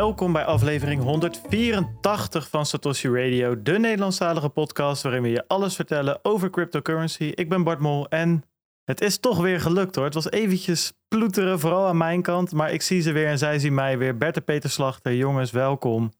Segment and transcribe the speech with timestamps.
[0.00, 6.24] Welkom bij aflevering 184 van Satoshi Radio, de Nederlandstalige podcast waarin we je alles vertellen
[6.24, 7.24] over cryptocurrency.
[7.24, 8.42] Ik ben Bart Mol en
[8.84, 10.04] het is toch weer gelukt hoor.
[10.04, 13.58] Het was eventjes ploeteren, vooral aan mijn kant, maar ik zie ze weer en zij
[13.58, 14.16] zien mij weer.
[14.16, 16.12] Bert en Peter Slachter, jongens, welkom.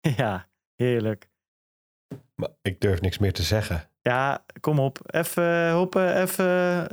[0.16, 1.28] Ja, heerlijk.
[2.36, 3.90] Maar ik durf niks meer te zeggen.
[4.02, 4.98] Ja, kom op.
[5.06, 6.44] Even hoppen, even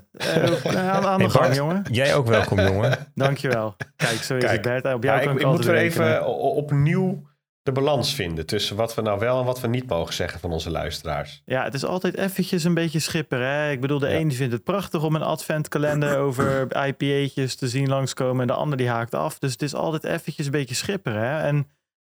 [0.72, 1.86] uh, aan, aan de gang, Bart, jongen.
[1.92, 2.98] Jij ook welkom, jongen.
[3.16, 3.76] Dankjewel.
[3.96, 4.96] Kijk, zo is Kijk, het, Bert.
[4.96, 7.32] Op jou Ja, kan ik, ik, moet weer even opnieuw
[7.64, 10.52] de balans vinden tussen wat we nou wel en wat we niet mogen zeggen van
[10.52, 11.42] onze luisteraars.
[11.46, 13.48] Ja, het is altijd eventjes een beetje schipperen.
[13.48, 13.72] Hè?
[13.72, 14.16] Ik bedoel, de Ja.
[14.16, 18.42] een die vindt het prachtig om een adventkalender over IPA'tjes te zien langskomen.
[18.42, 19.40] En de ander die haakt af.
[19.40, 21.22] Dus het is altijd eventjes een beetje schipperen.
[21.22, 21.42] Hè?
[21.42, 21.68] En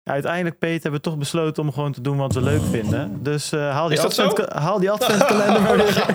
[0.05, 3.23] uiteindelijk, Peter, hebben we toch besloten om gewoon te doen wat we leuk vinden.
[3.23, 6.07] Dus eh, haal, die adventka- haal die adventkalender maar weer.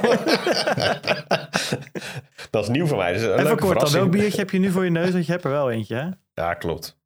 [2.50, 3.14] dat is nieuw voor mij.
[3.14, 5.12] Dus een Even leuke kort dan, welk biertje heb je nu voor je neus?
[5.12, 6.08] Want je hebt er wel eentje, hè?
[6.44, 6.98] Ja, klopt.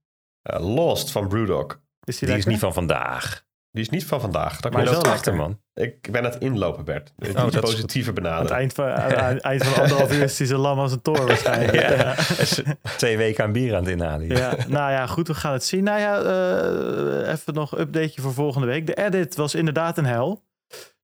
[0.41, 1.79] Eh, Lost van Brewdog.
[2.03, 3.43] Is die, Die is niet van vandaag.
[3.73, 4.59] Die is niet van vandaag.
[4.59, 5.59] Dat Maar is wel achter, man.
[5.73, 7.13] Ik ben aan het inlopen, Bert.
[7.17, 10.37] Het dat is positieve Aan het eind van, aan het eind van anderhalf uur is
[10.37, 11.73] hij zo lam als een toren waarschijnlijk.
[11.81, 11.91] Ja.
[11.91, 12.17] Ja.
[12.17, 12.61] Is
[12.97, 14.27] twee weken aan bier aan het inhalen.
[14.27, 15.83] Ja, nou ja, goed, we gaan het zien.
[15.83, 18.87] Nou ja, eh, even nog een updateje voor volgende week.
[18.87, 20.43] De edit was inderdaad een hel.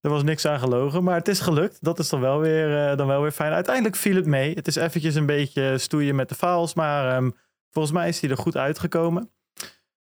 [0.02, 1.78] Er was niks aan gelogen, maar het is gelukt.
[1.82, 3.54] Dat is dan wel weer, eh, dan wel weer fijn.
[3.54, 4.54] Uiteindelijk viel het mee.
[4.54, 7.30] Het is eventjes een beetje stoeien met de files, maar ehm,
[7.70, 9.32] volgens mij is hij er goed uitgekomen.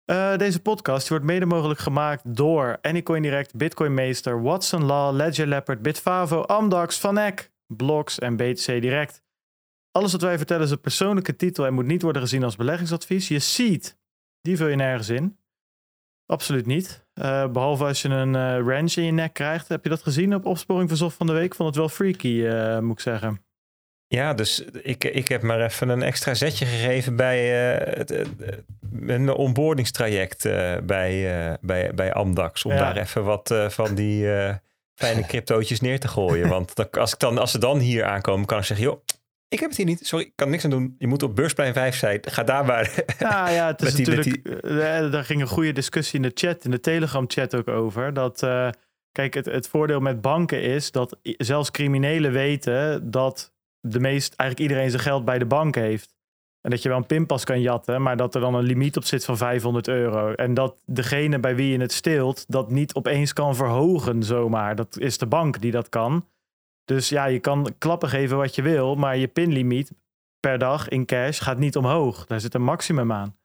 [0.04, 5.46] Eh, deze podcast wordt mede mogelijk gemaakt door Anycoin Direct, Bitcoin Meester, Watson Law, Ledger
[5.46, 9.22] Leopard, Bitfavo, Amdax, Vanek, Blocks en BTC Direct.
[9.90, 13.28] Alles wat wij vertellen is een persoonlijke titel en moet niet worden gezien als beleggingsadvies.
[13.28, 13.98] Je seed,
[14.40, 15.38] die vul je nergens in.
[16.26, 17.06] Absoluut niet.
[17.12, 19.68] Eh, behalve als je een eh ranch in je nek krijgt.
[19.68, 21.54] Heb je dat gezien op opsporing verzocht van de week?
[21.54, 22.46] Vond het wel freaky,
[22.80, 23.44] moet ik zeggen.
[24.14, 27.38] Ja, dus ik, ik heb maar even een extra zetje gegeven bij
[27.76, 28.28] eh, het, het-
[29.06, 32.64] een onboardingstraject eh, bij, eh, bij, bij Amdax.
[32.64, 32.78] Om Ja.
[32.78, 34.26] daar even wat van die
[34.94, 36.48] fijne cryptootjes neer te gooien.
[36.48, 38.86] Want dan, als, ik dan, als ze dan hier aankomen, kan ik zeggen...
[38.86, 39.02] joh,
[39.48, 40.06] ik heb het hier niet.
[40.06, 40.94] Sorry, ik kan niks aan doen.
[40.98, 42.20] Je moet op beursplein 5 zijn.
[42.22, 42.90] Ga daar maar.
[43.18, 45.12] Nou ja, het is die- natuurlijk.
[45.12, 48.14] daar ging een goede discussie in de chat, in de Telegram-chat ook over.
[48.14, 48.38] Dat,
[49.12, 53.52] kijk, het, het voordeel met banken is dat zelfs criminelen weten dat
[53.86, 56.14] de meest, eigenlijk iedereen zijn geld bij de bank heeft.
[56.60, 59.04] En dat je wel een pinpas kan jatten, maar dat er dan een limiet op
[59.04, 60.32] zit van 500 euro.
[60.32, 64.76] En dat degene bij wie je het steelt, dat niet opeens kan verhogen zomaar.
[64.76, 66.28] Dat is de bank die dat kan.
[66.84, 69.92] Dus ja, je kan klappen geven wat je wil, maar je pinlimiet
[70.40, 72.26] per dag in cash gaat niet omhoog.
[72.26, 73.36] Daar zit een maximum aan.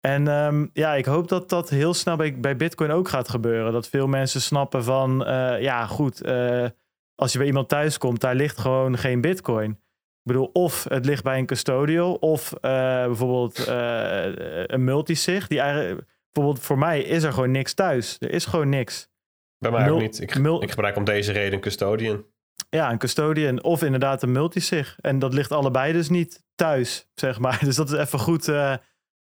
[0.00, 3.72] En ehm, ja, ik hoop dat dat heel snel bij, bij Bitcoin ook gaat gebeuren.
[3.72, 6.66] Dat veel mensen snappen van, eh, ja goed, eh,
[7.14, 9.70] als je bij iemand thuis komt, daar ligt gewoon geen Bitcoin.
[9.70, 12.60] Ik bedoel, of het ligt bij een custodial, of eh,
[13.06, 15.46] bijvoorbeeld eh, een multisig.
[15.46, 18.16] Die eigenlijk, bijvoorbeeld voor mij is er gewoon niks thuis.
[18.18, 19.10] Er is gewoon niks.
[19.58, 20.20] Bij mij Mul- ook niet.
[20.20, 22.24] Ik, ik gebruik om deze reden een custodian.
[22.70, 24.98] Ja, een custodian of inderdaad een multisig.
[25.00, 27.58] En dat ligt allebei dus niet thuis, zeg maar.
[27.64, 28.74] Dus dat is even goed eh,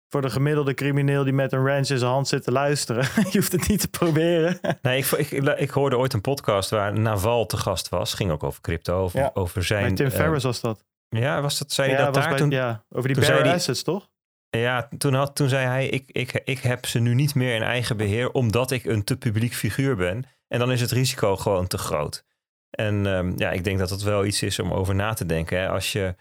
[0.09, 3.03] voor de gemiddelde crimineel die met een ranch in zijn hand zit te luisteren.
[3.31, 4.59] je hoeft het niet te proberen.
[4.81, 8.13] Nee, ik, ik, ik hoorde ooit een podcast waar Naval te gast was.
[8.13, 9.31] Ging ook over crypto, over, Ja.
[9.33, 9.85] over zijn...
[9.85, 10.85] Bij Tim eh, Ferriss was dat.
[11.09, 12.49] ja, was dat, zei ja, dat daar bij- toen?
[12.49, 14.09] ja, over die bare die- assets, toch?
[14.49, 17.61] Ja, toen, had, toen zei hij, ik, ik, ik heb ze nu niet meer in
[17.61, 20.25] eigen beheer omdat ik een te publiek figuur ben.
[20.47, 22.25] En dan is het risico gewoon te groot.
[22.69, 25.59] En ehm, ja, ik denk dat dat wel iets is om over na te denken.
[25.59, 25.69] Hè.
[25.69, 26.15] Als, je,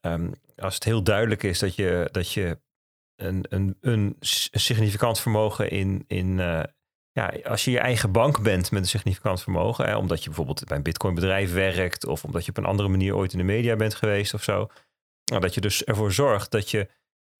[0.00, 2.58] ehm, als het heel duidelijk is dat je, dat je
[3.26, 4.16] een, een, een
[4.50, 6.62] significant vermogen in, in eh,
[7.12, 10.64] ja, als je je eigen bank bent met een significant vermogen, hè, omdat je bijvoorbeeld
[10.64, 13.44] bij een bitcoin bedrijf werkt of omdat je op een andere manier ooit in de
[13.44, 14.68] media bent geweest of zo.
[15.24, 16.88] Nou, dat je dus ervoor zorgt dat je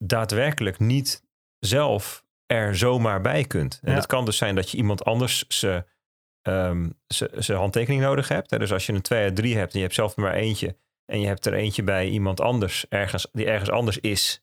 [0.05, 1.23] daadwerkelijk niet
[1.59, 3.81] zelf er zomaar bij kunt.
[3.83, 3.97] En Ja.
[3.97, 5.85] het kan dus zijn dat je iemand anders ze,
[6.43, 8.51] ehm, ze, zijn handtekening nodig hebt.
[8.51, 8.59] Hè.
[8.59, 11.21] Dus als je een 2 uit 3 hebt en je hebt zelf maar eentje en
[11.21, 14.43] je hebt er eentje bij iemand anders ergens, die ergens anders is,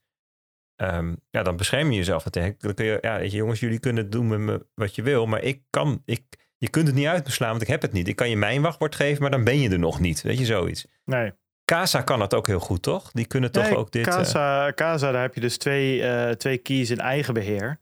[0.77, 2.23] ehm, ja, dan bescherm je jezelf.
[2.23, 5.25] Dan kun je, ja, weet je, jongens, jullie kunnen doen met me wat je wil,
[5.25, 6.23] maar ik kan, ik,
[6.57, 8.07] je kunt het niet uitbeslaan, want ik heb het niet.
[8.07, 10.21] Ik kan je mijn wachtwoord geven, maar dan ben je er nog niet.
[10.21, 10.85] Weet je, zoiets.
[11.05, 11.31] Nee.
[11.65, 13.11] Casa kan het ook heel goed, toch?
[13.11, 14.07] Die kunnen toch Nee, ook dit...
[14.07, 17.79] eh, Casa, Casa, daar heb je dus twee, eh, twee keys in eigen beheer.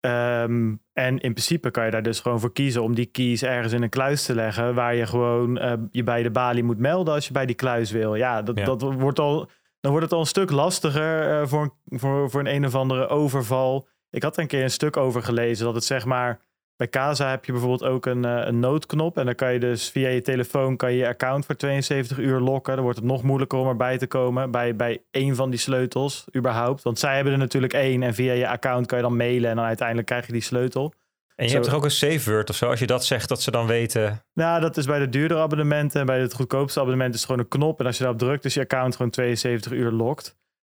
[0.00, 3.72] Ehm, en in principe kan je daar dus gewoon voor kiezen om die keys ergens
[3.72, 4.74] in een kluis te leggen.
[4.74, 7.90] Waar je gewoon eh, je bij de balie moet melden als je bij die kluis
[7.90, 8.14] wil.
[8.14, 8.64] Ja, dat, Ja.
[8.64, 9.50] dat wordt al,
[9.80, 12.74] dan wordt het al een stuk lastiger eh, voor, een- voor, voor een een of
[12.74, 13.88] andere overval.
[14.10, 16.40] Ik had er een keer een stuk over gelezen dat het zeg maar
[16.76, 19.18] bij Casa heb je bijvoorbeeld ook een, eh, een noodknop.
[19.18, 22.40] En dan kan je dus via je telefoon kan je, je account voor 72 uur
[22.40, 22.74] lokken.
[22.74, 26.26] Dan wordt het nog moeilijker om erbij te komen bij, bij één van die sleutels
[26.36, 26.82] überhaupt.
[26.82, 28.02] Want zij hebben er natuurlijk één.
[28.02, 30.92] En via je account kan je dan mailen en dan uiteindelijk krijg je die sleutel.
[31.40, 32.68] En je Zo- hebt toch ook een safe word of zo?
[32.68, 34.22] Als je dat zegt, dat ze dan weten...
[34.32, 36.00] Nou, dat is bij de duurdere abonnementen.
[36.00, 37.80] En bij het goedkoopste abonnement is gewoon een knop.
[37.80, 40.36] En als je daarop drukt, is je account gewoon 72 uur lokt.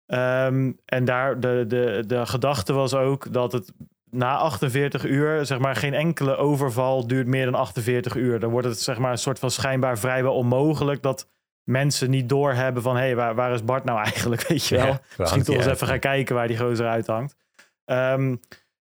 [0.06, 3.72] Ehm, en daar, de, de, de gedachte was ook dat het
[4.10, 8.40] na 48 uur, zeg maar, geen enkele overval duurt meer dan 48 uur.
[8.40, 11.28] Dan wordt het, zeg maar, een soort van schijnbaar vrijwel onmogelijk dat
[11.64, 14.86] mensen niet doorhebben van, hé, hey, waar, waar is Bart nou eigenlijk, weet je wel?
[14.86, 17.36] Ja, Misschien toch eens even gaan kijken waar die gozer uithangt.
[17.84, 18.36] Ehm,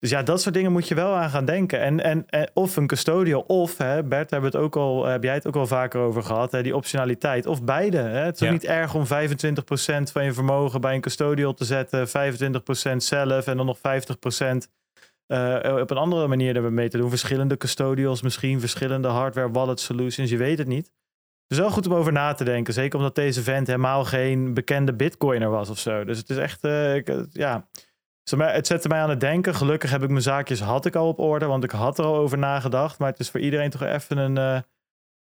[0.05, 1.79] dus ja, dat soort dingen moet je wel aan gaan denken.
[1.81, 5.33] En, en, en of een custodial, of hè, Bert, hebben het ook al, heb jij
[5.33, 7.45] het ook al vaker over gehad, hè, die optionaliteit.
[7.45, 7.97] Of beide.
[7.97, 8.19] Hè.
[8.19, 8.51] Het is Ja.
[8.51, 13.57] niet erg om 25% van je vermogen bij een custodial te zetten, 25% zelf en
[13.57, 14.69] dan nog 50%
[15.27, 17.09] eh, op een andere manier ermee te doen.
[17.09, 20.85] Verschillende custodials misschien, verschillende hardware wallet solutions, je weet het niet.
[20.85, 22.73] Het is wel goed om over na te denken.
[22.73, 26.03] Zeker omdat deze vent helemaal geen bekende bitcoiner was of zo.
[26.03, 27.67] Dus het is echt, eh, eh, ja...
[28.29, 29.55] Het zette mij aan het denken.
[29.55, 32.15] Gelukkig heb ik mijn zaakjes had ik al op orde, want ik had er al
[32.15, 32.99] over nagedacht.
[32.99, 34.37] Maar het is voor iedereen toch even een...
[34.37, 34.61] eh,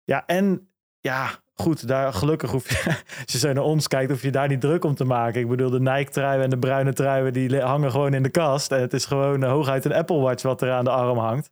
[0.04, 0.68] ja, en
[1.00, 2.96] ja, goed, daar gelukkig hoef je...
[3.22, 5.40] Als je zo naar ons kijkt, hoef je daar niet druk om te maken.
[5.40, 8.72] Ik bedoel, de Nike-truien en de bruine truien, die hangen gewoon in de kast.
[8.72, 11.50] En het is gewoon hooguit een Apple Watch wat er aan de arm hangt.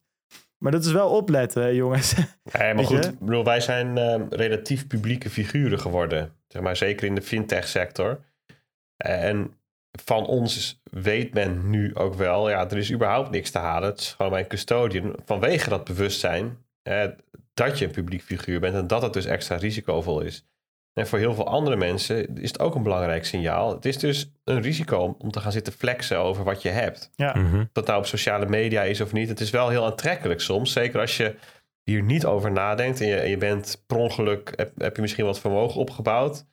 [0.58, 2.14] Maar dat is wel opletten, hè, jongens.
[2.58, 6.32] Ja, maar goed, bedoel, wij zijn eh, relatief publieke figuren geworden.
[6.48, 8.20] Zeg maar, zeker in de fintech sector.
[8.96, 9.54] En
[10.04, 13.88] van ons weet men nu ook wel, ja, er is überhaupt niks te halen.
[13.88, 15.14] Het is gewoon mijn custodian.
[15.24, 17.04] Vanwege dat bewustzijn eh,
[17.54, 20.46] dat je een publiek figuur bent en dat het dus extra risicovol is.
[20.92, 23.74] En voor heel veel andere mensen is het ook een belangrijk signaal.
[23.74, 27.10] Het is dus een risico om, te gaan zitten flexen over wat je hebt.
[27.14, 27.60] Ja, Mhm.
[27.60, 29.28] Of dat nou op sociale media is of niet.
[29.28, 30.72] Het is wel heel aantrekkelijk soms.
[30.72, 31.34] Zeker als je
[31.82, 33.00] hier niet over nadenkt.
[33.00, 36.44] En je, en je bent per ongeluk, heb, heb je misschien wat vermogen opgebouwd.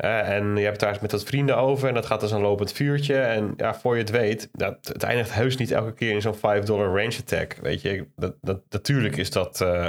[0.00, 1.88] En je hebt het daar met wat vrienden over.
[1.88, 3.16] En dat gaat als een lopend vuurtje.
[3.16, 6.34] En ja, voor je het weet, dat, het eindigt heus niet elke keer in zo'n
[6.34, 7.54] 5 dollar range attack.
[7.54, 9.86] Weet je, dat, dat, natuurlijk is dat eh,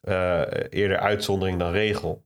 [0.00, 2.24] eh, eerder uitzondering dan regel.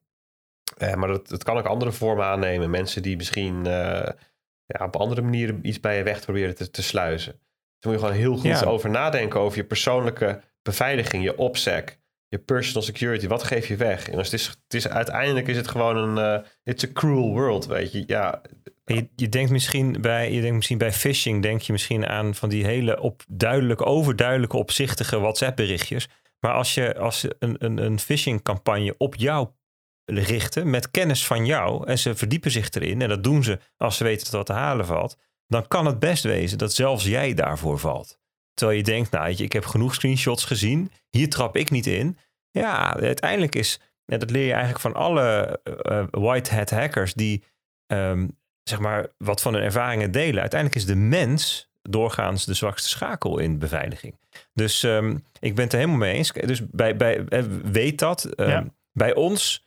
[0.76, 2.70] Eh, maar dat, dat kan ook andere vormen aannemen.
[2.70, 7.32] Mensen die misschien ja, op andere manieren iets bij je weg proberen te, te sluizen.
[7.32, 8.66] Dus moet je gewoon heel goed Ja.
[8.66, 11.98] over nadenken over je persoonlijke beveiliging, je OPSEC,
[12.28, 13.26] je personal security.
[13.26, 14.08] Wat geef je weg?
[14.08, 17.32] En als het is, het is, uiteindelijk is het gewoon een, eh, it's a cruel
[17.32, 18.04] world, weet je.
[18.06, 18.42] Ja,
[18.84, 22.48] Je, je, denkt misschien bij, je denkt misschien bij phishing, denk je misschien aan van
[22.48, 26.08] die hele op duidelijk, overduidelijke, opzichtige WhatsApp-berichtjes.
[26.40, 29.48] Maar als je als een, een, een phishing-campagne op jou
[30.04, 33.96] richten, met kennis van jou, en ze verdiepen zich erin, en dat doen ze als
[33.96, 35.16] ze weten dat wat te halen valt,
[35.46, 38.18] dan kan het best wezen dat zelfs jij daarvoor valt.
[38.58, 42.18] Terwijl je denkt, nou, ik heb genoeg screenshots gezien, hier trap ik niet in.
[42.50, 47.42] Ja, uiteindelijk is, en dat leer je eigenlijk van alle eh, white hat hackers die
[47.86, 48.26] ehm,
[48.62, 50.40] zeg maar, wat van hun ervaringen delen.
[50.40, 54.18] Uiteindelijk is de mens doorgaans de zwakste schakel in beveiliging.
[54.52, 56.32] Dus ehm, ik ben het er helemaal mee eens.
[56.32, 58.24] Dus bij, bij, eh, weet dat.
[58.24, 58.64] ehm, Ja.
[58.92, 59.66] Bij ons,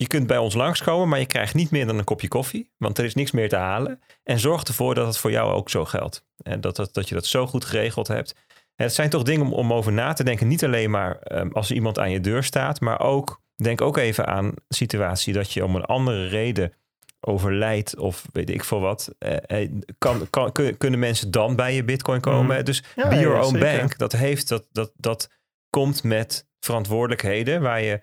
[0.00, 2.70] je kunt bij ons langskomen, maar je krijgt niet meer dan een kopje koffie.
[2.76, 4.00] Want er is niks meer te halen.
[4.22, 6.24] En zorg ervoor dat het voor jou ook zo geldt.
[6.42, 8.34] En dat, dat, dat je dat zo goed geregeld hebt.
[8.76, 10.48] En het zijn toch dingen om, om over na te denken.
[10.48, 13.96] Niet alleen maar ehm, als er iemand aan je deur staat, maar ook denk ook
[13.96, 16.72] even aan een situatie dat je om een andere reden
[17.20, 21.84] overlijdt of weet ik veel wat, eh, kan, kan, kun- kunnen mensen dan bij je
[21.84, 22.56] bitcoin komen.
[22.56, 22.64] Mhm.
[22.64, 23.78] Dus Ja, be your ja, own zeker.
[23.78, 25.30] bank, dat heeft, dat, dat, dat
[25.70, 28.00] komt met verantwoordelijkheden waar, je,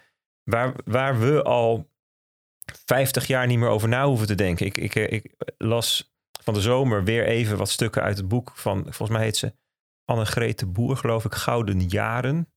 [0.49, 1.89] waar, waar we al
[2.85, 4.65] 50 jaar niet meer over na hoeven te denken.
[4.65, 8.51] Ik, ik, eh, ik las van de zomer weer even wat stukken uit het boek
[8.55, 9.53] van, volgens mij heet ze
[10.05, 12.53] Anne-Grete Boer, geloof ik, Gouden Jaren,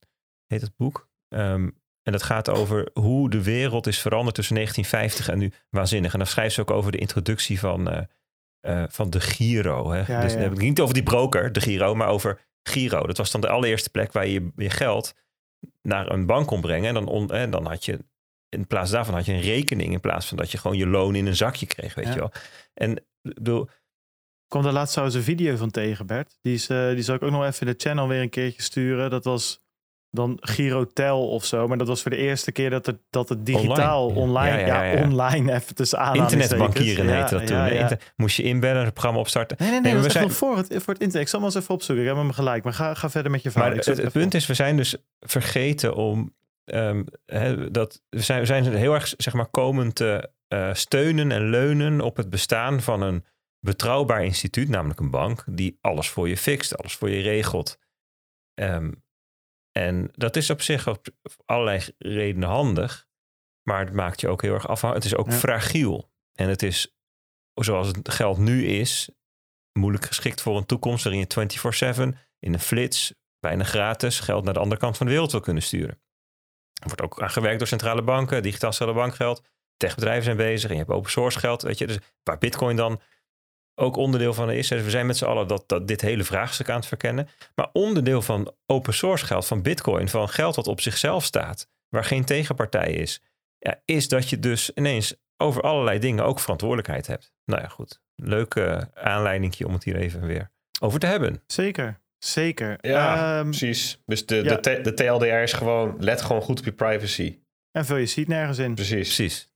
[0.46, 1.08] heet het boek.
[1.28, 1.68] Ehm,
[2.02, 5.52] en dat gaat over hoe de wereld is veranderd tussen 1950 en nu.
[5.70, 6.12] Waanzinnig.
[6.12, 8.02] En dan schrijft ze ook over de introductie van, eh,
[8.60, 9.90] eh, van de Giro.
[9.90, 9.98] Hè?
[10.12, 10.38] Ja, dus ja.
[10.38, 13.06] dan heb ik niet over die broker, de Giro, maar over Giro.
[13.06, 15.14] Dat was dan de allereerste plek waar je je geld
[15.82, 16.88] naar een bank kon brengen.
[16.88, 17.98] En dan, on, en dan had je,
[18.48, 19.92] in plaats daarvan had je een rekening.
[19.92, 22.12] In plaats van dat je gewoon je loon in een zakje kreeg, weet Ja.
[22.12, 22.32] je wel.
[22.74, 26.38] En ik bedoel, Ik kwam daar laatst trouwens een video van tegen, Bert.
[26.40, 28.62] Die, is, eh, die zal ik ook nog even in de channel weer een keertje
[28.62, 29.10] sturen.
[29.10, 29.60] Dat was
[30.10, 31.66] dan Girotel of zo.
[31.68, 35.02] Maar dat was voor de eerste keer dat het, dat het digitaal Online, online, ja.
[35.02, 36.50] online even tussen aanhalingstekens.
[36.50, 37.78] internetbankieren heette dat toen.
[37.78, 39.56] Inter- Moest je inbellen, het programma opstarten.
[39.60, 41.14] Nee, nee, nee, maar we echt nog voor het, voor het internet.
[41.14, 42.04] Ik zal hem eens even opzoeken.
[42.04, 42.64] Ik heb hem gelijk.
[42.64, 43.70] Maar ga, ga verder met je verhaal.
[43.70, 48.46] Maar het, punt is, we zijn dus vergeten om ehm, hè, dat we zijn, we
[48.46, 53.02] zijn heel erg zeg maar komen te eh, steunen en leunen op het bestaan van
[53.02, 53.24] een
[53.60, 57.78] betrouwbaar instituut, namelijk een bank, die alles voor je fixt, alles voor je regelt.
[58.54, 58.90] Ehm,
[59.72, 61.06] En dat is op zich op
[61.44, 63.08] allerlei redenen handig.
[63.62, 65.04] Maar het maakt je ook heel erg afhankelijk.
[65.04, 65.38] Het is ook Ja.
[65.38, 66.10] fragiel.
[66.34, 66.96] En het is,
[67.54, 69.10] zoals het geld nu is,
[69.72, 74.54] moeilijk geschikt voor een toekomst waarin je 24-7 in een flits, bijna gratis, geld naar
[74.54, 76.02] de andere kant van de wereld wil kunnen sturen.
[76.82, 79.42] Er wordt ook aan gewerkt door centrale banken, digitaal centrale bankgeld.
[79.76, 81.62] Techbedrijven zijn bezig en je hebt open source geld.
[81.62, 83.00] Weet je, dus waar Bitcoin dan
[83.80, 84.68] ook onderdeel van is.
[84.68, 87.28] Dus we zijn met z'n allen dat, dat dit hele vraagstuk aan het verkennen.
[87.54, 92.04] Maar onderdeel van open source geld, van Bitcoin, van geld dat op zichzelf staat, waar
[92.04, 93.22] geen tegenpartij is,
[93.58, 97.32] ja, is dat je dus ineens over allerlei dingen ook verantwoordelijkheid hebt.
[97.44, 98.00] Nou ja, goed.
[98.14, 101.42] Leuke aanleiding om het hier even weer over te hebben.
[101.46, 102.78] Zeker, zeker.
[102.80, 104.02] Ja, Ehm, precies.
[104.06, 104.56] Dus de, ja.
[104.56, 107.38] de, de TLDR is gewoon, let gewoon goed op je privacy.
[107.72, 108.74] en vul je seat nergens in.
[108.74, 109.14] Precies.
[109.14, 109.48] Precies.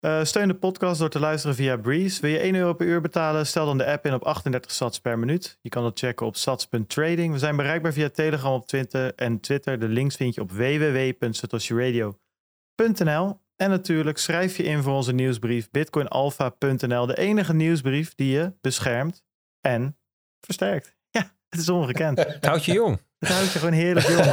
[0.00, 2.20] Eh, steun de podcast door te luisteren via Breeze.
[2.20, 3.46] Wil je 1 euro per uur betalen?
[3.46, 5.58] Stel dan de app in op 38 sats per minuut.
[5.60, 7.32] Je kan dat checken op sats.trading.
[7.32, 9.78] We zijn bereikbaar via Telegram op Twitter en Twitter.
[9.78, 13.40] De links vind je op www.satoshiradio.nl.
[13.56, 17.06] En natuurlijk schrijf je in voor onze nieuwsbrief bitcoinalpha.nl.
[17.06, 19.24] De enige nieuwsbrief die je beschermt
[19.60, 19.98] en
[20.40, 20.96] versterkt.
[21.10, 22.26] Ja, het is ongekend.
[22.40, 23.00] Houd je jong.
[23.18, 24.26] Houdt je gewoon heerlijk jong.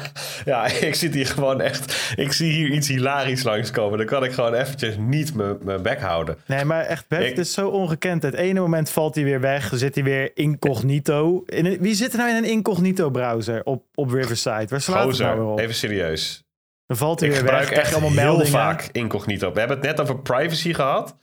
[0.44, 2.12] ja, ik zit hier gewoon echt.
[2.16, 3.98] Ik zie hier iets hilarisch langskomen.
[3.98, 6.36] Dan kan ik gewoon eventjes niet mijn bek houden.
[6.46, 8.22] Nee, maar echt, Bert, Ik- het is zo ongekend.
[8.22, 11.42] Het ene moment valt hij weer weg, zit hij weer incognito.
[11.46, 14.66] In een- wie zit er nou in een incognito-browser op, op Riverside?
[14.68, 15.58] Waar slaat het nou weer Gozer, op?
[15.58, 16.42] even serieus.
[16.86, 18.50] Dan valt hij Ik weer weg, gebruik echt allemaal heel meldingen.
[18.52, 19.52] vaak incognito.
[19.52, 21.16] We hebben het net over privacy gehad.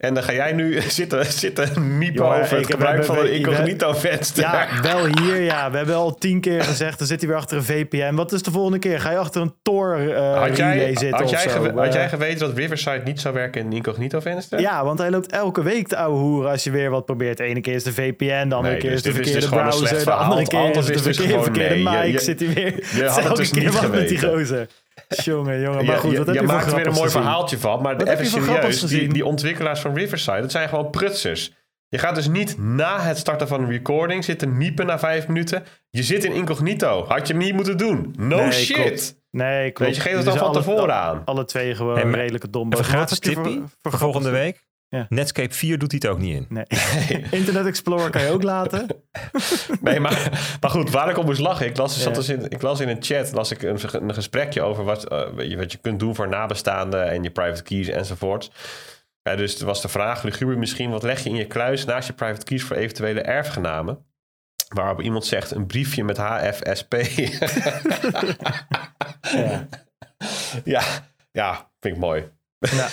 [0.00, 3.30] En dan ga jij nu zitten, zitten miepen over het ik- gebruik van een we-
[3.30, 4.42] incognito venster.
[4.42, 5.70] Ja, wel hier, ja.
[5.70, 8.14] We hebben al tien keer gezegd, dan zit hij weer achter een VPN.
[8.14, 9.00] Wat is de volgende keer?
[9.00, 11.48] Ga je achter een Tor had, jij, relay zitten had, jij zo?
[11.74, 14.60] had Eh, jij geweten dat Riverside niet zou werken in een incognito venster?
[14.60, 17.36] Ja, want hij loopt elke week de ouwe hoeren als je weer wat probeert.
[17.36, 19.32] De ene keer is de VPN, de andere Nee, keer dus is de dit is
[19.32, 20.04] verkeerde dus browser.
[20.04, 22.02] De andere keer is de is dus verkeerde, verkeerde nee.
[22.02, 22.12] Mic.
[22.12, 22.74] je- zit hij weer.
[22.96, 24.66] je had het elke dus niet met die gozer.
[25.24, 25.84] Jongen, jongen.
[25.84, 27.22] Maar goed, je, wat heb je maakt er weer een mooi gezien?
[27.22, 27.82] verhaaltje van.
[27.82, 31.52] Maar Wat even serieus, die, ontwikkelaars van Riverside, dat zijn gewoon prutsers.
[31.88, 35.64] Je gaat dus niet na het starten van een recording zitten miepen na vijf minuten.
[35.90, 37.04] Je zit in incognito.
[37.08, 38.14] Had je niet moeten doen.
[38.18, 38.76] No Nee, shit.
[38.76, 39.18] klopt.
[39.30, 39.78] Nee, klopt.
[39.78, 41.22] Weet je, geef het Jullie dan van alle- tevoren aan.
[41.24, 42.80] Alle twee gewoon Hey, maar redelijke dombo's.
[42.80, 44.64] Even Wat gratis heb je voor- volgende week.
[44.90, 45.06] Ja.
[45.08, 46.46] Netscape 4 doet hij het ook niet in.
[46.48, 46.64] Nee.
[47.30, 48.86] Internet Explorer kan je ook laten.
[49.80, 50.30] Nee, maar,
[50.60, 51.66] maar goed, waar ik op moest lachen.
[51.66, 52.00] Ik las, Ja.
[52.02, 55.08] zat dus in, ik las in een chat las ik een, een gesprekje over wat,
[55.34, 58.50] weet je, wat je kunt doen voor nabestaanden en je private keys enzovoorts.
[59.22, 62.06] Ja, dus er was de vraag, luguber misschien, wat leg je in je kluis naast
[62.06, 64.04] je private keys voor eventuele erfgenamen?
[64.68, 66.94] Waarop iemand zegt, een briefje met HFSP.
[69.32, 69.66] Ja.
[70.64, 70.82] ja,
[71.32, 72.28] ja, vind ik mooi.
[72.58, 72.88] Ja.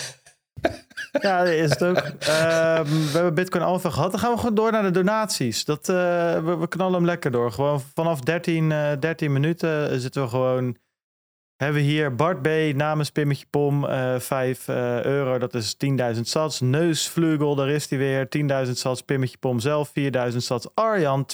[1.21, 1.97] Ja, is het ook.
[2.19, 4.11] Ehm, we hebben Bitcoin Alpha gehad.
[4.11, 5.65] Dan gaan we gewoon door naar de donaties.
[5.65, 5.95] Dat, eh,
[6.59, 7.51] we, knallen hem lekker door.
[7.51, 10.77] Gewoon vanaf 13, eh 13 minuten zitten we gewoon...
[11.55, 12.47] Hebben we hier Bart B.
[12.75, 15.37] namens Pimmetje Pom eh 5 eh, euro.
[15.37, 15.75] Dat is
[16.15, 16.59] 10.000 sats.
[16.59, 18.27] Neusvleugel, daar is hij weer.
[18.65, 19.01] 10.000 sats.
[19.01, 19.91] Pimmetje Pom zelf
[20.31, 20.67] 4.000 sats.
[20.73, 21.25] Arjan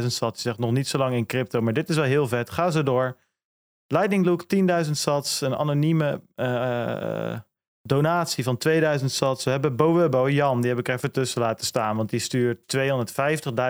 [0.00, 0.42] 20.000 sats.
[0.42, 1.60] Zegt nog niet zo lang in crypto.
[1.60, 2.50] Maar dit is wel heel vet.
[2.50, 3.16] Ga zo door.
[3.86, 4.44] Lightning Look
[4.84, 5.40] 10.000 sats.
[5.40, 6.20] Een anonieme...
[7.82, 9.44] donatie van 2000 sats.
[9.44, 12.76] We hebben Bowebo, Jan, die heb ik even tussen laten staan, want die stuurt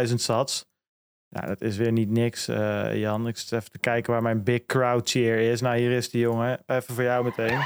[0.09, 0.71] 250.000 sats.
[1.29, 3.29] Nou, dat is weer niet niks, eh, Jan.
[3.29, 5.61] Ik zit even te kijken waar mijn big crowd cheer is.
[5.61, 6.63] Nou, hier is die jongen.
[6.67, 7.61] Even voor jou meteen.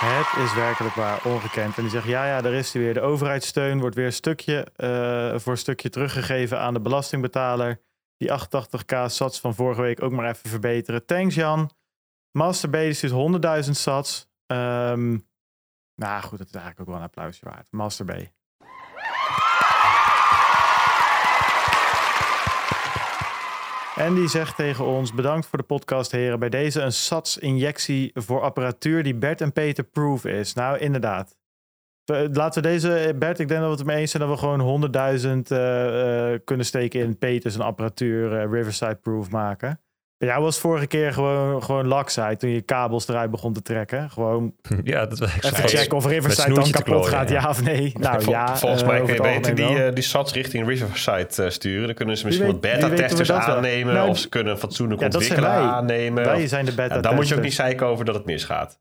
[0.00, 1.76] Het is werkelijk waar ongekend.
[1.76, 2.94] En die zegt, ja, ja, daar is hij weer.
[2.94, 7.80] De overheidssteun wordt weer stukje eh, voor stukje teruggegeven aan de belastingbetaler.
[8.20, 11.06] Die 88k sats van vorige week ook maar even verbeteren.
[11.06, 11.70] Thanks Jan.
[12.30, 14.28] Master B stuurt 100.000 sats.
[14.46, 15.18] Ehm,
[15.94, 17.68] nou goed, dat is eigenlijk ook wel een applausje waard.
[17.70, 18.10] Master B.
[23.96, 26.38] En die zegt tegen ons: Bedankt voor de podcast, heren.
[26.38, 30.54] Bij deze een SATS-injectie voor apparatuur die Bert en Peter proof is.
[30.54, 31.39] Nou, inderdaad.
[32.10, 34.38] We- Laten we deze, Bert, ik denk dat we het ermee eens zijn dat we
[34.38, 39.80] gewoon 100.000 eh, eh, kunnen steken in Peters en apparatuur eh, Riverside proof maken.
[40.18, 44.10] Bij jou was vorige keer gewoon, gewoon laksheid toen je kabels eruit begon te trekken.
[44.10, 47.40] Gewoon Ja, dat was even checken of Riverside dan kapot klooien, gaat, ja.
[47.40, 47.92] ja of nee.
[48.00, 49.76] Nou Vol- ja, volgens eh, mij kun je beter die, wel.
[49.76, 51.86] eh, die sats richting Riverside eh, sturen.
[51.86, 53.94] Dan kunnen ze misschien wat beta-testers aannemen.
[53.94, 56.24] Nou, of ze kunnen een fatsoenlijk ja, ontwikkelaar aannemen.
[56.24, 58.78] Wij zijn de beta ja, dan moet je ook niet zeiken over dat het misgaat.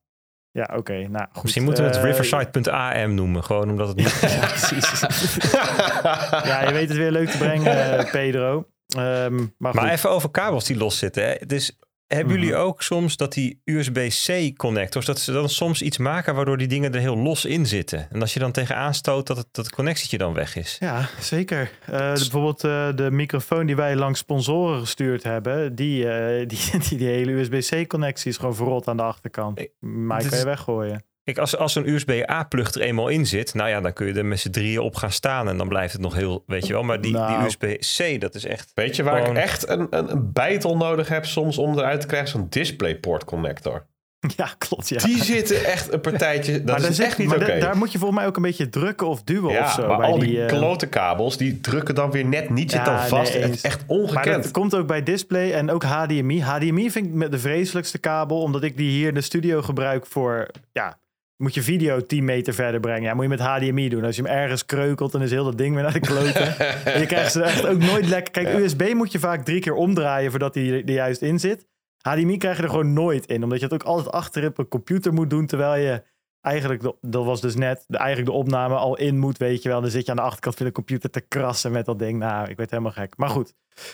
[0.52, 0.94] Ja, oké.
[0.94, 1.44] nou, goed.
[1.44, 3.44] Misschien moeten we het Eh, riverside.am noemen.
[3.44, 4.20] Gewoon omdat het niet...
[4.40, 5.00] Ja, precies.
[6.50, 8.68] ja, je weet het weer leuk te brengen, Pedro.
[8.98, 9.46] Ehm.
[9.58, 11.24] Maar even over kabels die loszitten.
[11.24, 11.30] Hè.
[11.30, 11.80] Het is
[12.16, 12.60] Hebben jullie Mhm.
[12.62, 16.94] ook soms dat die USB-C connectors, dat ze dan soms iets maken waardoor die dingen
[16.94, 18.08] er heel los in zitten?
[18.12, 20.78] En als je dan tegenaan stoot, dat het, dat het connectietje dan weg is.
[20.80, 21.72] Ja, zeker.
[21.86, 26.98] Eh, bijvoorbeeld eh, de microfoon die wij langs sponsoren gestuurd hebben, die, eh, die, die,
[26.98, 29.68] die hele USB-C-connectie is gewoon verrot aan de achterkant.
[29.80, 31.04] Maar kan je weggooien.
[31.34, 34.26] Kijk, als, als zo'n USB-A-plug er eenmaal in zit, nou ja, dan kun je er
[34.26, 36.84] met z'n drieën op gaan staan en dan blijft het nog heel, weet je wel.
[36.84, 37.46] Maar die, die Nou.
[37.46, 38.72] USB-C, dat is echt...
[38.76, 42.02] Weet je waar Gewoon- ik echt een, een, een bijtel nodig heb soms om eruit
[42.02, 42.30] te krijgen?
[42.30, 43.86] Zo'n DisplayPort connector.
[44.38, 44.90] Ja, klopt.
[44.90, 44.98] Ja.
[44.98, 46.64] Die zitten echt een partijtje.
[46.64, 47.46] Dat maar is echt niet maar oké.
[47.46, 49.88] da- daar moet je volgens mij ook een beetje drukken of duwen Ja, of zo.
[49.88, 52.80] maar bij al die, die, eh, klote kabels, die drukken dan weer net niet, zit
[52.80, 53.34] Ja, dan vast.
[53.34, 54.44] nee, is echt Maar ongekend.
[54.44, 56.42] dat komt ook bij display en ook HDMI.
[56.42, 60.06] HDMI vind ik met de vreselijkste kabel, omdat ik die hier in de studio gebruik
[60.06, 60.98] voor, ja,
[61.44, 63.02] moet je video 10 meter verder brengen.
[63.04, 64.04] Ja, moet je met HDMI doen.
[64.04, 66.58] Als je hem ergens kreukelt, dan is heel dat ding weer naar de kloten.
[66.86, 68.32] en je krijgt ze echt ook nooit lekker.
[68.32, 68.58] Kijk, Ja.
[68.60, 71.68] USB moet je vaak drie keer omdraaien voordat hij er juist in zit.
[72.02, 74.68] HDMI krijg je er gewoon nooit in, omdat je het ook altijd achter op een
[74.68, 76.04] computer moet doen, terwijl je
[76.42, 79.70] eigenlijk, de- dat was dus net, de, eigenlijk de opname al in moet, weet je
[79.70, 79.82] wel.
[79.82, 82.20] Dan zit je aan de achterkant van de computer te krassen met dat ding.
[82.20, 83.18] Nou, ik werd helemaal gek.
[83.18, 83.54] Maar goed,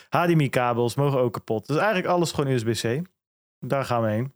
[0.09, 1.67] HDMI-kabels mogen ook kapot.
[1.67, 3.01] Dus eigenlijk alles gewoon USB-C.
[3.59, 4.33] Daar gaan we heen.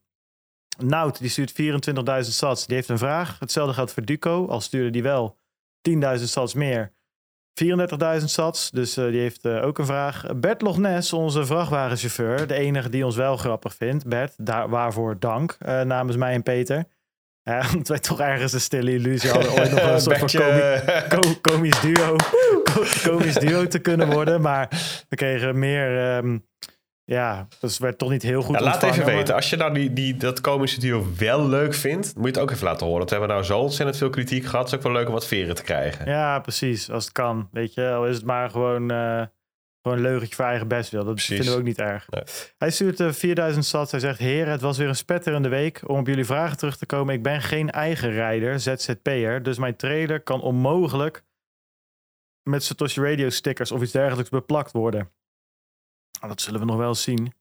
[0.82, 2.66] Nout, die stuurt 24.000 sats.
[2.68, 3.40] Die heeft een vraag.
[3.40, 4.48] Hetzelfde geldt voor Duco.
[4.48, 5.38] Al stuurde die wel
[6.18, 6.92] 10.000 sats meer.
[8.20, 10.26] 34.000 sats, dus eh, die heeft eh, ook een vraag.
[10.36, 12.48] Bert Lognes, onze vrachtwagenchauffeur.
[12.48, 14.08] De enige die ons wel grappig vindt.
[14.08, 16.86] Bert, daar, waarvoor dank eh, namens mij en Peter.
[17.44, 19.52] Omdat wij toch ergens een stille illusie hadden.
[19.52, 22.16] Ooit nog een soort van Bertje, comi- co- komisch duo,
[22.74, 24.42] co- komisch duo te kunnen worden.
[24.42, 24.68] Maar
[25.10, 26.38] we kregen meer, ehm,
[27.10, 29.74] ja, dus werd toch niet heel goed Ja, laat even maar- weten, als je nou
[29.74, 32.98] die, die, dat komische duo wel leuk vindt, moet je het ook even laten horen.
[32.98, 34.60] Want we hebben nou zo ontzettend veel kritiek gehad.
[34.60, 36.06] Het is ook wel leuk om wat veren te krijgen.
[36.10, 37.50] Ja, precies, als het kan.
[37.52, 39.24] Weet je, al is het maar gewoon, eh,
[39.82, 41.04] gewoon een leugentje voor eigen best wil.
[41.04, 41.36] Dat Precies.
[41.36, 42.06] vinden we ook niet erg.
[42.10, 42.24] Nee.
[42.58, 43.92] Hij stuurt eh, 4000 sats.
[43.92, 45.82] Hij zegt, heren, het was weer een spetterende week.
[45.86, 47.14] Om op jullie vragen terug te komen.
[47.14, 49.44] Ik ben geen eigen rijder, ZZP'er.
[49.44, 51.24] Dus mijn trailer kan onmogelijk
[52.50, 55.12] met Satoshi Radio stickers of iets dergelijks beplakt worden.
[56.20, 57.34] Nou, dat zullen we nog wel zien.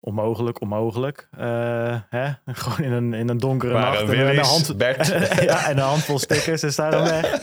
[0.00, 1.28] Onmogelijk, onmogelijk.
[1.30, 2.30] Eh, hè?
[2.52, 4.12] Gewoon in een, in een donkere Waar nacht.
[4.12, 5.06] en een hand, Bert.
[5.50, 7.32] ja, en een handvol stickers is daar dan weg.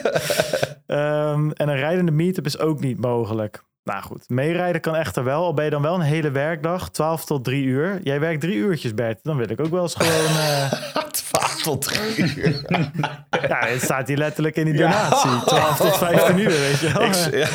[0.85, 3.63] Ehm, en een rijdende meetup is ook niet mogelijk.
[3.83, 5.43] Nou goed, meerijden kan echter wel.
[5.43, 7.99] Al ben je dan wel een hele werkdag, 12 tot 3 uur.
[8.03, 9.19] Jij werkt drie uurtjes, Bert.
[9.23, 10.37] Dan wil ik ook wel eens gewoon...
[10.37, 11.81] eh, 12 tot
[12.15, 12.61] 3 uur.
[13.49, 14.79] ja, het staat hier letterlijk in die Ja.
[15.09, 15.43] donatie.
[15.55, 17.01] 12 tot 15 uur, weet je wel.
[17.01, 17.47] ik, ja,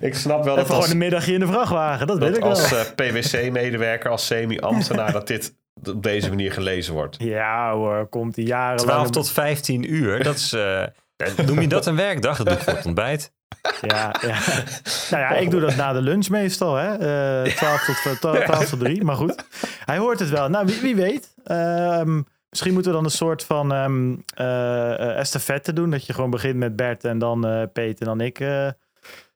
[0.00, 2.40] ik snap wel Even dat gewoon als, een middagje in de vrachtwagen, dat, wil ik
[2.40, 2.48] wel.
[2.50, 7.16] als eh, PwC-medewerker, als semi-ambtenaar, dat dit op deze manier gelezen wordt.
[7.18, 10.52] Ja hoor, komt die jaren 12 tot 15 uur, dat is...
[10.52, 10.82] eh,
[11.46, 12.36] noem je dat een werkdag?
[12.36, 13.32] Dat doe ik voor het ontbijt.
[13.80, 14.38] Ja, ja.
[15.10, 16.92] nou ja, ik doe dat na de lunch meestal, hè.
[17.44, 19.44] Eh 12, tot, 12 tot 3, maar goed.
[19.84, 20.48] Hij hoort het wel.
[20.48, 21.34] Nou, wie, wie weet.
[21.44, 25.90] Ehm, misschien moeten we dan een soort van ehm eh, eh, estafette doen.
[25.90, 28.68] Dat je gewoon begint met Bert en dan eh Peter en dan ik eh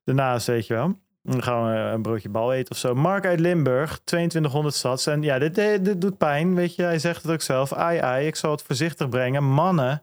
[0.04, 0.98] daarnaast, weet je wel.
[1.22, 2.94] Dan gaan we een broodje bal eten of zo.
[2.94, 5.06] Mark uit Limburg, 2200 sats.
[5.06, 6.82] En ja, dit, dit, dit doet pijn, weet je.
[6.82, 7.72] Hij zegt het ook zelf.
[7.72, 9.44] Ai, ai, ik zal het voorzichtig brengen.
[9.44, 10.02] Mannen,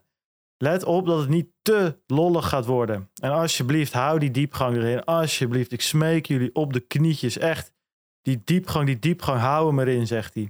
[0.58, 3.10] let op dat het niet te lollig gaat worden.
[3.22, 5.04] En alsjeblieft, hou die diepgang erin.
[5.04, 7.38] Alsjeblieft, ik smeek jullie op de knietjes.
[7.38, 7.74] Echt,
[8.22, 10.50] die diepgang, die diepgang, hou hem erin, zegt hij.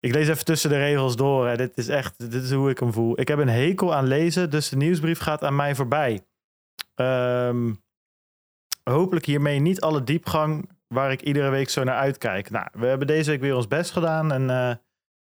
[0.00, 1.48] Ik lees even tussen de regels door.
[1.48, 1.56] Hè.
[1.56, 3.20] Dit is echt, dit is hoe ik hem voel.
[3.20, 6.26] Ik heb een hekel aan lezen, dus de nieuwsbrief gaat aan mij voorbij.
[6.94, 7.72] Ehm,
[8.82, 12.50] hopelijk hiermee niet alle diepgang waar ik iedere week zo naar uitkijk.
[12.50, 14.74] Nou, we hebben deze week weer ons best gedaan en eh,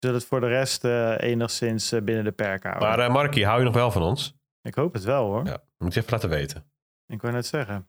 [0.01, 2.89] zullen het voor de rest eh, enigszins eh, binnen de perk houden.
[2.89, 4.39] Maar uh, Markie, hou je nog wel van ons?
[4.63, 5.47] ik hoop het wel hoor.
[5.47, 6.65] Ja, moet je even laten weten.
[7.07, 7.89] Ik wou net zeggen.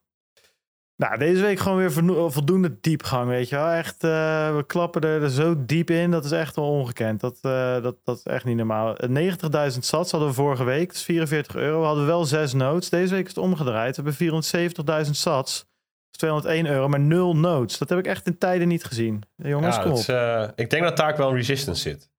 [0.95, 1.91] Nou, deze week gewoon weer
[2.32, 3.67] voldoende diepgang, weet je wel.
[3.67, 7.19] Echt, uh, we klappen er, er, zo diep in, dat is echt wel ongekend.
[7.19, 8.95] Dat, uh, dat, dat is echt niet normaal.
[9.08, 9.08] 90.000
[9.80, 11.80] sats hadden we vorige week, dat is 44 euro.
[11.80, 12.89] We hadden wel zes notes.
[12.89, 13.97] Deze week is het omgedraaid.
[13.97, 15.65] We hebben 470.000 sats,
[16.22, 17.78] 201 euro, maar nul notes.
[17.78, 19.24] Dat heb ik echt in tijden niet gezien.
[19.36, 20.08] Jongens, ja, kom op.
[20.08, 22.10] Uh, ik denk dat daar ook wel een resistance zit.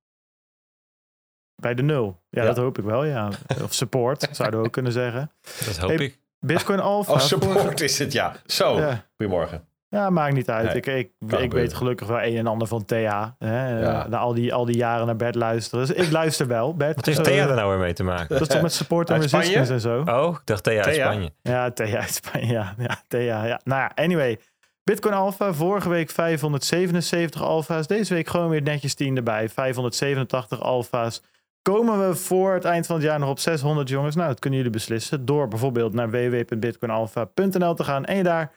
[1.55, 2.23] Bij de nul.
[2.31, 3.31] Ja, ja, dat hoop ik wel, ja.
[3.65, 5.33] Of support, zouden we ook kunnen zeggen.
[5.65, 6.19] Dat hoop hey, ik.
[6.39, 7.13] Bitcoin Alpha.
[7.13, 8.37] Oh, support is het, ja.
[8.47, 9.07] Zo, ja.
[9.17, 9.69] goedemorgen.
[9.93, 10.67] Ja, maakt niet uit.
[10.67, 13.35] Nee, ik ik, ik weet gelukkig wel een en ander van Thea.
[13.39, 13.81] Hè?
[13.81, 14.07] Ja.
[14.09, 15.87] Na al die, al die jaren naar Bert luisteren.
[15.87, 16.75] Dus ik luister wel.
[16.75, 18.29] Bert, Wat heeft Thea er nou weer mee te maken?
[18.29, 20.03] Dat is toch met support en resistance en zo?
[20.07, 20.93] Oh, ik dacht Thea, Thea.
[20.93, 21.33] uit Spanje.
[21.43, 22.53] Ja, Thea uit Spanje.
[22.53, 23.45] Ja, ja Thea.
[23.45, 23.61] Ja.
[23.65, 24.39] Nou ja, anyway.
[24.85, 27.87] Bitcoin Alpha, vorige week 577 alfa's.
[27.87, 29.49] Deze week gewoon weer netjes 10 erbij.
[29.49, 31.23] 587 alfa's.
[31.63, 34.15] Komen we voor het eind van het jaar nog op 600 jongens?
[34.15, 35.25] Nou, dat kunnen jullie beslissen.
[35.25, 38.05] Door bijvoorbeeld naar www.bitcoinalpha.nl te gaan.
[38.05, 38.53] En je daar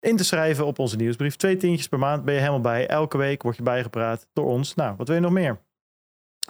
[0.00, 1.36] in te schrijven op onze nieuwsbrief.
[1.36, 2.86] Twee tientjes per maand ben je helemaal bij.
[2.86, 4.74] Elke week word je bijgepraat door ons.
[4.74, 5.60] Nou, wat wil je nog meer?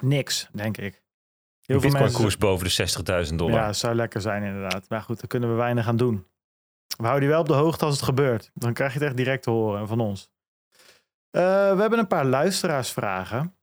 [0.01, 1.03] Niks, denk ik.
[1.61, 2.21] Heel veel mensen...
[2.21, 3.55] koers boven de 60.000 dollar.
[3.55, 4.89] Ja, zou lekker zijn inderdaad.
[4.89, 6.27] Maar goed, daar kunnen we weinig aan doen.
[6.97, 8.51] We houden je wel op de hoogte als het gebeurt.
[8.55, 10.31] Dan krijg je het echt direct te horen van ons.
[11.31, 11.43] Uh,
[11.75, 13.57] we hebben een paar luisteraarsvragen.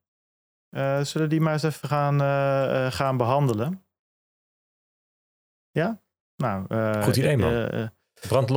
[0.70, 3.86] Uh, zullen die maar eens even gaan, uh, gaan behandelen?
[5.72, 6.02] Ja?
[6.36, 6.66] Nou,
[7.04, 7.92] Goed idee, man.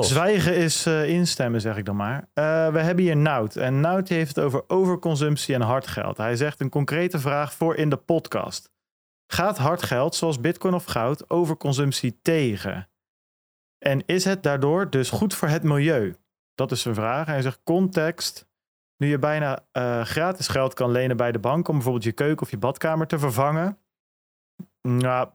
[0.05, 2.29] Zwijgen is instemmen, zeg ik dan maar.
[2.73, 3.57] we hebben hier Nout.
[3.57, 6.17] En Nout heeft het over overconsumptie en hardgeld.
[6.17, 8.71] Hij zegt een concrete vraag voor in de podcast.
[9.33, 12.89] Gaat hardgeld, zoals bitcoin of goud, overconsumptie tegen?
[13.79, 16.15] En is het daardoor dus goed voor het milieu?
[16.55, 17.27] Dat is zijn vraag.
[17.27, 18.47] Hij zegt context.
[18.97, 22.43] Nu je bijna uh, gratis geld kan lenen bij de bank om bijvoorbeeld je keuken
[22.43, 23.79] of je badkamer te vervangen.
[24.83, 25.29] Nou,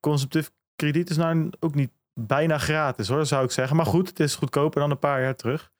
[0.00, 3.76] consumptief krediet is nou ook niet bijna gratis hoor, zou ik zeggen.
[3.76, 5.72] Maar goed, het is goedkoper dan een paar jaar terug.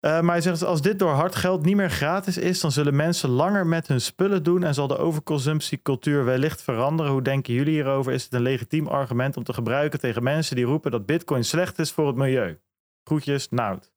[0.00, 2.96] Uh, maar hij zegt, als dit door hard geld niet meer gratis is, dan zullen
[2.96, 7.12] mensen langer met hun spullen doen en zal de overconsumptiecultuur wellicht veranderen.
[7.12, 8.12] Hoe denken jullie hierover?
[8.12, 11.78] Is het een legitiem argument om te gebruiken tegen mensen die roepen dat bitcoin slecht
[11.78, 12.60] is voor het milieu?
[13.04, 13.92] Groetjes, Nout.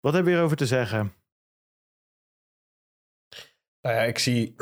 [0.00, 1.12] Wat heb je hierover te zeggen?
[3.80, 4.54] Nou ja, ik zie.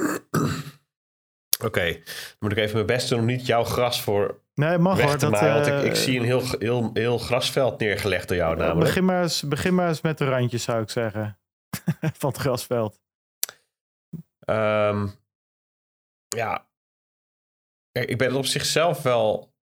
[1.64, 2.02] Oké, dan
[2.38, 5.18] moet ik even mijn best doen om niet jouw gras voor Nee, mag hoor.
[5.18, 8.84] Dat, want ik, ik, eh, zie een heel, heel, heel grasveld neergelegd door jou namelijk.
[8.86, 11.38] Begin maar eens, begin maar eens met de randjes, zou ik zeggen.
[12.20, 13.00] Van het grasveld.
[14.46, 15.14] Um,
[16.28, 16.68] ja.
[17.92, 19.52] ik ben het op zichzelf wel...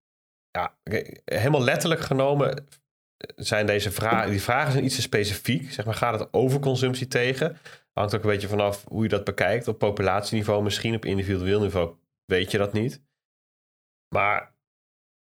[0.51, 0.79] Ja,
[1.25, 2.69] helemaal letterlijk genomen
[3.37, 4.31] zijn deze vragen...
[4.31, 5.73] Die vragen zijn iets te specifiek.
[5.73, 7.59] Zeg maar, gaat het overconsumptie tegen?
[7.99, 9.69] Hangt ook een beetje vanaf hoe je dat bekijkt.
[9.69, 13.03] Op populatieniveau misschien, op individueel niveau weet je dat niet.
[14.15, 14.55] Maar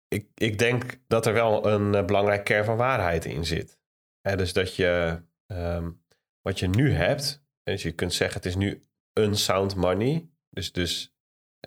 [0.08, 3.80] ik, ik denk dat er wel een uh, belangrijk kern van waarheid in zit.
[4.22, 6.04] dus dat je um,
[6.42, 10.30] wat je nu hebt, dus je kunt zeggen het is nu unsound money.
[10.50, 11.16] Dus, dus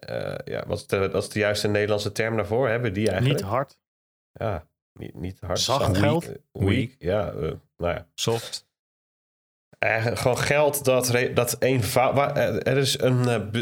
[0.08, 2.68] uh, ja, wat, de, wat is de juiste Nederlandse term daarvoor?
[2.68, 3.40] Hebben die eigenlijk?
[3.40, 3.80] Niet hard.
[4.32, 5.58] Ja, niet, niet hard.
[5.58, 6.24] Zacht geld.
[6.24, 6.40] Weak.
[6.52, 6.94] weak.
[6.98, 8.08] Ja, uh, nou ja.
[8.14, 8.68] Soft.
[9.84, 12.36] Eigenlijk gewoon geld dat, dat eenvoudig.
[12.62, 13.52] Er is een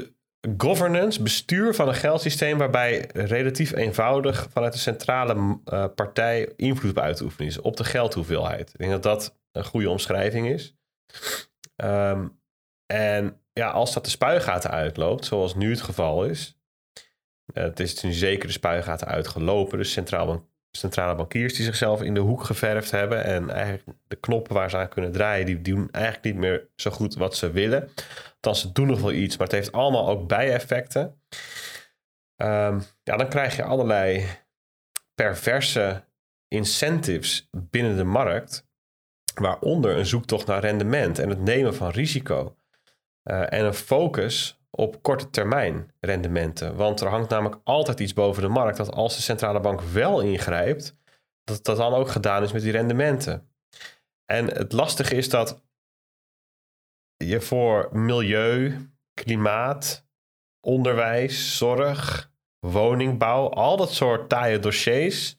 [0.58, 5.58] governance, bestuur van een geldsysteem waarbij relatief eenvoudig vanuit de centrale
[5.94, 8.70] partij invloed uit te oefenen is op de geldhoeveelheid.
[8.72, 10.76] Ik denk dat dat een goede omschrijving is.
[11.76, 12.40] Um,
[12.86, 16.58] en ja, als dat de spuigaten uitloopt, zoals nu het geval is,
[17.52, 22.20] het is nu zeker de spuigaten uitgelopen, dus centraal centrale bankiers die zichzelf in de
[22.20, 23.24] hoek geverfd hebben.
[23.24, 26.90] En eigenlijk de knoppen waar ze aan kunnen draaien, die doen eigenlijk niet meer zo
[26.90, 27.90] goed wat ze willen.
[28.34, 31.20] Althans, ze doen nog wel iets, maar het heeft allemaal ook bijeffecten.
[32.42, 34.26] Um, ja, dan krijg je allerlei
[35.14, 36.04] perverse
[36.48, 38.66] incentives binnen de markt.
[39.34, 42.56] Waaronder een zoektocht naar rendement en het nemen van risico.
[43.24, 46.76] Uh, en een focus op korte termijn rendementen.
[46.76, 50.20] Want er hangt namelijk altijd iets boven de markt dat als de centrale bank wel
[50.20, 50.96] ingrijpt,
[51.44, 53.48] dat dat dan ook gedaan is met die rendementen.
[54.24, 55.62] En het lastige is dat
[57.16, 60.06] je voor milieu, klimaat,
[60.60, 65.38] onderwijs, zorg, woningbouw, al dat soort taaie dossiers,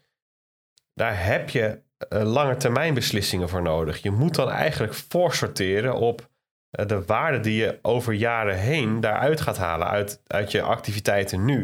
[0.93, 1.81] daar heb je
[2.13, 4.01] uh, lange termijn beslissingen voor nodig.
[4.01, 6.27] Je moet dan eigenlijk voorsorteren op eh,
[6.69, 11.61] de waarde die je over jaren heen daaruit gaat halen uit, uit je activiteiten nu.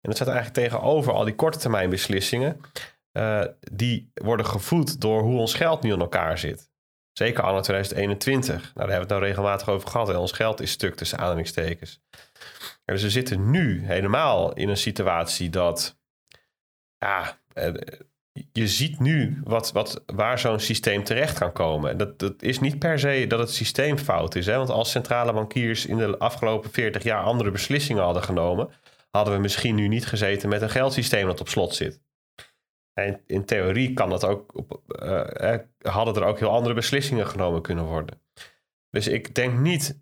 [0.00, 2.60] En dat staat eigenlijk tegenover al die korte termijn beslissingen.
[3.12, 6.70] Uh, die worden gevoed door hoe ons geld nu in elkaar zit.
[7.12, 8.54] Zeker anno 2021.
[8.54, 10.08] Nou, daar hebben we het nou regelmatig over gehad.
[10.08, 12.00] En ons geld is stuk tussen aanhalingstekens.
[12.84, 15.98] dus we zitten nu helemaal in een situatie dat
[16.98, 17.74] ja, eh,
[18.52, 21.98] je ziet nu wat, wat, waar zo'n systeem terecht kan komen.
[21.98, 24.46] Dat, dat is niet per se dat het systeem fout is.
[24.46, 24.56] Hè?
[24.56, 28.68] Want als centrale bankiers in de afgelopen 40 jaar andere beslissingen hadden genomen,
[29.10, 32.04] hadden we misschien nu niet gezeten met een geldsysteem dat op slot zit.
[32.92, 37.62] En in theorie kan dat ook op, uh, hadden er ook heel andere beslissingen genomen
[37.62, 38.20] kunnen worden.
[38.90, 40.00] Dus ik denk niet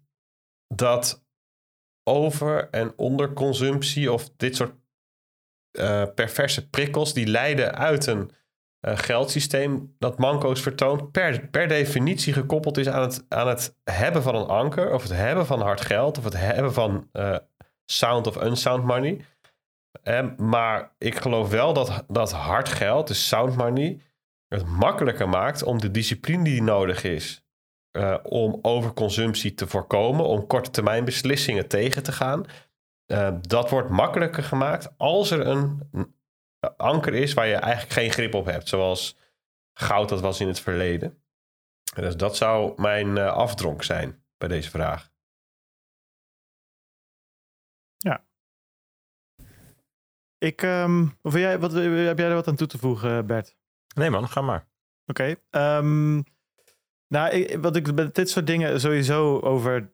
[0.74, 1.24] dat
[2.02, 4.74] over- en onderconsumptie of dit soort
[5.78, 8.30] uh, perverse prikkels die leiden uit een
[8.88, 14.22] uh, geldsysteem dat manco's vertoont, per, per definitie gekoppeld is aan het, aan het hebben
[14.22, 17.36] van een anker, of het hebben van hard geld, of het hebben van uh,
[17.84, 19.24] sound of unsound money.
[20.02, 24.00] Um, maar ik geloof wel dat, dat hard geld, dus sound money,
[24.48, 27.44] het makkelijker maakt om de discipline die nodig is
[28.22, 32.44] om overconsumptie te voorkomen, om korte termijn beslissingen tegen te gaan,
[33.06, 35.90] uh, dat wordt makkelijker gemaakt als er een
[36.76, 38.68] anker is waar je eigenlijk geen grip op hebt.
[38.68, 39.16] Zoals
[39.72, 41.22] goud dat was in het verleden.
[41.94, 45.12] Dus dat zou mijn uh, afdronk zijn bij deze vraag.
[47.96, 48.24] Ja.
[50.38, 53.56] Ik, um, of jij, wat, heb jij er wat aan toe te voegen, Bert?
[53.94, 54.68] Nee man, ga maar.
[55.06, 55.36] Oké.
[55.50, 55.76] Okay.
[55.78, 56.22] Um, ehm,
[57.06, 59.93] nou, ik, wat ik met dit soort dingen sowieso over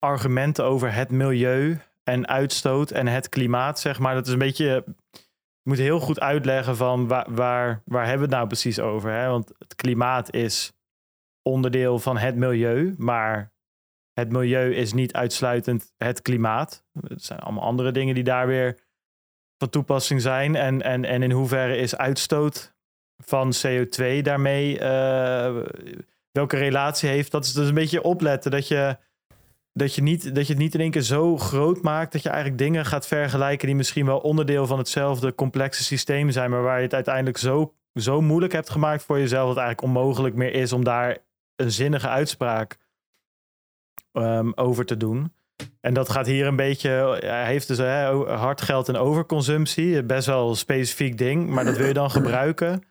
[0.00, 4.14] argumenten over het milieu en uitstoot en het klimaat, zeg maar.
[4.14, 4.84] Dat is een beetje.
[5.62, 9.10] Je moet heel goed uitleggen van waar, waar, waar hebben we het nou precies over?
[9.10, 9.28] Hè?
[9.28, 10.72] Want het klimaat is
[11.42, 13.52] onderdeel van het milieu, maar
[14.12, 16.84] het milieu is niet uitsluitend het klimaat.
[17.00, 18.78] Het zijn allemaal andere dingen die daar weer
[19.58, 20.56] van toepassing zijn.
[20.56, 22.74] En, en, en in hoeverre is uitstoot
[23.24, 25.66] van CO2 daarmee, uh,
[26.30, 27.30] welke relatie heeft?
[27.30, 28.96] Dat is dus een beetje opletten dat je
[29.72, 32.28] dat je, niet, dat je het niet in één keer zo groot maakt dat je
[32.28, 36.76] eigenlijk dingen gaat vergelijken die misschien wel onderdeel van hetzelfde complexe systeem zijn, maar waar
[36.76, 40.54] je het uiteindelijk zo, zo moeilijk hebt gemaakt voor jezelf dat het eigenlijk onmogelijk meer
[40.54, 41.18] is om daar
[41.56, 42.78] een zinnige uitspraak
[44.12, 45.32] um, over te doen.
[45.80, 47.18] En dat gaat hier een beetje.
[47.20, 50.02] Hij heeft dus hè, hard geld en overconsumptie.
[50.02, 51.48] Best wel een specifiek ding.
[51.48, 52.82] Maar dat wil je dan gebruiken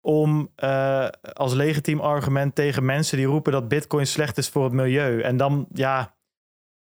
[0.00, 4.72] om uh, als legitiem argument tegen mensen die roepen dat Bitcoin slecht is voor het
[4.72, 5.20] milieu.
[5.20, 6.15] En dan, ja,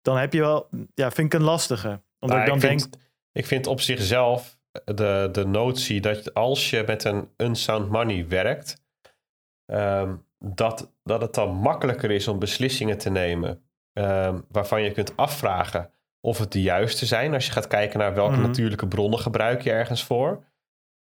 [0.10, 2.02] dan heb je wel, ja, vind ik een lastige.
[2.20, 2.80] Omdat nou, ik dan ik denk.
[2.80, 2.98] Vind,
[3.32, 8.84] ik vind op zichzelf de, de notie dat als je met een unsound money werkt,
[9.66, 15.18] um, dat, dat het dan makkelijker is om beslissingen te nemen um, waarvan je kunt
[15.18, 15.92] afvragen
[16.22, 17.34] of het de juiste zijn.
[17.34, 18.48] Als je gaat kijken naar welke mm -hmm.
[18.48, 20.44] natuurlijke bronnen gebruik je ergens voor.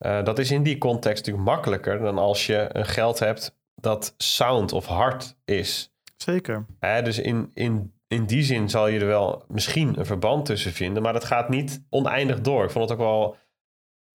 [0.06, 4.14] Uh, dat is in die context natuurlijk makkelijker dan als je een geld hebt dat
[4.16, 5.92] sound of hard is.
[6.16, 6.66] Zeker.
[6.80, 10.72] Uh, dus in, in in die zin zal je er wel misschien een verband tussen
[10.72, 12.64] vinden, maar dat gaat niet oneindig door.
[12.64, 13.36] Ik vond het ook wel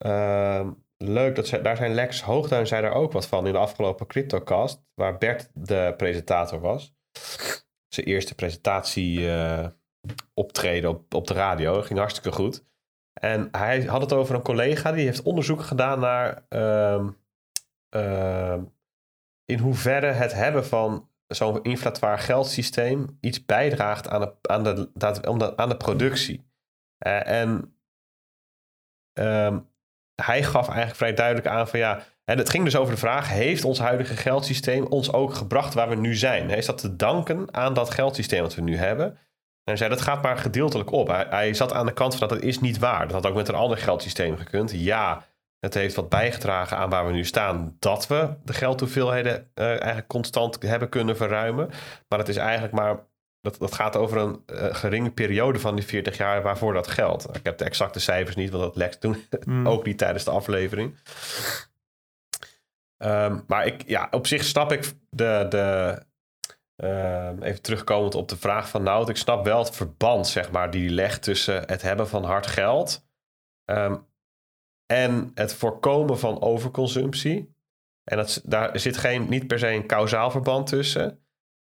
[0.05, 3.59] uh, leuk, dat ze, daar zijn Lex Hoogduin zei daar ook wat van in de
[3.59, 6.95] afgelopen CryptoCast, waar Bert de presentator was.
[7.87, 9.67] Zijn eerste presentatie uh,
[10.33, 12.67] optreden op, op de radio, ging hartstikke goed.
[13.13, 16.45] En hij had het over een collega die heeft onderzoek gedaan naar
[17.95, 18.57] uh,
[19.45, 24.63] in hoeverre het hebben van zo'n inflatoir geldsysteem iets bijdraagt aan de, aan
[25.37, 26.47] de, aan de productie.
[27.07, 27.75] Uh, en
[29.13, 29.67] um,
[30.21, 33.29] hij gaf eigenlijk vrij duidelijk aan van ja, en het ging dus over de vraag:
[33.29, 36.49] heeft ons huidige geldsysteem ons ook gebracht waar we nu zijn?
[36.49, 39.07] Is dat te danken aan dat geldsysteem dat we nu hebben?
[39.07, 41.07] En hij zei dat gaat maar gedeeltelijk op.
[41.07, 43.07] Hij, hij zat aan de kant van dat dat is niet waar.
[43.07, 44.71] Dat had ook met een ander geldsysteem gekund.
[44.71, 45.25] Ja,
[45.59, 47.75] het heeft wat bijgedragen aan waar we nu staan.
[47.79, 51.69] Dat we de geldhoeveelheden uh, eigenlijk constant hebben kunnen verruimen.
[52.07, 53.07] Maar het is eigenlijk maar.
[53.41, 57.35] Dat, dat gaat over een uh, geringe periode van die 40 jaar waarvoor dat geldt.
[57.35, 59.67] Ik heb de exacte cijfers niet, want dat Lex toen mm.
[59.73, 60.97] ook niet tijdens de aflevering.
[62.97, 65.45] Um, maar ik, ja, op zich snap ik de.
[65.49, 65.97] de
[66.83, 69.09] uh, even terugkomend op de vraag van Nout.
[69.09, 73.07] Ik snap wel het verband, zeg maar, die legt tussen het hebben van hard geld.
[73.65, 74.07] Um,
[74.91, 77.53] en het voorkomen van overconsumptie.
[78.03, 81.19] En dat, daar zit geen, niet per se een kausaal verband tussen.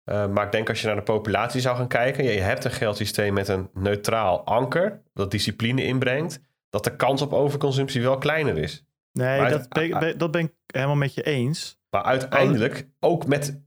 [0.05, 2.71] Uh, maar ik denk als je naar de populatie zou gaan kijken, je hebt een
[2.71, 8.59] geldsysteem met een neutraal anker, dat discipline inbrengt, dat de kans op overconsumptie wel kleiner
[8.59, 8.85] is.
[9.13, 11.81] Nee, dat, ben, dat ben ik helemaal met je eens.
[11.91, 13.61] Maar uiteindelijk, ook met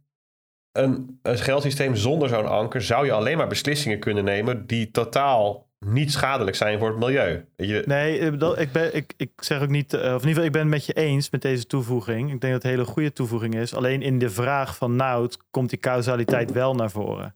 [0.71, 5.67] een, een geldsysteem zonder zo'n anker, zou je alleen maar beslissingen kunnen nemen die totaal
[5.86, 7.45] niet schadelijk zijn voor het milieu.
[7.56, 7.84] Je...
[7.86, 10.52] Nee, dat, ik, ben, ik, ik zeg ook niet, eh, of in ieder geval, ik
[10.52, 12.32] ben het met je eens met deze toevoeging.
[12.32, 13.74] Ik denk dat het een hele goede toevoeging is.
[13.74, 17.36] Alleen in de vraag van Nout komt die causaliteit wel naar voren.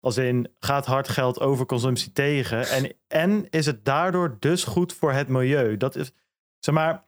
[0.00, 2.68] Als in, gaat hard geld over consumptie tegen?
[2.68, 5.76] En, en is het daardoor dus goed voor het milieu?
[5.76, 6.12] Dat is,
[6.58, 7.04] zeg maar,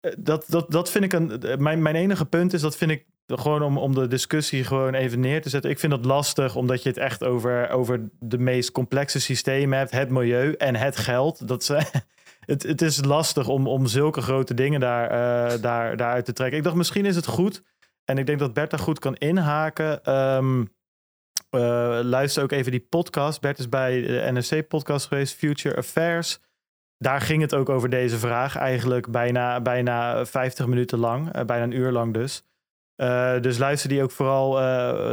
[0.00, 1.42] eh, dat, dat, dat vind ik een.
[1.42, 4.94] Eh, mijn, mijn enige punt is, dat vind ik gewoon om, om de discussie gewoon
[4.94, 5.70] even neer te zetten.
[5.70, 9.90] Ik vind dat lastig, omdat je het echt over, over de meest complexe systemen hebt.
[9.90, 11.48] Het milieu en het geld.
[11.48, 11.80] Dat ze,
[12.46, 16.58] het, het is lastig om, om zulke grote dingen daar, uh, daar, daaruit te trekken.
[16.58, 17.62] Ik dacht, misschien is het goed.
[18.04, 20.14] En ik denk dat Bert goed kan inhaken.
[20.14, 20.72] Um,
[21.50, 23.40] uh, luister ook even die podcast.
[23.40, 26.38] Bert is bij de NRC-podcast geweest, Future Affairs.
[26.98, 28.56] Daar ging het ook over deze vraag.
[28.56, 31.36] Eigenlijk bijna, bijna 50 minuten lang.
[31.36, 32.44] Uh, bijna een uur lang dus.
[32.96, 34.64] Uh, dus luister die, ook vooral, uh,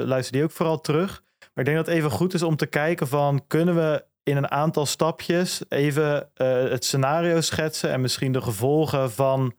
[0.05, 1.23] luister die ook vooral terug.
[1.39, 3.47] Maar ik denk dat het even goed is om te kijken van...
[3.47, 7.91] kunnen we in een aantal stapjes even uh, het scenario schetsen...
[7.91, 9.55] en misschien de gevolgen van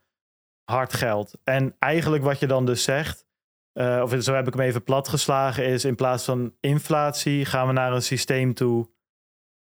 [0.65, 1.39] hard geld.
[1.45, 3.27] En eigenlijk wat je dan dus zegt...
[3.75, 5.67] of zo heb ik hem even platgeslagen...
[5.67, 8.89] is in plaats van inflatie gaan we naar een systeem toe...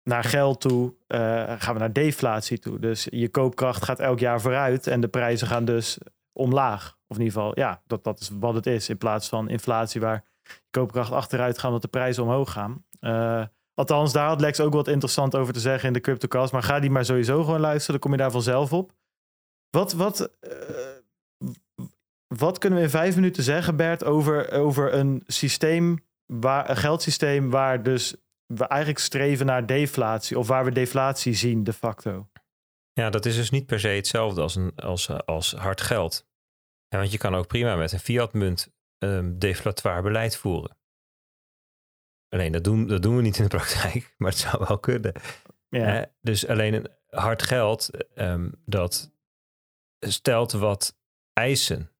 [0.03, 0.95] naar geld toe,
[1.57, 2.79] gaan we naar deflatie toe.
[2.79, 4.87] Dus je koopkracht gaat elk jaar vooruit...
[4.87, 5.97] en de prijzen gaan dus
[6.37, 6.97] omlaag.
[7.07, 8.89] Of in ieder geval, ja, dat, dat is wat het is.
[8.89, 10.23] In plaats van inflatie waar
[10.69, 12.85] koopkracht achteruit gaat omdat de prijzen omhoog gaan.
[13.01, 16.51] Uh, althans, daar had Lex ook wat interessant over te zeggen in de CryptoCast.
[16.51, 18.93] Maar ga die maar sowieso gewoon luisteren, dan kom je daar vanzelf op.
[19.69, 20.51] Wat, wat, uh,
[22.27, 27.49] wat kunnen we in vijf minuten zeggen, Bert, over, over een systeem, waar, een geldsysteem
[27.49, 32.27] waar dus we eigenlijk streven naar deflatie of waar we deflatie zien de facto?
[32.97, 36.27] Ja, dat is dus niet per se hetzelfde als, een, als, als hard geld.
[36.87, 40.77] Ja, want je kan ook prima met een fiatmunt um, deflatoire beleid voeren.
[42.29, 45.13] Alleen dat doen, dat doen we niet in de praktijk, maar het zou wel kunnen.
[45.69, 46.11] Ja.
[46.21, 49.11] dus alleen een hard geld um, dat
[49.99, 50.97] stelt wat
[51.33, 51.91] eisen.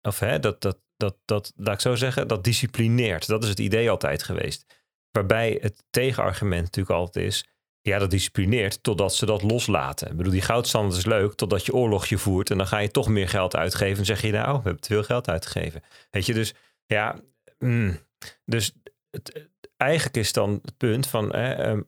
[0.00, 3.26] Of hè, dat, dat, dat, dat, laat ik zo zeggen, dat disciplineert.
[3.26, 4.80] Dat is het idee altijd geweest.
[5.10, 7.51] Waarbij het tegenargument natuurlijk altijd is,
[7.82, 10.10] ja, dat disciplineert totdat ze dat loslaten.
[10.10, 13.08] Ik bedoel, die goudstandaard is leuk totdat je oorlogje voert en dan ga je toch
[13.08, 15.82] meer geld uitgeven en zeg je nou, we hebben te veel geld uitgegeven.
[16.10, 16.54] Weet je, dus
[16.86, 17.20] ja,
[17.58, 17.98] mm,
[18.44, 18.72] dus
[19.10, 21.80] het, eigenlijk is dan het punt van, ehm,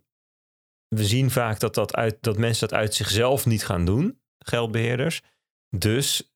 [0.88, 5.22] we zien vaak dat, dat, uit, dat mensen dat uit zichzelf niet gaan doen, geldbeheerders.
[5.76, 6.34] Dus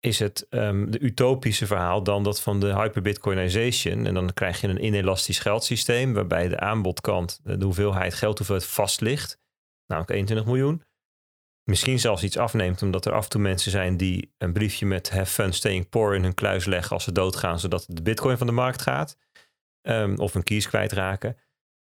[0.00, 4.06] is het um, de utopische verhaal dan dat van de hyperbitcoinization.
[4.06, 8.66] En dan krijg je een inelastisch geldsysteem waarbij de aanbodkant, de hoeveelheid geld hoeveel het
[8.66, 9.38] vast ligt,
[9.86, 10.82] namelijk 21 miljoen.
[11.64, 15.10] Misschien zelfs iets afneemt omdat er af en toe mensen zijn die een briefje met
[15.10, 18.46] have fun staying poor in hun kluis leggen als ze doodgaan, zodat de bitcoin van
[18.46, 19.16] de markt gaat.
[19.82, 21.36] Um, of een kies kwijtraken.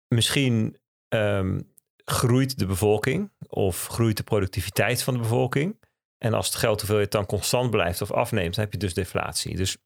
[0.07, 0.77] Misschien
[1.09, 1.73] um,
[2.05, 5.79] groeit de bevolking of groeit de productiviteit van de bevolking.
[6.17, 9.55] En als het geld hoeveelheid dan constant blijft of afneemt, heb je dus deflatie.
[9.55, 9.77] Dus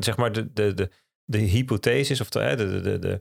[0.00, 0.90] zeg maar de, de, de,
[1.24, 3.20] de hypothesis of de, de, de, de,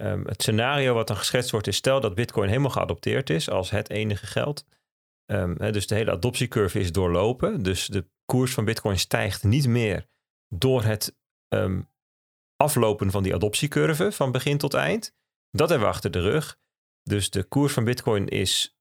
[0.00, 3.70] um, het scenario wat dan geschetst wordt is stel dat bitcoin helemaal geadopteerd is als
[3.70, 4.64] het enige geld.
[5.26, 7.62] Hè, dus de hele adoptiecurve is doorlopen.
[7.62, 10.06] Dus de koers van bitcoin stijgt niet meer
[10.48, 11.16] door het
[11.48, 11.90] um,
[12.56, 15.14] aflopen van die adoptiecurve van begin tot eind.
[15.50, 16.58] Dat hebben we achter de rug.
[17.02, 18.78] Dus de koers van bitcoin is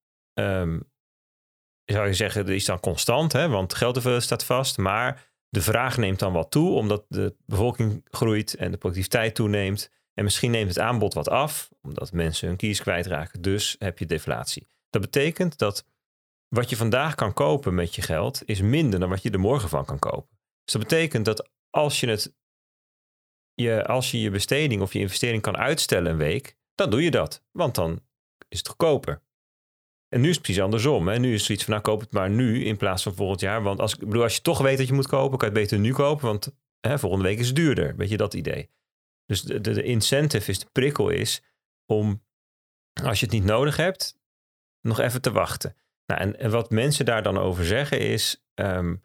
[1.85, 4.77] zou je zeggen, is dan constant, hè, want geldhoeveelheid staat vast.
[4.77, 9.91] Maar de vraag neemt dan wat toe, omdat de bevolking groeit en de productiviteit toeneemt.
[10.13, 13.41] En misschien neemt het aanbod wat af, omdat mensen hun kies kwijtraken.
[13.41, 14.67] Dus heb je deflatie.
[14.89, 15.85] Dat betekent dat
[16.47, 19.69] wat je vandaag kan kopen met je geld, is minder dan wat je er morgen
[19.69, 20.37] van kan kopen.
[20.63, 22.35] Dus dat betekent dat als je, het,
[23.53, 27.11] je, als je je besteding of je investering kan uitstellen een week, dan doe je
[27.11, 27.43] dat.
[27.51, 28.01] Want dan
[28.47, 29.22] is het goedkoper.
[30.13, 31.07] En nu is het precies andersom.
[31.07, 31.19] Hè?
[31.19, 33.63] Nu is het zoiets van, nou koop het maar nu in plaats van volgend jaar.
[33.63, 35.63] Want als, ik bedoel, als je toch weet dat je moet kopen, kan je het
[35.63, 36.25] beter nu kopen.
[36.25, 37.95] Want hè, volgende week is het duurder.
[37.95, 38.69] Weet je dat idee?
[39.25, 41.43] Dus de, de, incentive is, de prikkel is
[41.85, 42.23] om,
[43.03, 44.19] als je het niet nodig hebt,
[44.81, 45.75] nog even te wachten.
[46.05, 49.03] Nou, en, wat mensen daar dan over zeggen is, um,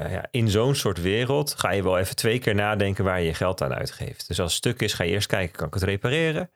[0.00, 3.26] uh, ja, in zo'n soort wereld ga je wel even twee keer nadenken waar je
[3.26, 4.28] je geld aan uitgeeft.
[4.28, 6.50] Dus als het stuk is, ga je eerst kijken, kan ik het repareren?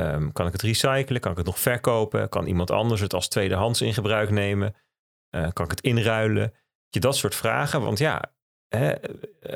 [0.00, 1.20] Um, kan ik het recyclen?
[1.20, 2.28] Kan ik het nog verkopen?
[2.28, 4.74] Kan iemand anders het als tweedehands in gebruik nemen?
[5.30, 6.54] Uh, kan ik het inruilen?
[6.88, 7.80] Je dat soort vragen.
[7.82, 8.34] Want ja,
[8.68, 8.94] hè,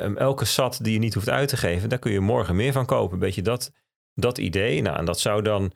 [0.03, 2.71] um, elke sat die je niet hoeft uit te geven, daar kun je morgen meer
[2.71, 3.19] van kopen.
[3.19, 3.71] Beetje dat,
[4.13, 4.81] dat idee.
[4.81, 5.73] Nou, en dat zou dan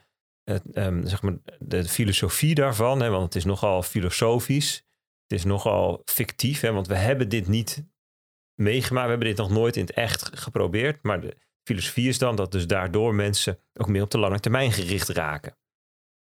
[0.74, 4.76] um, zeg maar de filosofie daarvan, hè, want het is nogal filosofisch.
[5.28, 7.86] Het is nogal fictief, hè, want we hebben dit niet
[8.54, 9.06] meegemaakt.
[9.06, 11.04] We hebben dit nog nooit in het echt geprobeerd.
[11.04, 14.72] Maar de, filosofie is dan dat dus daardoor mensen ook meer op de lange termijn
[14.72, 15.58] gericht raken.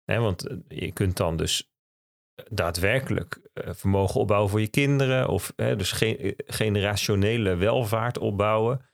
[0.06, 1.74] want eh, je kunt dan dus
[2.36, 5.92] eh, daadwerkelijk eh, vermogen opbouwen voor je kinderen of dus
[6.46, 8.90] generationele welvaart opbouwen.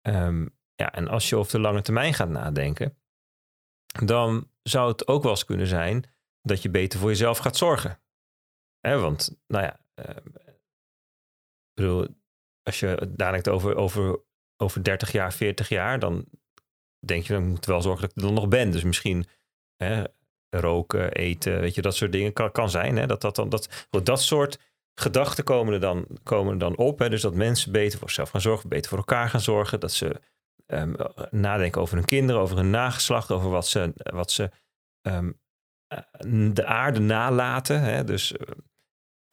[0.00, 2.98] Ehm, ja, en als je over de lange termijn gaat nadenken,
[4.04, 8.02] dan zou het ook wel eens kunnen zijn dat je beter voor jezelf gaat zorgen.
[8.80, 9.80] want, nou ja,
[11.74, 12.06] ik bedoel,
[12.62, 14.24] als je dadelijk over, over
[14.56, 16.24] over 30 jaar, 40 jaar, dan
[17.06, 18.70] denk je, dan moet wel zorgen dat ik er dan nog ben.
[18.70, 19.26] Dus misschien
[19.76, 20.04] hè,
[20.50, 22.96] roken, eten, weet je, dat soort dingen kan, kan zijn.
[22.96, 24.58] Hè, dat, dat, dan, dat, dat soort
[24.94, 26.98] gedachten komen er dan, komen er dan op.
[26.98, 29.80] Hè, dus dat mensen beter voor zichzelf gaan zorgen, beter voor elkaar gaan zorgen.
[29.80, 30.20] Dat ze
[30.66, 30.96] um,
[31.30, 34.50] nadenken over hun kinderen, over hun nageslacht, over wat ze, wat ze
[35.06, 35.40] um,
[36.54, 37.80] de aarde nalaten.
[37.80, 38.34] Hè, dus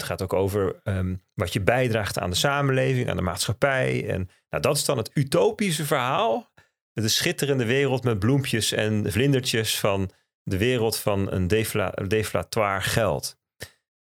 [0.02, 4.10] het gaat ook over ehm, wat je bijdraagt aan de samenleving, aan de maatschappij.
[4.10, 6.52] En nou, dat is dan het utopische verhaal.
[6.94, 10.12] De schitterende wereld met bloempjes en vlindertjes van
[10.44, 13.40] de wereld van een defla deflatoire geld.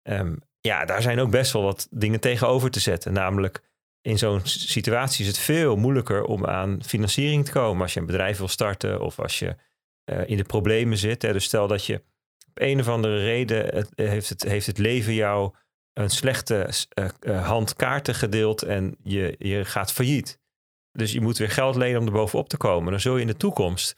[0.09, 3.13] Um, ja, daar zijn ook best wel wat dingen tegenover te zetten.
[3.13, 3.61] Namelijk,
[4.01, 7.83] in zo'n situatie is het veel moeilijker om aan financiering te komen.
[7.83, 9.57] Als je een bedrijf wil starten of als je
[10.11, 11.23] uh, in de problemen zit.
[11.23, 11.33] Hè.
[11.33, 11.95] Dus stel dat je
[12.49, 15.55] op een of andere reden het, heeft, het, heeft het leven jou
[15.95, 16.71] een slechte
[17.21, 20.41] uh, hand kaarten gedeeld en je, je gaat failliet.
[20.93, 22.91] Dus je moet weer geld lenen om er bovenop te komen.
[22.91, 23.97] Dan zul je in de toekomst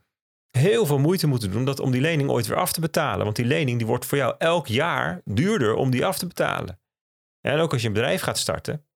[0.51, 3.25] heel veel moeite moeten doen dat, om die lening ooit weer af te betalen.
[3.25, 6.81] Want die lening die wordt voor jou elk jaar duurder om die af te betalen.
[7.41, 8.87] En ook als je een bedrijf gaat starten,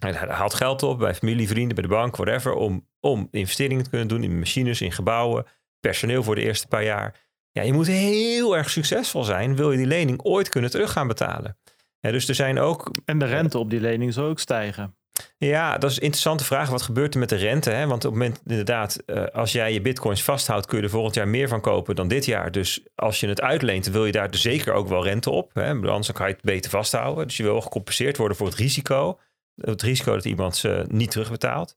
[0.00, 3.90] en haalt geld op bij familie, vrienden, bij de bank, whatever, om, om investeringen te
[3.90, 5.46] kunnen doen in machines, in gebouwen,
[5.80, 7.20] personeel voor de eerste paar jaar.
[7.50, 11.08] Ja, je moet heel erg succesvol zijn, wil je die lening ooit kunnen terug gaan
[11.08, 11.58] betalen.
[12.04, 12.90] Ja, dus er zijn ook.
[13.04, 14.96] En de rente op die lening zal ook stijgen.
[15.36, 16.70] Ja, dat is een interessante vraag.
[16.70, 17.70] Wat gebeurt er met de rente?
[17.70, 17.86] Hè?
[17.86, 21.14] Want op het moment, inderdaad, uh, als jij je bitcoins vasthoudt, kun je er volgend
[21.14, 22.50] jaar meer van kopen dan dit jaar.
[22.50, 25.54] Dus als je het uitleent, wil je daar dus zeker ook wel rente op.
[25.54, 25.74] Hè?
[25.74, 27.26] Anders kan je het beter vasthouden.
[27.26, 29.20] Dus je wil gecompenseerd worden voor het risico.
[29.54, 31.76] Het risico dat iemand ze niet terugbetaalt.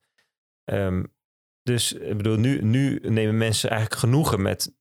[0.65, 1.13] Um,
[1.63, 4.75] dus ik bedoel, nu, nu nemen mensen eigenlijk genoegen met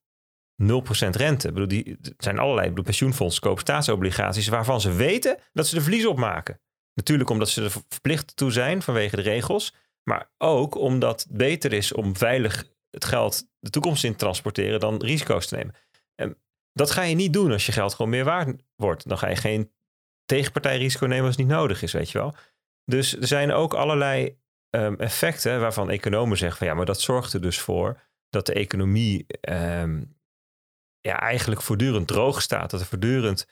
[0.63, 0.65] 0%
[1.09, 1.47] rente.
[1.47, 6.05] Ik bedoel, die, zijn allerlei bedoel, pensioenfondsen staatsobligaties waarvan ze weten dat ze er verlies
[6.05, 6.59] op maken.
[6.93, 9.73] Natuurlijk omdat ze er verplicht toe zijn vanwege de regels.
[10.03, 14.79] Maar ook omdat het beter is om veilig het geld de toekomst in te transporteren
[14.79, 15.75] dan risico's te nemen.
[16.15, 16.37] En
[16.73, 19.09] dat ga je niet doen als je geld gewoon meer waard wordt.
[19.09, 19.71] Dan ga je geen
[20.25, 22.35] tegenpartijrisico nemen als het niet nodig is, weet je wel.
[22.85, 24.37] Dus er zijn ook allerlei
[24.69, 28.53] um, effecten waarvan economen zeggen van ja, maar dat zorgt er dus voor dat de
[28.53, 30.16] economie um,
[31.01, 32.69] ja, eigenlijk voortdurend droog staat.
[32.69, 33.47] Dat er voortdurend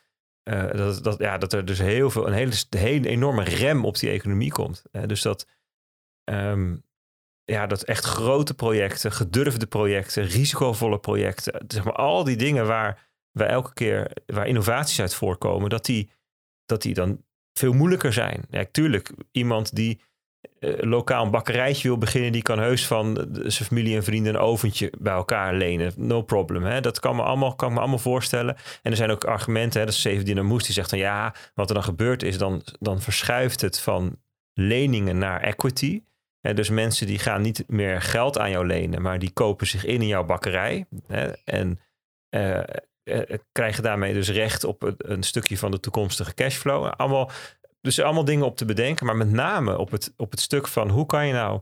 [0.49, 4.09] uh, dat, dat, ja, dat er dus heel veel, een hele, enorme rem op die
[4.09, 4.83] economie komt.
[4.91, 5.47] Uh, dus dat,
[6.23, 6.83] um,
[7.43, 13.09] ja, dat echt grote projecten, gedurfde projecten, risicovolle projecten, zeg maar al die dingen waar
[13.31, 16.09] wij elke keer, waar innovaties uit voorkomen, dat die,
[16.65, 17.23] dat die dan
[17.53, 18.45] veel moeilijker zijn.
[18.49, 20.01] Ja, tuurlijk, iemand die
[20.79, 24.93] lokaal een bakkerijtje wil beginnen, die kan heus van zijn familie en vrienden een oventje
[24.99, 25.93] bij elkaar lenen.
[25.95, 26.63] No problem.
[26.63, 26.81] Hè?
[26.81, 28.55] Dat kan me, allemaal, kan me allemaal voorstellen.
[28.81, 31.69] En er zijn ook argumenten, hè, dat is Steven Moes, die zegt dan ja, wat
[31.69, 34.17] er dan gebeurt is, dan, dan verschuift het van
[34.53, 36.03] leningen naar equity.
[36.53, 40.01] Dus mensen die gaan niet meer geld aan jou lenen, maar die kopen zich in
[40.01, 40.85] in jouw bakkerij.
[41.43, 41.79] En
[42.29, 42.59] uh,
[43.51, 46.85] krijgen daarmee dus recht op een, stukje van de toekomstige cashflow.
[46.85, 47.31] Allemaal
[47.85, 50.89] dus allemaal dingen op te bedenken, maar met name op het, op het stuk van
[50.89, 51.61] hoe kan je nou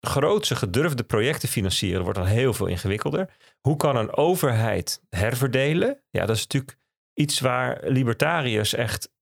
[0.00, 3.36] grootse gedurfde projecten financieren, wordt dan heel veel ingewikkelder.
[3.60, 6.02] Hoe kan een overheid herverdelen?
[6.10, 6.78] Ja, dat is natuurlijk
[7.14, 9.12] iets waar libertariërs echt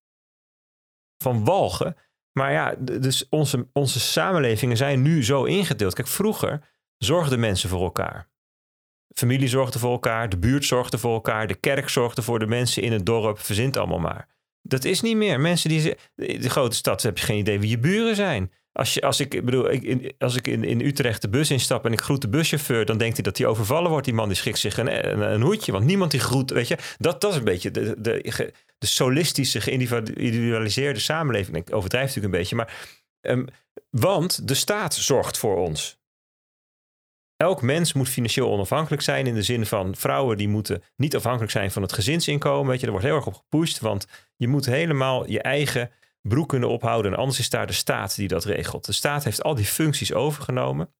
[1.22, 1.96] van walgen.
[2.32, 5.94] Maar ja, dus onze, onze samenlevingen zijn nu zo ingedeeld.
[5.94, 8.28] Kijk, vroeger zorgden mensen voor elkaar.
[9.14, 12.82] Familie zorgde voor elkaar, de buurt zorgde voor elkaar, de kerk zorgde voor de mensen
[12.82, 14.28] in het dorp, verzint allemaal maar.
[14.62, 15.40] Dat is niet meer.
[15.40, 15.94] Mensen die.
[16.14, 18.52] De grote stad heb je geen idee wie je buren zijn.
[18.72, 21.92] Als, je, als ik, bedoel, ik, als ik in, in Utrecht de bus instap en
[21.92, 24.04] ik groet de buschauffeur, dan denkt hij dat hij overvallen wordt.
[24.04, 26.50] Die man die schikt zich een, een, hoedje, want niemand die groet.
[26.50, 31.56] Weet je, dat, dat is een beetje de, de, de solistische, geïndividualiseerde samenleving.
[31.56, 32.98] Ik overdrijf natuurlijk een beetje, maar.
[33.20, 33.46] Um,
[33.90, 35.99] want de staat zorgt voor ons
[37.40, 41.52] elk mens moet financieel onafhankelijk zijn in de zin van vrouwen die moeten niet afhankelijk
[41.52, 42.70] zijn van het gezinsinkomen.
[42.70, 45.90] Weet je, er wordt heel erg op gepusht, want je moet helemaal je eigen
[46.22, 48.84] broek kunnen ophouden en anders is daar de staat die dat regelt.
[48.84, 50.94] De staat heeft al die functies overgenomen,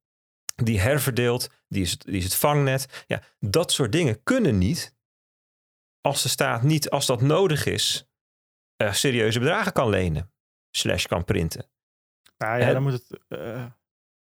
[0.55, 3.05] die herverdeelt, die is het, die is het vangnet.
[3.07, 4.95] Ja, dat soort dingen kunnen niet
[6.01, 8.09] als de staat niet, als dat nodig is,
[8.83, 10.33] uh, serieuze bedragen kan lenen,
[10.71, 11.71] slash kan printen.
[12.39, 13.21] Nou ja, dan moet het...
[13.29, 13.65] Uh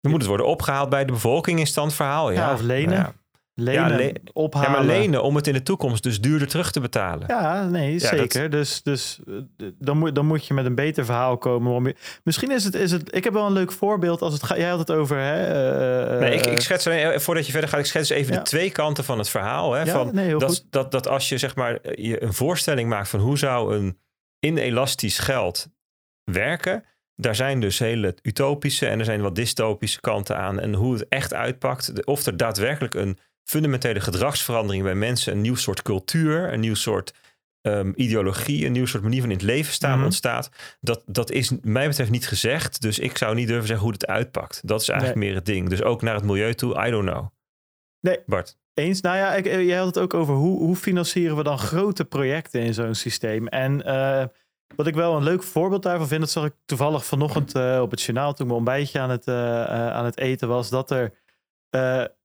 [0.06, 2.32] dan moet het worden opgehaald bij de bevolking in standverhaal.
[2.32, 2.98] Ja, ja of lenen.
[2.98, 3.14] Ja.
[3.54, 4.70] Lenen, ja, ophalen.
[4.70, 7.28] Ja, maar lenen om het in de toekomst dus duurder terug te betalen.
[7.28, 8.50] Ja, nee, zeker.
[8.50, 11.96] Dus, dus eh, dan, moet, dan moet je met een beter verhaal komen.
[12.24, 13.16] Misschien is het, is het...
[13.16, 14.58] Ik heb wel een leuk voorbeeld als het gaat...
[14.58, 15.18] Jij had het over...
[15.18, 16.88] Hè, uh, nee, ik, ik schets...
[17.24, 19.74] Voordat je verder gaat, ik schets even de twee kanten van het verhaal.
[19.74, 20.66] Hè, van nee, dat, goed.
[20.70, 24.00] dat, dat als je zeg maar je een voorstelling maakt van hoe zou een
[24.40, 25.68] inelastisch geld
[26.24, 26.84] werken
[27.16, 30.60] daar zijn dus hele utopische en er zijn wat dystopische kanten aan.
[30.60, 35.56] En hoe het echt uitpakt, of er daadwerkelijk een fundamentele gedragsverandering bij mensen, een nieuw
[35.56, 37.14] soort cultuur, een nieuw soort
[37.62, 40.06] um, ideologie, een nieuw soort manier van in het leven staan mhm.
[40.06, 40.50] ontstaat.
[40.80, 42.82] Dat, dat is mij betreft niet gezegd.
[42.82, 44.68] Dus ik zou niet durven zeggen hoe het uitpakt.
[44.68, 45.70] Dat is eigenlijk meer het ding.
[45.70, 47.28] Dus ook naar het milieu toe, I don't know.
[48.00, 48.20] Nee.
[48.26, 48.58] Bart.
[48.74, 49.02] Eens.
[49.02, 52.62] Nou ja, ik, jij had het ook over hoe, hoe financieren we dan grote projecten
[52.62, 53.48] in zo'n systeem.
[53.48, 54.24] En uh,
[54.76, 57.92] wat ik wel een leuk voorbeeld daarvan vind, dat zag ik toevallig vanochtend uh, op
[57.92, 61.24] het journaal toen mijn ontbijtje aan het, uh, uh, aan het eten was, dat er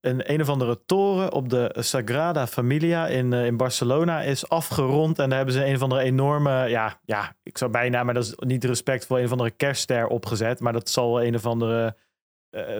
[0.00, 5.18] een een of andere toren op de Sagrada Familia in, in Barcelona is afgerond.
[5.18, 8.24] En daar hebben ze een of andere enorme, ja, ja, ik zou bijna, maar dat
[8.24, 10.60] is niet respectvol, een of andere kerstster opgezet.
[10.60, 11.96] Maar dat zal een of andere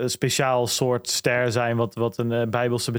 [0.05, 2.91] speciaal soort ster zijn wat, wat een bijbelse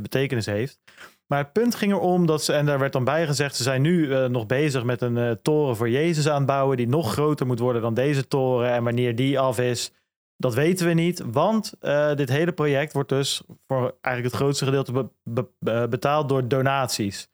[0.00, 0.78] betekenis heeft.
[1.26, 3.82] Maar het punt ging erom dat ze, en daar werd dan bij gezegd, ze zijn
[3.82, 7.46] nu uh, nog bezig met een uh, toren voor Jezus aan bouwen, die nog groter
[7.46, 8.70] moet worden dan deze toren.
[8.70, 9.92] En wanneer die af is,
[10.36, 11.22] dat weten we niet.
[11.26, 16.28] Want uh, dit hele project wordt dus voor eigenlijk het grootste gedeelte be be betaald
[16.28, 17.28] door donaties.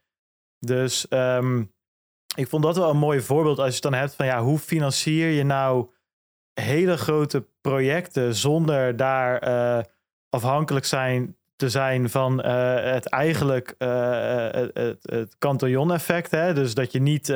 [0.59, 1.73] Dus um,
[2.37, 4.59] ik vond dat wel een mooi voorbeeld als je het dan hebt van ja, hoe
[4.59, 5.91] financier je nou
[6.61, 9.87] hele grote projecten zonder daar
[10.29, 16.31] afhankelijk zijn te zijn van uh, het eigenlijk uh, het, het, Cantillon-effect.
[16.31, 17.35] Dus dat je niet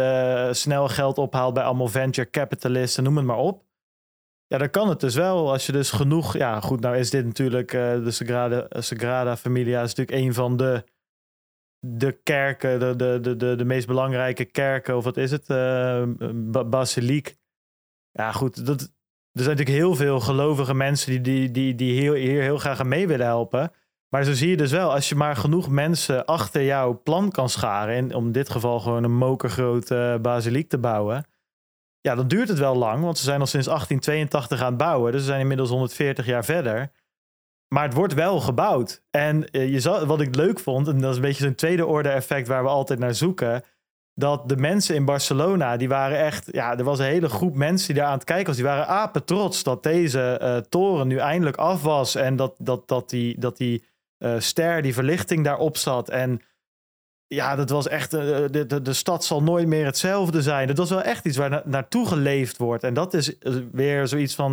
[0.50, 3.62] snel geld ophaalt bij allemaal venture capitalisten, noem het maar op.
[4.46, 5.52] Ja, dan kan het dus wel.
[5.52, 6.36] Als je dus genoeg...
[6.36, 7.70] Ja, goed, nou is dit natuurlijk...
[7.70, 10.84] de Sagrada, Sagrada Familia is natuurlijk een van de
[11.86, 15.48] de kerken, de, de, de, de, de meest belangrijke kerken, of wat is het?
[15.48, 16.02] Uh,
[16.66, 17.36] basiliek.
[18.10, 18.66] Ja, goed.
[18.66, 18.80] Dat,
[19.34, 22.80] er zijn natuurlijk heel veel gelovige mensen die, die, die, die heel, hier heel graag
[22.80, 23.72] aan mee willen helpen.
[24.14, 27.48] Maar zo zie je dus wel, als je maar genoeg mensen achter jouw plan kan
[27.48, 31.26] scharen, en om in dit geval gewoon een mokergrote basiliek te bouwen,
[32.00, 35.12] ja, dan duurt het wel lang, want ze zijn al sinds 1882 aan het bouwen.
[35.12, 36.92] Dus ze zijn inmiddels 140 jaar verder.
[37.68, 39.02] Maar het wordt wel gebouwd.
[39.10, 42.08] En uh, je wat ik leuk vond, en dat is een beetje zo'n tweede orde
[42.08, 43.62] effect waar we altijd naar zoeken.
[44.14, 47.86] Dat de mensen in Barcelona, die waren echt, ja, er was een hele groep mensen
[47.86, 48.56] die daar aan het kijken was.
[48.56, 52.14] Die waren apen trots dat deze uh, toren nu eindelijk af was.
[52.14, 53.84] En dat, dat, dat die, dat die
[54.24, 56.08] uh, ster, die verlichting daarop zat.
[56.08, 56.40] En
[57.26, 60.66] ja, dat was echt, de, de, de stad zal nooit meer hetzelfde zijn.
[60.66, 62.84] Dat was wel echt iets waar na, naartoe geleefd wordt.
[62.84, 63.34] En dat is
[63.72, 64.52] weer zoiets van,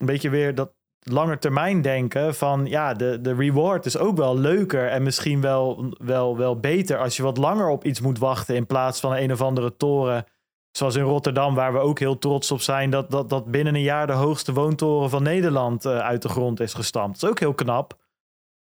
[0.00, 0.72] een beetje weer dat,
[1.02, 5.94] langer termijn denken van ja, de, de reward is ook wel leuker en misschien wel,
[5.98, 9.32] wel, wel beter als je wat langer op iets moet wachten in plaats van een
[9.32, 10.24] of andere toren.
[10.70, 13.82] Zoals in Rotterdam, waar we ook heel trots op zijn dat, dat, dat binnen een
[13.82, 17.20] jaar de hoogste woontoren van Nederland uit de grond is gestampt.
[17.20, 18.00] Dat is ook heel knap.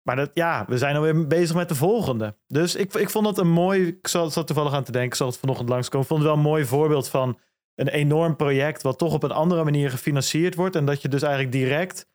[0.06, 2.36] Maar dat, ja, we zijn alweer bezig met de volgende.
[2.46, 3.86] Dus ik, ik vond het een mooi.
[3.86, 6.02] Ik zat, toevallig aan te denken, ik zal het vanochtend langskomen.
[6.02, 7.38] Ik vond het wel een mooi voorbeeld van
[7.74, 8.82] een enorm project.
[8.82, 10.76] wat toch op een andere manier gefinancierd wordt.
[10.76, 12.08] En dat je dus eigenlijk direct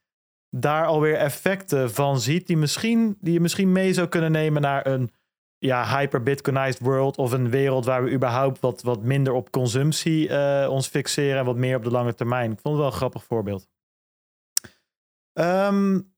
[0.49, 4.87] daar alweer effecten van ziet die, misschien, die je misschien mee zou kunnen nemen naar
[4.87, 5.11] een
[5.57, 10.67] ja, hyper-Bitcoinized world of een wereld waar we überhaupt wat, wat minder op consumptie uh,
[10.69, 12.51] ons fixeren en wat meer op de lange termijn.
[12.51, 13.67] Ik vond het wel een grappig voorbeeld.
[15.33, 16.10] Um,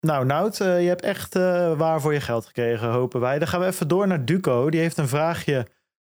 [0.00, 3.38] nou, Nout, uh, je hebt echt uh, waar voor je geld gekregen, hopen wij.
[3.38, 4.70] Dan gaan we even door naar Duco.
[4.70, 5.66] Die heeft een vraagje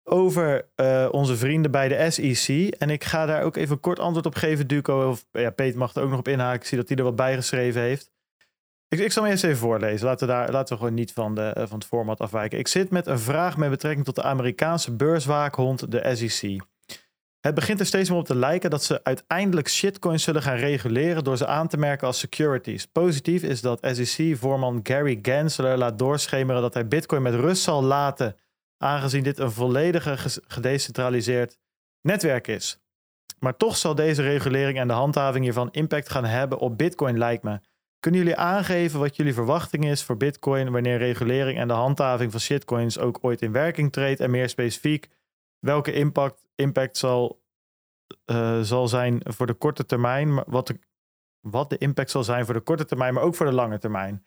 [0.04, 2.74] over uh, onze vrienden bij de SEC.
[2.74, 5.08] En ik ga daar ook even kort antwoord op geven, Duco.
[5.08, 6.60] Of ja, Peter mag er ook nog op inhaken.
[6.60, 8.10] Ik zie dat hij er wat bijgeschreven heeft.
[8.88, 10.06] Ik, ik zal hem eerst even voorlezen.
[10.06, 12.58] Laten we, daar, laten we gewoon niet van, de, van het format afwijken.
[12.58, 16.60] Ik zit met een vraag met betrekking tot de Amerikaanse beurswaakhond, de SEC.
[17.40, 21.24] Het begint er steeds meer op te lijken dat ze uiteindelijk shitcoins zullen gaan reguleren
[21.24, 22.86] door ze aan te merken als securities.
[22.86, 28.36] Positief is dat SEC-voorman Gary Gensler laat doorschemeren dat hij bitcoin met rust zal laten
[28.78, 31.58] aangezien dit een volledig gedecentraliseerd
[32.00, 32.78] netwerk is.
[33.38, 37.42] Maar toch zal deze regulering en de handhaving hiervan impact gaan hebben op Bitcoin, lijkt
[37.42, 37.60] me.
[38.00, 42.40] Kunnen jullie aangeven wat jullie verwachting is voor Bitcoin wanneer regulering en de handhaving van
[42.40, 44.20] shitcoins ook ooit in werking treedt?
[44.20, 45.08] En meer specifiek,
[45.60, 47.42] welke impact, impact zal,
[48.26, 50.78] uh, zal zijn voor de korte termijn, wat de,
[51.40, 54.24] wat de impact zal zijn voor de korte termijn, maar ook voor de lange termijn?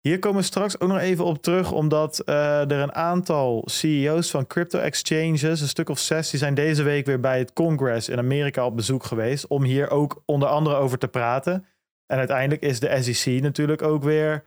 [0.00, 4.30] Hier komen we straks ook nog even op terug, omdat uh, er een aantal CEO's
[4.30, 8.08] van crypto exchanges, een stuk of zes, die zijn deze week weer bij het Congress
[8.08, 9.46] in Amerika op bezoek geweest.
[9.46, 11.66] Om hier ook onder andere over te praten.
[12.06, 14.44] En uiteindelijk is de SEC natuurlijk ook weer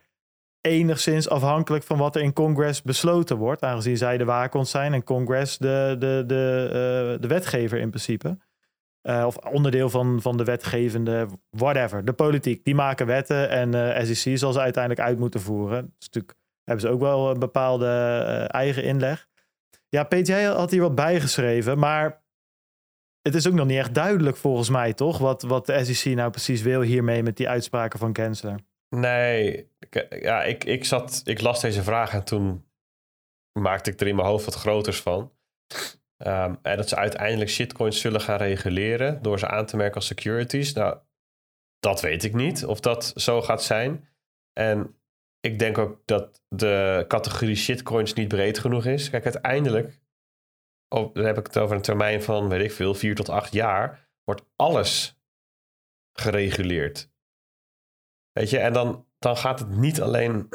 [0.62, 3.64] enigszins afhankelijk van wat er in Congress besloten wordt.
[3.64, 8.38] Aangezien zij de waakhond zijn en Congress de, de, de, uh, de wetgever in principe.
[9.04, 12.06] Uh, of onderdeel van, van de wetgevende, whatever.
[12.06, 15.82] De politiek, die maken wetten en eh, SEC zal ze uiteindelijk uit moeten voeren.
[15.82, 17.88] Dus natuurlijk hebben ze ook wel een bepaalde
[18.48, 19.28] eigen inleg.
[19.90, 22.24] Ja, jij had hier wat bijgeschreven, maar
[23.22, 25.18] het is ook nog niet echt duidelijk volgens mij, toch?
[25.18, 28.60] Wat, wat de SEC nou precies wil hiermee met die uitspraken van Gensler.
[28.96, 29.70] Nee,
[30.10, 32.66] ja, ik, ik, zat, ik las deze vraag en toen
[33.60, 35.34] maakte ik er in mijn hoofd wat groters van.
[36.18, 40.06] Um, en dat ze uiteindelijk shitcoins zullen gaan reguleren door ze aan te merken als
[40.06, 40.74] securities.
[40.74, 40.98] Nou,
[41.80, 44.10] dat weet ik niet of dat zo gaat zijn.
[44.54, 44.96] En
[45.40, 49.10] ik denk ook dat de categorie shitcoins niet breed genoeg is.
[49.10, 50.00] Kijk, uiteindelijk,
[50.88, 54.10] dan heb ik het over een termijn van, weet ik veel, vier tot acht jaar,
[54.24, 55.20] wordt alles
[56.14, 57.11] gereguleerd.
[58.34, 60.50] Weet je, en dan, dan gaat het niet alleen.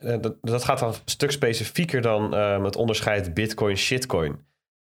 [0.20, 4.32] dat, dat gaat dan een stuk specifieker dan um, het onderscheid Bitcoin-shitcoin.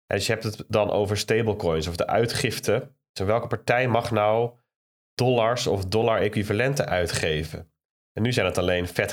[0.07, 2.91] En dus je hebt het dan over stablecoins of de uitgifte.
[3.13, 4.51] Dus welke partij mag nou
[5.15, 7.71] dollars of dollar-equivalenten uitgeven?
[8.13, 9.13] En nu zijn het alleen vet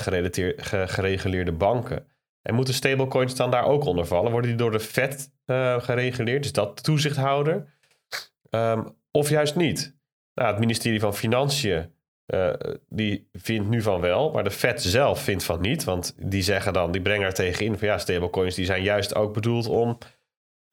[0.86, 2.06] gereguleerde banken.
[2.42, 4.30] En moeten stablecoins dan daar ook onder vallen?
[4.30, 6.44] Worden die door de Fed uh, gereguleerd?
[6.44, 7.74] Is dat de toezichthouder?
[8.50, 9.96] Um, of juist niet?
[10.34, 11.94] Nou, het ministerie van Financiën
[12.26, 12.52] uh,
[12.88, 15.84] die vindt nu van wel, maar de Fed zelf vindt van niet.
[15.84, 19.34] Want die zeggen dan, die brengen er tegenin van ja, stablecoins die zijn juist ook
[19.34, 19.98] bedoeld om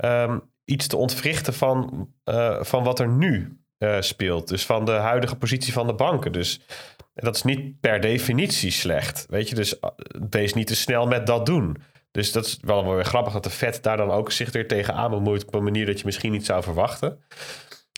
[0.06, 4.48] um, iets te ontwrichten van, uh, van wat er nu uh, speelt.
[4.48, 6.32] Dus van de huidige positie van de banken.
[6.32, 6.60] Dus
[7.14, 9.26] dat is niet per definitie slecht.
[9.30, 9.80] Weet je, dus
[10.30, 11.78] wees niet te snel met dat doen.
[12.12, 14.68] Dus dat is wel, wel weer grappig dat de Fed daar dan ook zich weer
[14.68, 17.20] tegenaan bemoeit op een manier dat je misschien niet zou verwachten.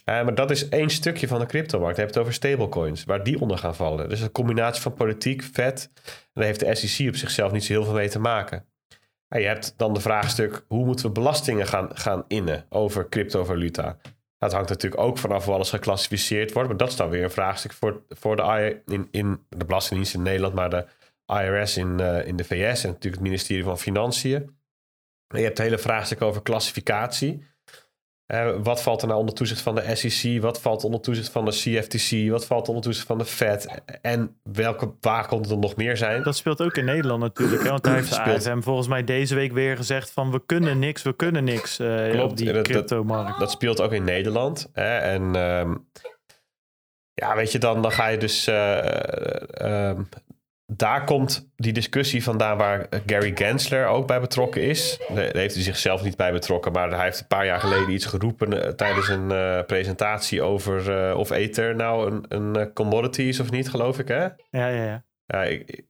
[0.08, 1.96] Uh, maar dat is één stukje van de cryptomarkt.
[1.96, 4.08] Je hebt het over stablecoins, waar die onder gaan vallen.
[4.08, 5.90] Dus een combinatie van politiek, vet.
[6.04, 8.64] En daar heeft de SEC op zichzelf niet zo heel veel mee te maken.
[9.28, 13.96] En je hebt dan de vraagstuk: hoe moeten we belastingen gaan, gaan innen over cryptovaluta?
[14.38, 16.68] Dat hangt natuurlijk ook vanaf hoe alles geclassificeerd wordt.
[16.68, 20.22] Maar dat is dan weer een vraagstuk voor, voor de, in, in de Belastingdienst in
[20.22, 20.86] Nederland, maar de
[21.26, 24.34] IRS in, uh, in de VS en natuurlijk het ministerie van Financiën.
[25.28, 27.42] En je hebt het hele vraagstuk over klassificatie.
[28.26, 30.40] Uh, wat valt er nou onder toezicht van de SEC?
[30.42, 32.30] Wat valt onder toezicht van de CFTC?
[32.30, 33.80] Wat valt onder toezicht van de Fed?
[34.02, 36.22] En welke, waar er nog meer zijn?
[36.22, 37.62] Dat speelt ook in Nederland natuurlijk.
[37.62, 37.68] Hè?
[37.68, 40.30] Want daar heeft de AFM volgens mij deze week weer gezegd van...
[40.30, 43.30] we kunnen niks, we kunnen niks uh, Klopt, op die cryptomarkt.
[43.30, 44.70] Dat, dat, speelt ook in Nederland.
[44.72, 44.96] Hè?
[44.96, 45.88] En um,
[47.14, 48.48] ja, weet je, dan, dan ga je dus...
[48.48, 49.90] Uh,
[50.66, 54.98] daar komt die discussie vandaan waar Gary Gensler ook bij betrokken is.
[55.14, 58.06] Daar heeft hij zichzelf niet bij betrokken, maar hij heeft een paar jaar geleden iets
[58.06, 63.40] geroepen uh, tijdens een uh, presentatie over uh, of Ether nou een, een commodity is
[63.40, 64.22] of niet, geloof ik, hè?
[64.22, 65.04] Ja, ja, ja.
[65.26, 65.84] ja ik,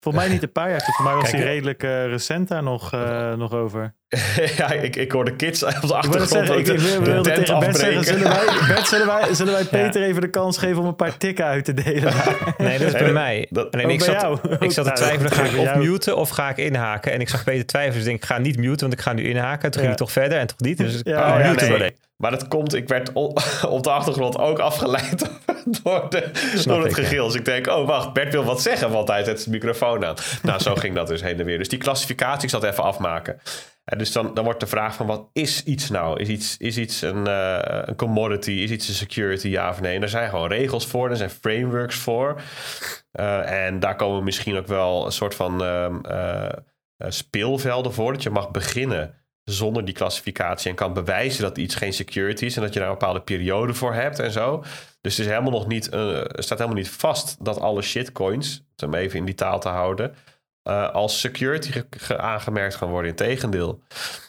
[0.00, 0.80] Volgens mij niet een paar jaar.
[0.80, 2.90] Voor mij was hij redelijk recent daar nog,
[3.36, 3.94] nog over.
[4.56, 6.28] ja, ik, ik hoor de kids op de achtergrond.
[6.28, 10.00] Zeggen, ik, ik wilde tegen Bert zeggen, zullen wij, Bert, zullen wij, zullen wij Peter
[10.00, 10.06] ja.
[10.06, 12.14] even de kans geven om een paar tikken uit te delen?
[12.58, 13.46] nee, dat is bij mij.
[13.50, 16.56] Dat, Alleen ik zat, ik zat te twijfelen, ga ik of muten of ga ik
[16.56, 17.12] inhaken?
[17.12, 19.12] En ik zag Peter twijfelen, dus ik denk, ik ga niet muten, want ik ga
[19.12, 19.70] nu inhaken.
[19.70, 20.78] Toen ging hij toch verder en toch niet.
[20.78, 21.96] Dus ja, ja, nee.
[22.16, 23.12] Maar dat komt, ik werd
[23.68, 25.30] op de achtergrond ook afgeleid
[25.82, 26.30] door, de,
[26.64, 27.26] door het gegil.
[27.26, 30.14] Dus ik denk, oh wacht, Bert wil wat zeggen, want hij zet zijn microfoon aan.
[30.42, 31.58] nou, zo ging dat dus heen en weer.
[31.58, 33.40] Dus die klassificatie, ik zal het even afmaken.
[33.96, 36.20] Dus dan, wordt de vraag van, wat is iets nou?
[36.20, 38.50] Is iets, is iets een, uh, een commodity?
[38.50, 39.96] Is iets een security, ja of nee?
[39.96, 42.40] En er zijn gewoon regels voor, er zijn frameworks voor.
[43.12, 46.48] Uh, en daar komen misschien ook wel een soort van uh,
[46.98, 48.12] speelvelden voor.
[48.12, 49.14] Dat je mag beginnen
[49.44, 52.88] zonder die klassificatie en kan bewijzen dat iets geen security is en dat je daar
[52.88, 54.58] een bepaalde periode voor hebt en zo.
[55.00, 59.18] Dus het is helemaal nog niet, staat helemaal niet vast dat alle shitcoins, om even
[59.18, 60.14] in die taal te houden,
[60.68, 61.82] uh, als security
[62.16, 63.10] aangemerkt gaan worden.
[63.10, 63.82] Integendeel.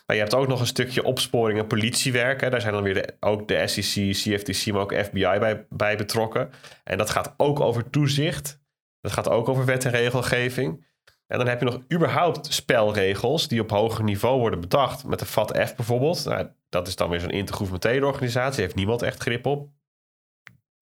[0.05, 2.41] Maar je hebt ook nog een stukje opsporing en politiewerk.
[2.41, 2.49] Hè.
[2.49, 6.49] Daar zijn dan weer ook de SEC, CFTC, maar ook FBI bij, betrokken.
[6.83, 8.59] En dat gaat ook over toezicht.
[9.01, 10.87] Dat gaat ook over wet en regelgeving.
[11.27, 15.05] En dan heb je nog überhaupt spelregels die op hoger niveau worden bedacht.
[15.05, 16.25] Met de FATF bijvoorbeeld.
[16.25, 18.61] Nou, dat is dan weer zo'n intergouvernementele organisatie.
[18.61, 19.69] Heeft niemand echt grip op.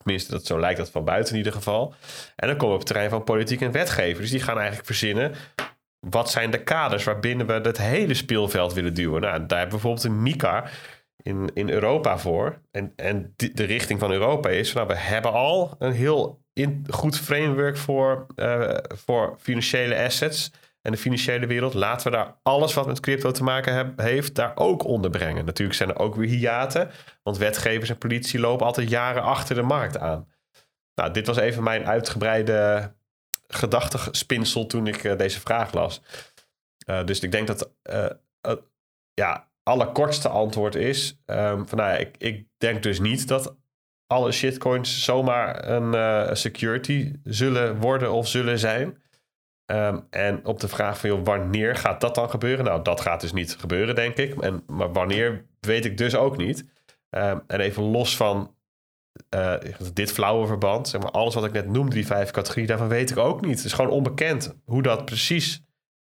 [0.07, 1.93] Tenminste, dat, zo lijkt dat van buiten in ieder geval.
[2.35, 4.17] En dan komen we op het terrein van politiek en wetgeving.
[4.17, 5.33] Dus die gaan eigenlijk verzinnen.
[5.99, 9.21] Wat zijn de kaders waarbinnen we het hele speelveld willen duwen?
[9.21, 10.69] Nou, daar hebben we bijvoorbeeld een MICA
[11.17, 12.61] in, in Europa voor.
[12.71, 17.19] En, en de richting van Europa is, nou, we hebben al een heel in, goed
[17.19, 20.51] framework voor, uh, voor financiële assets
[20.87, 21.73] en de financiële wereld.
[21.73, 25.45] Laten we daar alles wat met crypto te maken heeft, daar ook onder brengen.
[25.45, 26.91] Natuurlijk zijn er ook weer hiaten,
[27.23, 30.27] want wetgevers en politie lopen altijd jaren achter de markt aan.
[30.95, 32.93] Nou, dit was even mijn uitgebreide
[33.47, 36.01] gedachtespinsel toen ik uh, deze vraag las.
[36.89, 37.71] Uh, dus ik denk dat
[39.13, 43.55] ja, allerkortste antwoord is: um, van, nou, ja, ik, ik denk dus niet dat
[44.05, 49.05] alle shitcoins zomaar een uh, security zullen worden of zullen zijn.
[49.71, 52.65] Um, en op de vraag van joh, wanneer gaat dat dan gebeuren?
[52.65, 54.41] Nou, dat gaat dus niet gebeuren, denk ik.
[54.41, 56.65] En, maar wanneer weet ik dus ook niet.
[57.09, 58.55] Um, en even los van
[59.35, 59.53] uh,
[59.93, 63.09] dit flauwe verband, zeg maar, alles wat ik net noemde, die vijf categorieën, daarvan weet
[63.09, 63.55] ik ook niet.
[63.55, 65.63] Het is gewoon onbekend hoe dat precies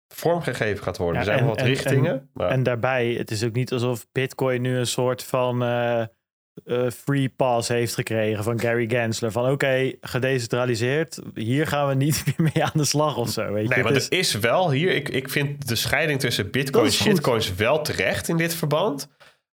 [0.08, 1.14] vormgegeven gaat worden.
[1.14, 2.12] Ja, er zijn en, wat richtingen.
[2.12, 2.50] En, maar...
[2.50, 5.62] en, daarbij, het is ook niet alsof Bitcoin nu een soort van.
[5.62, 6.04] Uh
[6.64, 9.32] uh, free pass heeft gekregen van Gary Gensler.
[9.32, 13.52] Van oké, okay, gedecentraliseerd, hier gaan we niet meer mee aan de slag of zo.
[13.52, 13.84] Weet nee, je?
[13.84, 14.06] maar is...
[14.06, 18.28] er is wel hier, ik, ik vind de scheiding tussen bitcoin en shitcoins wel terecht
[18.28, 19.08] in dit verband.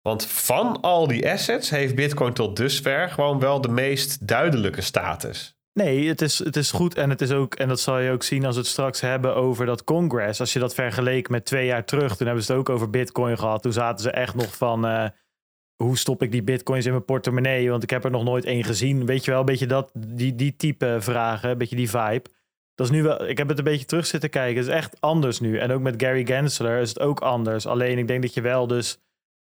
[0.03, 5.57] Want van al die assets heeft bitcoin tot dusver gewoon wel de meest duidelijke status.
[5.73, 8.23] Nee, het is, het is goed en het is ook, en dat zal je ook
[8.23, 10.41] zien als we het straks hebben over dat Congress.
[10.41, 13.39] Als je dat vergeleek met twee jaar terug, toen hebben ze het ook over Bitcoin
[13.39, 13.63] gehad.
[13.63, 14.87] Toen zaten ze echt nog van.
[14.87, 15.05] Uh,
[15.77, 17.71] hoe stop ik die bitcoins in mijn portemonnee?
[17.71, 19.07] Want ik heb er nog nooit één gezien.
[19.07, 22.23] Weet je wel, een beetje dat, die, die type vragen, een beetje die vibe.
[22.75, 24.57] dat is nu wel, ik heb het een beetje terug zitten kijken.
[24.57, 25.59] Het is echt anders nu.
[25.59, 27.67] En ook met Gary Gensler is het ook anders.
[27.67, 29.03] Alleen ik denk dat je wel dus.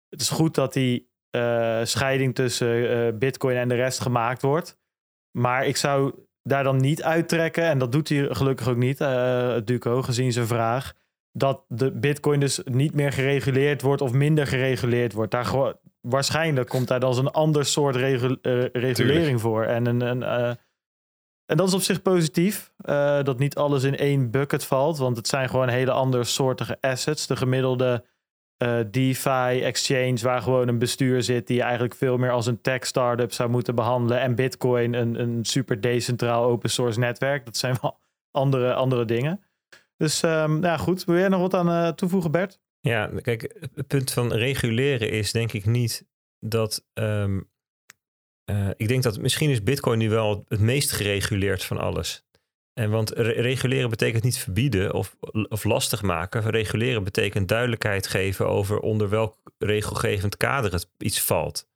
[0.09, 4.77] Het is goed dat die eh, scheiding tussen eh, Bitcoin en de rest gemaakt wordt.
[5.37, 6.13] Maar ik zou
[6.43, 7.63] daar dan niet uittrekken.
[7.63, 10.93] En dat doet hij gelukkig ook niet, uh, Duco, gezien zijn vraag.
[11.31, 15.31] Dat de Bitcoin dus niet meer gereguleerd wordt of minder gereguleerd wordt.
[15.31, 15.45] Daar
[16.09, 18.37] waarschijnlijk komt daar dan een ander soort regu
[18.71, 19.63] regulering voor.
[19.63, 20.01] En een.
[20.01, 20.57] een
[21.47, 22.71] en dat is op zich positief.
[22.85, 24.97] Uh, dat niet alles in één bucket valt.
[24.97, 27.27] Want het zijn gewoon hele andere soortige assets.
[27.27, 28.03] De gemiddelde
[28.91, 31.47] DeFi exchange waar gewoon een bestuur zit...
[31.47, 34.21] die je eigenlijk veel meer als een tech startup zou moeten behandelen.
[34.21, 37.45] En Bitcoin een, een super decentraal open source netwerk.
[37.45, 37.99] Dat zijn wel
[38.41, 39.43] andere, andere dingen.
[39.97, 41.05] Dus um, ja, goed.
[41.05, 42.59] Wil jij nog wat aan toevoegen, Bert?
[42.87, 46.05] Ja, kijk, het punt van reguleren is denk ik niet
[46.39, 46.85] dat...
[46.93, 47.49] Um
[48.51, 52.25] uh, ik denk dat misschien is Bitcoin nu wel het meest gereguleerd van alles.
[52.73, 55.15] En want re reguleren betekent niet verbieden of,
[55.49, 56.49] of lastig maken.
[56.49, 61.67] Reguleren betekent duidelijkheid geven over onder welk regelgevend kader het iets valt.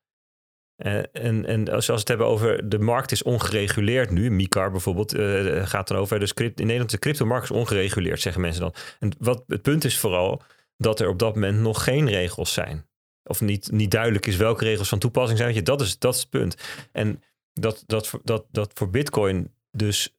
[0.77, 5.13] Uh, en, en als we het hebben over de markt is ongereguleerd nu, MICAR bijvoorbeeld
[5.13, 6.19] uh, gaat dan over.
[6.19, 8.73] Dus in Nederland de cryptomarkt is ongereguleerd, zeggen mensen dan.
[8.99, 10.41] En wat het punt is vooral
[10.81, 12.89] dat er op dat moment nog geen regels zijn
[13.23, 15.53] of niet, niet duidelijk is welke regels van toepassing zijn.
[15.53, 16.55] Je, dat, is, dat is het punt.
[16.91, 17.23] En
[17.53, 20.15] dat, dat, dat, dat voor Bitcoin dus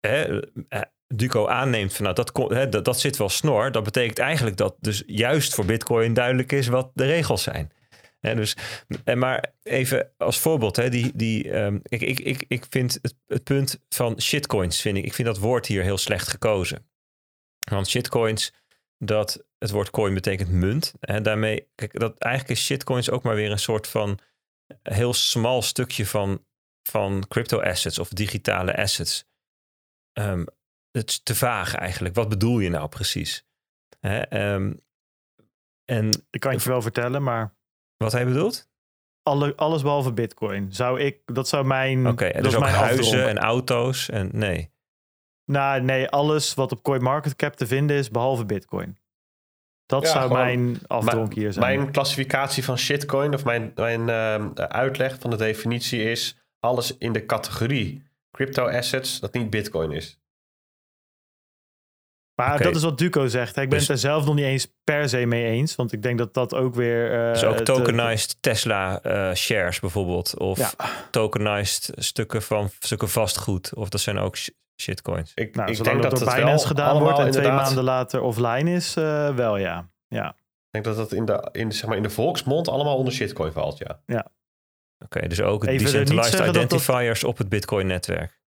[0.00, 3.72] hè, eh, Duco aanneemt van nou, dat, hè, dat, dat zit wel snor.
[3.72, 7.72] Dat betekent eigenlijk dat dus juist voor Bitcoin duidelijk is wat de regels zijn.
[8.20, 8.56] Hè, dus,
[9.04, 13.14] en maar even als voorbeeld, hè, die, die, um, ik, ik, ik, ik vind het,
[13.26, 16.88] het punt van shitcoins, vind ik, ik vind dat woord hier heel slecht gekozen.
[17.70, 18.52] Want shitcoins,
[18.98, 20.94] dat het woord coin betekent munt.
[21.00, 24.18] En daarmee, kijk, dat eigenlijk is shitcoins ook maar weer een soort van
[24.82, 26.44] heel smal stukje van,
[26.82, 29.28] van crypto assets of digitale assets.
[30.18, 30.46] Um,
[30.90, 32.14] het is te vaag eigenlijk.
[32.14, 33.46] Wat bedoel je nou precies?
[34.00, 34.84] Hè, um,
[35.84, 37.54] en, ik kan je wel vertellen, maar.
[37.96, 38.68] Wat hij bedoelt?
[39.22, 40.72] Alle, alles behalve Bitcoin.
[40.72, 42.00] Zou ik, dat zou mijn.
[42.06, 44.74] Oké, okay, dus ook mijn huizen en auto's en nee.
[45.44, 48.98] Nou, nee, alles wat op CoinMarketCap te vinden is behalve Bitcoin.
[49.86, 51.76] Dat zou mijn afdronk hier zijn.
[51.76, 57.12] Mijn klassificatie van shitcoin, of mijn, mijn uh, uitleg van de definitie is alles in
[57.12, 60.20] de categorie crypto assets dat niet bitcoin is.
[62.34, 62.66] Maar okay.
[62.66, 63.56] dat is wat Duco zegt.
[63.56, 65.74] Ik ben dus, het er zelf nog niet eens per se mee eens.
[65.74, 67.26] Want ik denk dat dat ook weer...
[67.26, 70.38] Uh, dus ook tokenized Tesla uh, shares bijvoorbeeld.
[70.38, 70.72] Of ja.
[71.10, 73.74] tokenized stukken van stukken vastgoed.
[73.74, 74.36] Of dat zijn ook
[74.80, 75.32] shitcoins.
[75.34, 78.70] Ik, nou, ik denk dat, dat het Binance gedaan wordt en twee maanden later offline
[78.70, 79.90] is, uh, wel ja.
[80.08, 80.28] ja.
[80.28, 83.52] Ik denk dat dat in de, in, zeg maar in de volksmond allemaal onder shitcoin
[83.52, 84.02] valt, ja.
[84.06, 84.34] Ja.
[85.04, 88.40] Oké, okay, dus ook Even decentralized identifiers dat op het Bitcoin-netwerk.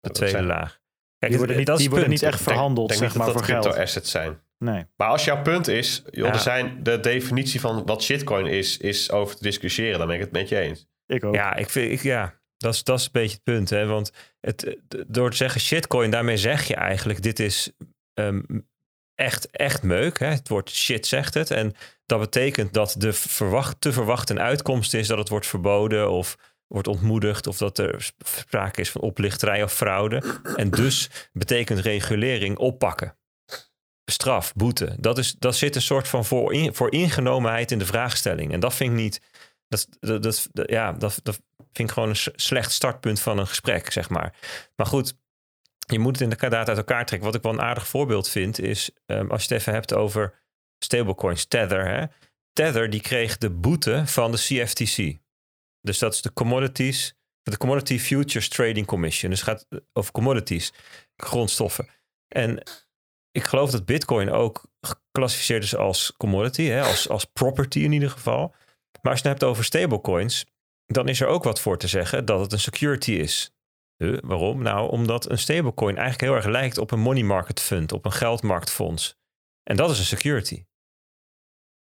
[0.00, 0.80] De tweede zijn, laag.
[1.18, 3.70] Kijk, die worden niet, die worden niet echt verhandeld, denk, zeg maar, dat voor crypto
[3.70, 3.82] geld.
[3.82, 4.40] assets zijn.
[4.58, 4.86] Nee.
[4.96, 6.32] Maar als jouw punt is, joh, ja.
[6.32, 10.22] er zijn de definitie van wat shitcoin is, is over te discussiëren, dan ben ik
[10.22, 10.88] het met je eens.
[11.06, 11.34] Ik ook.
[11.34, 13.70] Ja, ik vind, ik, ja, dat is, dat is een beetje het punt.
[13.70, 13.86] Hè?
[13.86, 17.70] Want het, door te zeggen shitcoin, daarmee zeg je eigenlijk: dit is
[18.14, 18.66] um,
[19.14, 20.18] echt, echt meuk.
[20.18, 20.26] Hè?
[20.26, 21.50] Het woord shit zegt het.
[21.50, 21.74] En
[22.06, 26.36] dat betekent dat de verwacht, te verwachten uitkomst is dat het wordt verboden of
[26.66, 30.22] wordt ontmoedigd of dat er sprake is van oplichterij of fraude.
[30.56, 33.16] En dus betekent regulering oppakken.
[34.10, 34.96] Straf, boete.
[35.00, 36.52] Dat, is, dat zit een soort van voor,
[37.70, 38.52] in de vraagstelling.
[38.52, 39.20] En dat vind ik niet.
[39.68, 41.40] Dat, dat, ja, dat, dat
[41.72, 44.34] vind ik gewoon een slecht startpunt van een gesprek, zeg maar.
[44.76, 45.16] Maar goed,
[45.78, 47.26] je moet het inderdaad uit elkaar trekken.
[47.26, 50.42] Wat ik wel een aardig voorbeeld vind, is um, als je het even hebt over
[50.78, 51.88] stablecoins, Tether.
[51.88, 52.04] Hè?
[52.52, 55.18] Tether die kreeg de boete van de CFTC.
[55.80, 59.30] Dus dat is de Commodities, de Commodity Futures Trading Commission.
[59.30, 60.72] Dus het gaat over commodities,
[61.16, 61.88] grondstoffen.
[62.28, 62.62] En
[63.30, 66.82] ik geloof dat Bitcoin ook geclassificeerd is als commodity, hè?
[66.82, 68.54] Als, als property in ieder geval.
[69.08, 70.46] Maar als je het hebt over stablecoins,
[70.86, 73.54] dan is er ook wat voor te zeggen dat het een security is.
[74.02, 74.62] Uh, waarom?
[74.62, 78.12] Nou, omdat een stablecoin eigenlijk heel erg lijkt op een money market fund, op een
[78.12, 79.16] geldmarktfonds.
[79.62, 80.64] En dat is een security.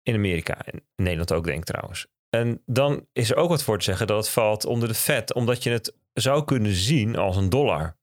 [0.03, 2.07] In Amerika en Nederland ook, denk ik trouwens.
[2.29, 5.35] En dan is er ook wat voor te zeggen dat het valt onder de Fed,
[5.35, 7.97] omdat je het zou kunnen zien als een dollar.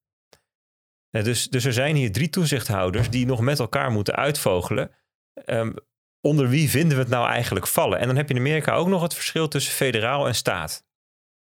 [1.09, 4.91] dus, dus er zijn hier drie toezichthouders die nog met elkaar moeten uitvogelen.
[5.45, 5.75] Um,
[6.21, 7.99] onder wie vinden we het nou eigenlijk vallen?
[7.99, 10.83] En dan heb je in Amerika ook nog het verschil tussen federaal en staat.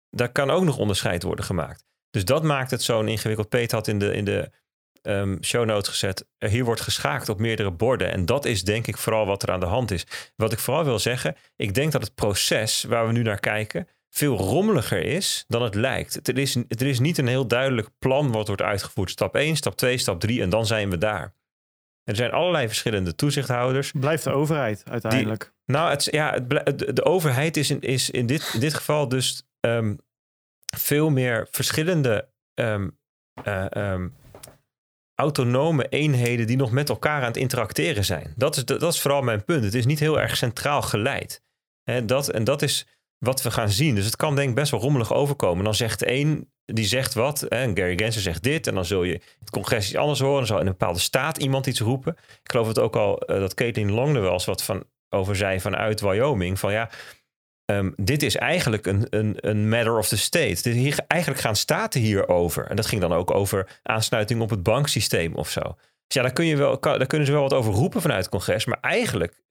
[0.10, 1.86] Daar kan ook nog onderscheid worden gemaakt.
[2.10, 3.50] Dus dat maakt het zo'n ingewikkeld.
[3.50, 4.52] Peet had in de, in de
[5.02, 6.26] um, show notes gezet.
[6.38, 8.12] Hier wordt geschaakt op meerdere borden.
[8.12, 10.06] En dat is denk ik vooral wat er aan de hand is.
[10.36, 13.88] Wat ik vooral wil zeggen, ik denk dat het proces waar we nu naar kijken
[14.10, 16.28] veel rommeliger is dan het lijkt.
[16.28, 19.10] Er is, er is niet een heel duidelijk plan wat wordt uitgevoerd.
[19.10, 21.34] Stap 1, stap 2, stap 3 en dan zijn we daar.
[22.04, 23.92] Er zijn allerlei verschillende toezichthouders.
[23.92, 25.54] Blijft de overheid uiteindelijk.
[25.66, 29.44] nou, het, ja, het, de, overheid is in, is in, dit, in dit geval dus
[29.60, 30.00] um,
[30.76, 32.98] veel meer verschillende um,
[33.48, 34.16] uh, um,
[35.16, 38.34] autonome eenheden die nog met elkaar aan het interacteren zijn.
[38.36, 39.64] Dat is, dat is vooral mijn punt.
[39.64, 41.42] Het is niet heel erg centraal geleid.
[41.84, 42.88] En dat, en dat is
[43.24, 43.96] wat we gaan zien.
[43.96, 45.64] Dus het kan denk ik best wel rommelig overkomen.
[45.64, 49.22] Dan zegt één, die zegt wat, en Gary Gensler zegt dit, en dan zul je
[49.40, 50.38] het congres iets anders horen.
[50.38, 52.16] Dan zal in een bepaalde staat iemand iets roepen.
[52.44, 55.36] Ik geloof het ook al uh, dat Caitlin Long er wel eens wat van over
[55.36, 56.60] zei vanuit Wyoming.
[56.60, 56.90] Van ja,
[57.66, 60.62] um, dit is eigenlijk een, een, een matter of the state.
[60.62, 62.68] Dit hier, eigenlijk gaan staten hierover.
[62.68, 65.62] En dat ging dan ook over aansluiting op het banksysteem of zo.
[66.08, 68.30] Dus ja, daar, kun je wel, daar kunnen ze wel wat over roepen vanuit het
[68.30, 68.66] congres.
[68.66, 69.42] Maar eigenlijk,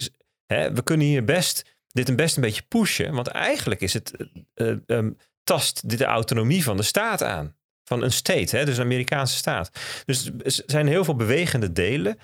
[0.46, 3.14] hè, we kunnen hier best dit een best een beetje pushen.
[3.14, 4.12] Want eigenlijk is het,
[4.54, 7.56] uh, um, tast dit de autonomie van de staat aan.
[7.84, 9.70] Van een state, hè, dus een Amerikaanse staat.
[10.04, 12.18] Dus er zijn heel veel bewegende delen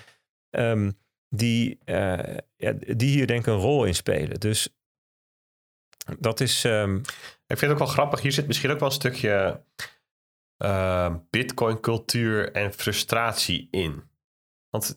[0.49, 0.97] um,
[1.29, 4.39] die, uh, ja, die hier denk ik een rol in spelen.
[4.39, 4.69] Dus
[6.19, 6.63] dat is...
[6.63, 7.01] Um...
[7.47, 8.21] Ik vind het ook wel grappig.
[8.21, 9.63] Hier zit misschien ook wel een stukje
[10.57, 14.08] uh, bitcoin cultuur en frustratie in.
[14.69, 14.95] Want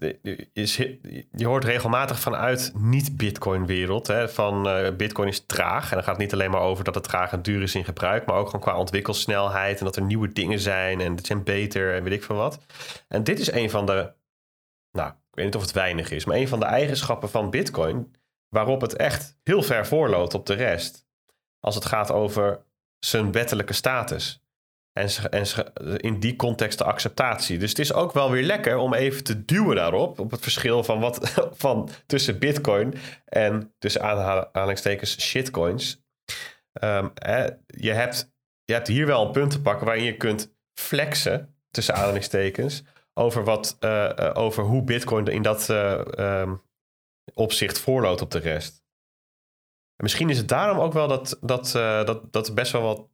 [0.53, 4.13] je, hoort regelmatig vanuit niet-Bitcoin-wereld.
[4.27, 5.89] Van uh, Bitcoin is traag.
[5.91, 7.85] En dan gaat het niet alleen maar over dat het traag en duur is in
[7.85, 8.27] gebruik.
[8.27, 9.79] Maar ook gewoon qua ontwikkelsnelheid.
[9.79, 11.01] En dat er nieuwe dingen zijn.
[11.01, 12.59] En het zijn beter en weet ik veel wat.
[13.09, 14.13] En dit is een van de.
[14.91, 16.25] Nou, ik weet niet of het weinig is.
[16.25, 18.15] Maar een van de eigenschappen van Bitcoin.
[18.49, 21.07] Waarop het echt heel ver voorloopt op de rest.
[21.61, 22.65] Als het gaat over
[22.99, 24.42] zijn wettelijke status.
[24.93, 25.47] En, en
[25.97, 27.59] in die context de acceptatie.
[27.59, 30.19] Dus het is ook wel weer lekker om even te duwen daarop.
[30.19, 36.03] Op het verschil van wat van tussen Bitcoin en tussen aanhalingstekens shitcoins.
[37.15, 38.33] Hè, je, hebt,
[38.65, 42.83] je hebt hier wel een punt te pakken waarin je kunt flexen tussen aanhalingstekens.
[43.15, 46.63] Over, wat, uh, over hoe Bitcoin in dat uh, um,
[47.35, 48.83] opzicht voorloopt op de rest.
[49.97, 51.73] En misschien is het daarom ook wel dat, dat,
[52.07, 53.12] dat, dat best wel wat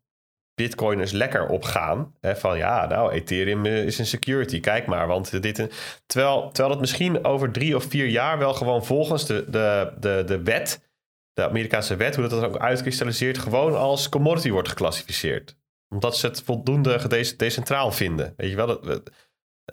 [0.59, 2.15] bitcoiners lekker opgaan.
[2.21, 5.07] Hè, van ja, nou, Ethereum eh, is een security, kijk maar.
[5.07, 5.69] Want dit,
[6.07, 10.23] terwijl, terwijl het misschien over drie of vier jaar wel gewoon volgens de, de, de,
[10.27, 10.89] de wet,
[11.33, 15.57] de Amerikaanse wet, hoe dat ook uitkristalliseert, gewoon als commodity wordt geclassificeerd.
[15.89, 18.35] Omdat ze het voldoende decentraal vinden.
[18.37, 19.11] Weet je wel, dat,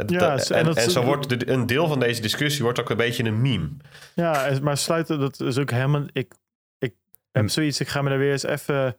[0.05, 3.23] ja, en, en, en, zo wordt een deel van deze discussie wordt ook een beetje
[3.23, 3.69] een meme.
[4.13, 6.05] Ja, maar sluiten, dat is ook helemaal.
[6.11, 6.33] Ik,
[6.77, 6.93] ik
[7.31, 7.49] heb hm.
[7.49, 8.97] zoiets, ik ga me er weer eens even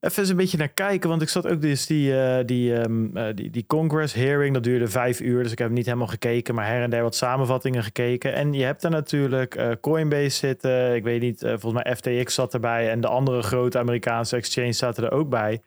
[0.00, 1.08] even eens een beetje naar kijken.
[1.08, 4.54] Want ik zat ook dus die, uh, die, um, uh, die, die Congress hearing.
[4.54, 5.42] Dat duurde vijf uur.
[5.42, 6.54] Dus ik heb niet helemaal gekeken.
[6.54, 8.34] Maar her en der wat samenvattingen gekeken.
[8.34, 10.94] En je hebt er natuurlijk uh, Coinbase zitten.
[10.94, 12.90] Ik weet niet, volgens mij FTX zat erbij.
[12.90, 15.62] En de andere grote Amerikaanse exchange zaten er ook bij.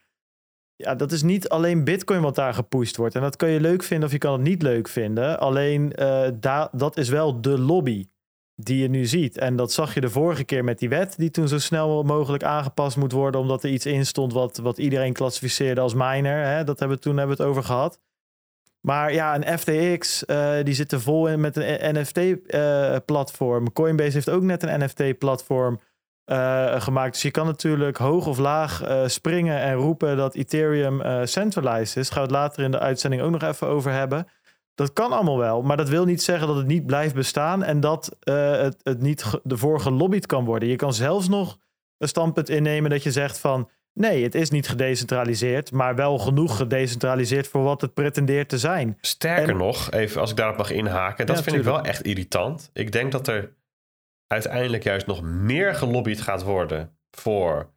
[0.75, 3.15] Ja, dat is niet alleen Bitcoin wat daar gepusht wordt.
[3.15, 5.39] En dat kan je leuk vinden of je kan het niet leuk vinden.
[5.39, 5.89] Alleen
[6.39, 8.07] da dat is wel de lobby
[8.63, 9.37] die je nu ziet.
[9.37, 12.43] En dat zag je de vorige keer met die wet, die toen zo snel mogelijk
[12.43, 16.45] aangepast moet worden, omdat er iets in stond wat, wat iedereen klassificeerde als miner.
[16.45, 16.63] Hè?
[16.63, 17.99] Dat hebben we toen hebben we het over gehad.
[18.85, 23.63] Maar ja, een FTX, uh, eh, die zit er vol in met een NFT-platform.
[23.63, 25.79] Uh, Coinbase heeft ook net een NFT-platform
[26.25, 27.13] eh, gemaakt.
[27.13, 32.09] Dus je kan natuurlijk hoog of laag springen en roepen dat Ethereum centralized is.
[32.09, 34.27] Daar gaan we het later in de uitzending ook nog even over hebben.
[34.75, 37.79] Dat kan allemaal wel, maar dat wil niet zeggen dat het niet blijft bestaan en
[37.79, 40.69] dat uh, het, het niet ervoor gelobbyd kan worden.
[40.69, 41.57] Je kan zelfs nog
[41.97, 46.57] een standpunt innemen dat je zegt van nee, het is niet gedecentraliseerd, maar wel genoeg
[46.57, 48.97] gedecentraliseerd voor wat het pretendeert te zijn.
[49.01, 52.69] Sterker nog, even als ik daarop mag inhaken, dat vind ik wel echt irritant.
[52.73, 53.53] Ik denk dat er
[54.27, 57.71] uiteindelijk juist nog meer gelobbyd gaat worden voor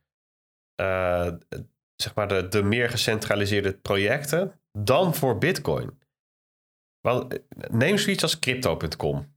[0.81, 1.27] uh,
[1.97, 5.99] zeg maar de, de meer gecentraliseerde projecten dan voor Bitcoin.
[7.07, 7.39] Want
[7.71, 9.35] neem zoiets als crypto.com.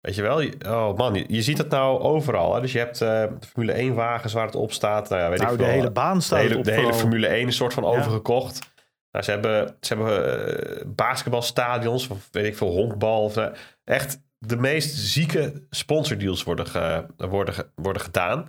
[0.00, 0.44] Weet je wel?
[0.66, 2.54] Oh man, je, ziet het nou overal.
[2.54, 2.60] Hè?
[2.60, 3.08] Dus je hebt uh,
[3.40, 5.08] de Formule 1 wagens waar het op staat.
[5.08, 7.46] Nou, ja, weet nou ik de hele baan staat de hele, de hele Formule 1
[7.46, 8.72] is soort van overgekocht.
[9.10, 13.24] Nou, ze hebben, ze hebben uh, basketbalstadions, of weet ik veel, honkbal.
[13.24, 13.46] Of, uh,
[13.84, 18.48] echt de meest zieke sponsordeals worden, ge, worden, worden gedaan.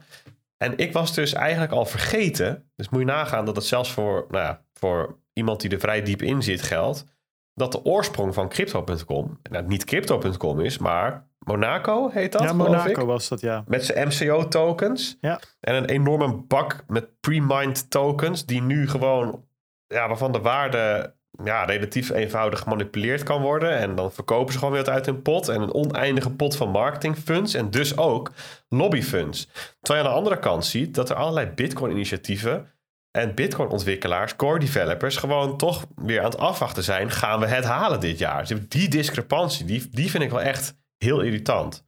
[0.58, 2.72] En ik was dus eigenlijk al vergeten.
[2.76, 6.02] Dus moet je nagaan dat het zelfs voor, nou ja, voor iemand die er vrij
[6.02, 7.12] diep in zit geldt
[7.54, 12.42] dat de oorsprong van Crypto.com, nou niet Crypto.com is, maar Monaco heet dat.
[12.42, 13.64] Ja, Monaco was dat, ja.
[13.68, 15.18] Met zijn MCO-tokens.
[15.22, 15.40] Ja.
[15.60, 19.44] En een enorme bak met pre-mined tokens, die nu gewoon,
[19.88, 23.78] ja, waarvan de waarde ja, relatief eenvoudig gemanipuleerd kan worden.
[23.78, 25.48] En dan verkopen ze gewoon weer uit hun pot.
[25.48, 27.54] En een oneindige pot van marketingfunds.
[27.54, 28.32] En dus ook
[28.70, 29.48] lobbyfunds.
[29.82, 32.73] Terwijl je aan de andere kant ziet dat er allerlei Bitcoin-initiatieven
[33.18, 37.12] En Bitcoin-ontwikkelaars, core developers, gewoon toch weer aan het afwachten zijn.
[37.12, 38.48] Gaan we het halen dit jaar?
[38.48, 41.86] Dus die discrepantie, die, die vind ik wel echt heel irritant.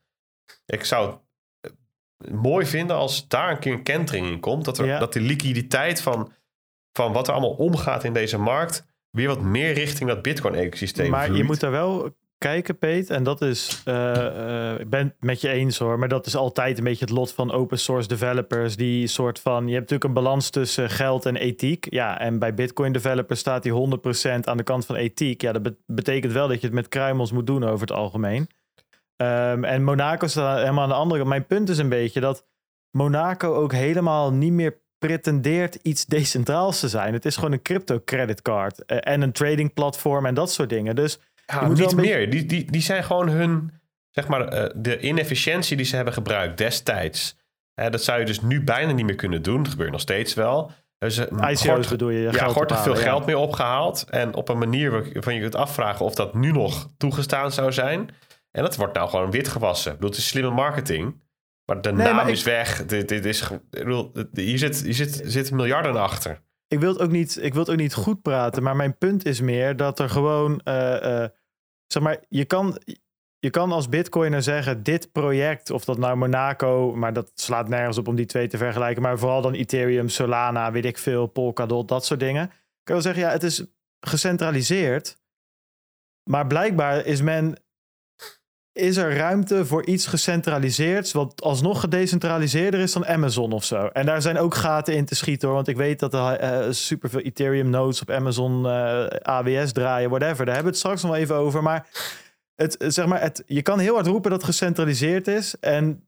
[0.65, 1.09] Ik zou
[1.61, 1.73] het
[2.21, 4.65] eh, mooi vinden als daar een keer een kentering in komt.
[4.65, 4.99] Dat, er, Ja.
[4.99, 6.33] dat de liquiditeit van,
[6.91, 8.85] van wat er allemaal omgaat in deze markt...
[9.09, 12.15] weer wat meer richting dat Bitcoin-ecosysteem Maar je moet daar wel
[12.45, 13.09] kijken, Peet.
[13.09, 15.99] En dat is, eh, eh, ik ben het met je eens hoor.
[15.99, 18.75] Maar dat is altijd een beetje het lot van open source developers.
[18.75, 21.87] Die soort van, je hebt natuurlijk een balans tussen geld en ethiek.
[21.89, 25.41] Ja, en bij Bitcoin developers staat die 100% aan de kant van ethiek.
[25.41, 28.49] Ja, dat be- betekent wel dat je het met kruimels moet doen over het algemeen.
[29.15, 31.25] Ehm, en Monaco staat helemaal aan de andere.
[31.25, 32.45] Mijn punt is een beetje dat
[32.91, 37.13] Monaco ook helemaal niet meer pretendeert iets decentraals te zijn.
[37.13, 40.95] Het is gewoon een crypto creditcard eh, en een trading platform en dat soort dingen.
[40.95, 42.29] Dus Ja, niet beetje- meer.
[42.29, 43.71] Die, die, die zijn gewoon hun,
[44.11, 47.37] zeg maar, eh, de inefficiëntie die ze hebben gebruikt destijds.
[47.73, 49.63] Dat zou je dus nu bijna niet meer kunnen doen.
[49.63, 50.71] Dat gebeurt nog steeds wel.
[50.97, 52.19] Dus, ICO's bedoel je?
[52.21, 53.01] ja, er veel ja.
[53.01, 54.05] geld mee opgehaald.
[54.09, 58.09] En op een manier waarvan je kunt afvragen of dat nu nog toegestaan zou zijn.
[58.51, 59.91] En dat wordt nou gewoon wit gewassen.
[59.91, 61.23] Ik bedoel, het is slimme marketing.
[61.65, 62.85] Maar de Nee, naam maar ik- is weg.
[62.85, 66.41] Dit, dit is, ge- ik bedoel, hier, zit, hier zit, zitten miljarden achter.
[66.75, 69.25] Ik wil het ook niet, ik wil het ook niet goed praten, maar mijn punt
[69.25, 71.29] is meer dat er gewoon, eh, eh,
[71.87, 72.81] zeg maar, je kan,
[73.39, 77.97] je kan als bitcoiner zeggen, dit project, of dat nou Monaco, maar dat slaat nergens
[77.97, 81.87] op om die twee te vergelijken, maar vooral dan Ethereum, Solana, weet ik veel, Polkadot,
[81.87, 82.43] dat soort dingen.
[82.43, 83.65] Ik kan wel zeggen, ja, het is
[83.99, 85.21] gecentraliseerd,
[86.29, 87.64] maar blijkbaar is men,
[88.75, 93.85] is er ruimte voor iets gecentraliseerds, wat alsnog gedecentraliseerder is dan Amazon of zo.
[93.85, 96.71] En daar zijn ook gaten in te schieten hoor, want ik weet dat er eh,
[96.71, 100.45] superveel Ethereum nodes op Amazon eh, AWS draaien, whatever.
[100.45, 101.87] Daar hebben we het straks nog wel even over, maar
[102.55, 106.07] het, zeg maar, het, je kan heel hard roepen dat het gecentraliseerd is en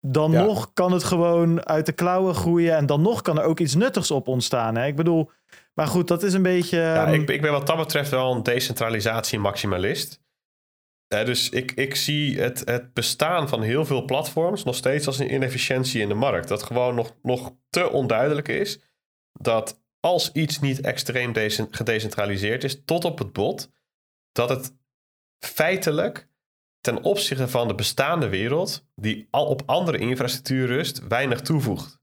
[0.00, 0.44] dan Ja.
[0.44, 3.74] nog kan het gewoon uit de klauwen groeien en dan nog kan er ook iets
[3.74, 4.76] nuttigs op ontstaan.
[4.76, 4.86] Hè?
[4.86, 5.30] Ik bedoel,
[5.74, 6.78] maar goed, dat is een beetje...
[6.78, 10.20] Ja, ehm, ik, ik ben wat dat betreft wel een decentralisatie-maximalist.
[11.12, 15.34] Dus ik, ik zie het, het bestaan van heel veel platforms nog steeds als een
[15.34, 16.48] inefficiëntie in de markt.
[16.48, 18.80] Dat gewoon nog, nog te onduidelijk is
[19.32, 23.72] dat als iets niet extreem dece- gedecentraliseerd is, tot op het bot,
[24.32, 24.76] dat het
[25.38, 26.28] feitelijk
[26.80, 32.00] ten opzichte van de bestaande wereld, die al op andere infrastructuur rust, weinig toevoegt.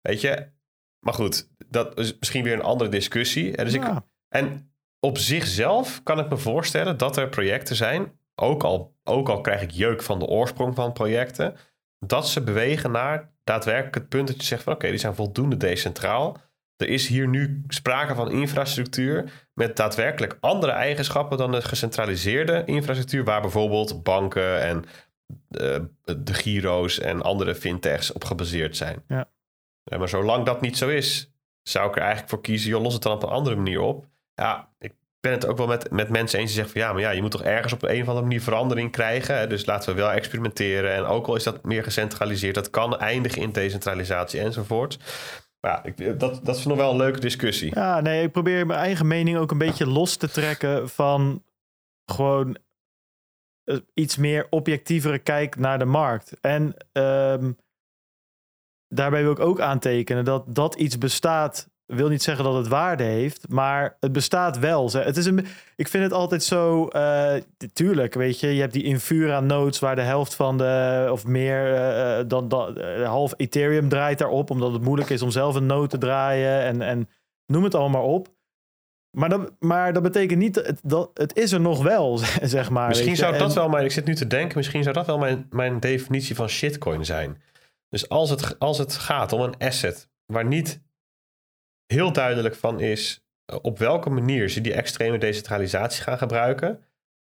[0.00, 0.52] Weet je?
[0.98, 3.56] Maar goed, dat is misschien weer een andere discussie.
[3.56, 3.84] En dus ik,
[4.28, 9.40] en op zichzelf kan ik me voorstellen dat er projecten zijn, ook al, ook al
[9.40, 11.56] krijg ik jeuk van de oorsprong van projecten,
[11.98, 15.56] dat ze bewegen naar daadwerkelijk het punt dat je zegt van oké, die zijn voldoende
[15.56, 16.36] decentraal.
[16.76, 23.24] Er is hier nu sprake van infrastructuur met daadwerkelijk andere eigenschappen dan de gecentraliseerde infrastructuur,
[23.24, 24.84] waar bijvoorbeeld banken en
[25.50, 25.80] eh,
[26.24, 29.02] de Giro's en andere fintechs op gebaseerd zijn.
[29.08, 29.28] Ja.
[29.98, 31.32] Maar zolang dat niet zo is,
[31.62, 34.06] zou ik er eigenlijk voor kiezen, joh, los het dan op een andere manier op.
[34.34, 37.02] Ja, ik ben het ook wel met, met mensen eens die zeggen van ja, maar
[37.02, 39.48] ja, je moet toch ergens op een of andere manier verandering krijgen.
[39.48, 40.94] Dus laten we wel experimenteren.
[40.94, 44.98] En ook al is dat meer gecentraliseerd, dat kan eindigen in decentralisatie enzovoort.
[45.60, 47.74] Maar ja, dat, dat is nog wel een leuke discussie.
[47.74, 51.44] Ja, nee, ik probeer mijn eigen mening ook een beetje los te trekken van
[52.04, 52.56] gewoon
[53.64, 56.40] eh, iets meer objectievere kijk naar de markt.
[56.40, 57.52] En ehm,
[58.88, 61.69] daarbij wil ik ook aantekenen dat dat iets bestaat.
[61.90, 64.90] Wil niet zeggen dat het waarde heeft, maar het bestaat wel.
[64.92, 66.86] Het is een, ik vind het altijd zo.
[66.88, 67.34] eh
[67.72, 71.74] tuurlijk, weet je, je hebt die Infura nodes waar de helft van de of meer
[71.74, 75.66] eh, dan, dan eh, half Ethereum draait daarop, omdat het moeilijk is om zelf een
[75.66, 77.08] node te draaien en, en
[77.46, 78.28] noem het allemaal op.
[79.16, 82.70] Maar dat, maar dat betekent niet dat het, dat het is er nog wel, zeg
[82.70, 82.88] maar.
[82.88, 85.18] Misschien zou dat En- wel mijn, ik zit nu te denken, misschien zou dat wel
[85.18, 87.42] mijn, mijn definitie van shitcoin zijn.
[87.88, 90.80] Dus als het, als het gaat om een asset waar niet
[91.92, 96.84] heel duidelijk van is eh, op welke manier ze die extreme decentralisatie gaan gebruiken,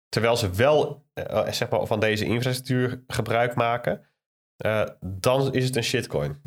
[0.09, 4.05] terwijl ze wel eh, zeg maar, van deze infrastructuur gebruik maken,
[4.57, 6.41] eh, dan is het een shitcoin.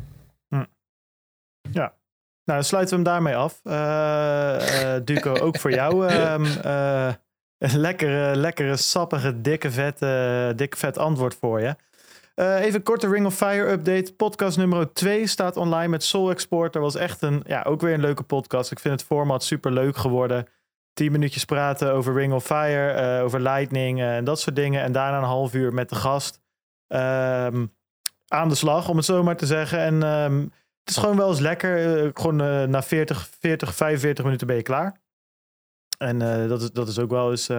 [2.43, 3.59] Nou, dan sluiten we hem daarmee af.
[3.63, 6.07] Eh, eh, Duco, ook voor jou.
[6.07, 7.13] ehm, eh,
[7.57, 11.75] een lekkere, lekkere, sappige, dikke vet, eh, dik vet antwoord voor je.
[12.35, 14.13] Eh, even een korte Ring of Fire update.
[14.13, 16.73] Podcast nummer 2 staat online met Soul Export.
[16.73, 18.71] Dat was echt een, ja, ook weer een leuke podcast.
[18.71, 20.47] Ik vind het format super leuk geworden.
[20.93, 24.81] 10 minuutjes praten over Ring of Fire, eh, over Lightning eh, en dat soort dingen.
[24.81, 26.41] En daarna een half uur met de gast
[26.87, 27.65] ehm,
[28.27, 29.79] aan de slag, om het zo maar te zeggen.
[29.79, 30.39] En ehm,
[30.79, 32.11] het is gewoon wel eens lekker.
[32.13, 35.01] gewoon na 40, 40, 45 minuten ben je klaar.
[35.97, 37.49] En dat, is, dat is ook wel eens,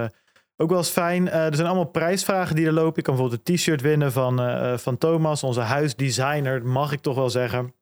[0.56, 1.28] ook wel eens fijn.
[1.28, 2.94] Eh, er zijn allemaal prijsvragen die er lopen.
[2.96, 7.14] Je kan bijvoorbeeld een t-shirt winnen van, eh, van Thomas, onze huisdesigner, mag ik toch
[7.16, 7.74] wel zeggen.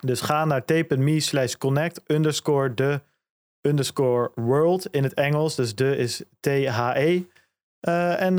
[0.00, 3.00] Dus ga naar tape.me slash connect underscore de
[3.60, 5.54] underscore world in het Engels.
[5.54, 7.22] Dus de is T-H-E.
[7.88, 8.38] Uh, en uh,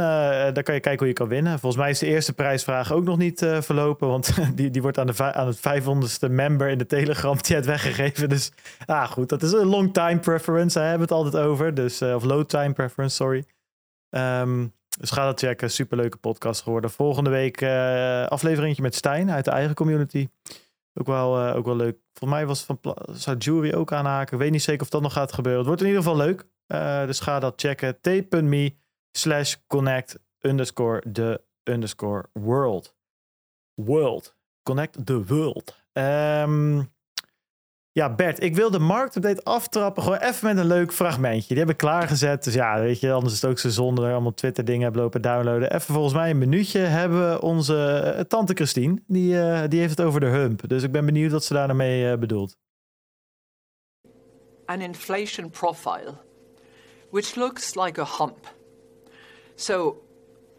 [0.53, 1.59] daar kan je kijken hoe je kan winnen.
[1.59, 4.07] Volgens mij is de eerste prijsvraag ook nog niet uh, verlopen.
[4.07, 8.29] Want die, die wordt aan, de aan het 500ste member in de Telegram chat weggegeven.
[8.29, 8.51] Dus
[8.85, 10.77] ah, goed, dat is een long time preference.
[10.77, 11.73] Daar hebben we het altijd over.
[11.73, 13.45] Dus, of low time preference, sorry.
[14.09, 15.71] Um, dus ga dat checken.
[15.71, 16.91] Superleuke podcast geworden.
[16.91, 17.63] Volgende week
[18.29, 20.27] afleveringetje met Stijn uit de eigen community.
[20.93, 21.97] Ook wel, ook wel leuk.
[22.13, 22.79] Volgens mij was van
[23.11, 24.33] zou Jury ook aanhaken.
[24.33, 25.59] Ik weet niet zeker of dat nog gaat gebeuren.
[25.59, 26.45] Het wordt in ieder geval leuk.
[27.07, 28.01] dus ga dat checken.
[28.01, 28.83] T.me
[29.17, 32.95] slash connect underscore the underscore world.
[33.73, 34.35] World.
[34.63, 35.75] Connect the world.
[35.93, 36.93] Um,
[37.91, 40.03] ja, Bert, ik wil de marktupdate aftrappen.
[40.03, 41.47] Gewoon even met een leuk fragmentje.
[41.47, 42.43] Die heb ik klaargezet.
[42.43, 45.01] Dus ja, weet je, anders is het ook zo zonde dat allemaal Twitter dingen hebben
[45.01, 45.73] lopen downloaden.
[45.73, 49.01] Even volgens mij een minuutje hebben we onze uh, tante Christine.
[49.07, 50.69] Die, uh, die heeft het over de hump.
[50.69, 52.57] Dus ik ben benieuwd wat ze daar nou uh, bedoelt.
[54.65, 56.13] An inflation profile,
[57.09, 58.54] which looks like a hump.
[59.55, 60.01] So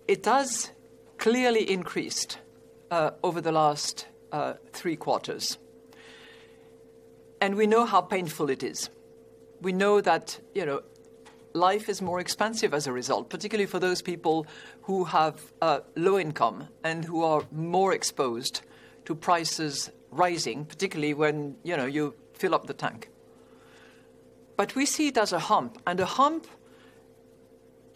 [0.09, 0.71] it does
[1.19, 2.39] clearly increased
[2.91, 5.59] uh, over the last uh, three quarters.
[7.41, 8.89] And we know how painful it is.
[9.61, 10.83] We know that, you know,
[11.53, 14.47] life is more expensive as a result, particularly for those people
[14.83, 18.63] who have uh, low income and who are more exposed
[19.05, 23.11] to prices rising, particularly when, you know, you fill up the tank.
[24.57, 26.47] But we see it as a hump, and a hump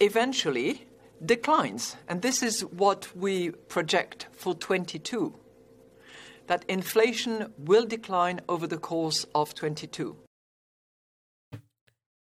[0.01, 0.86] eventually
[1.21, 1.97] declines.
[2.07, 5.33] And this is what we project for 22
[6.47, 10.14] that inflation will decline over the course of 22.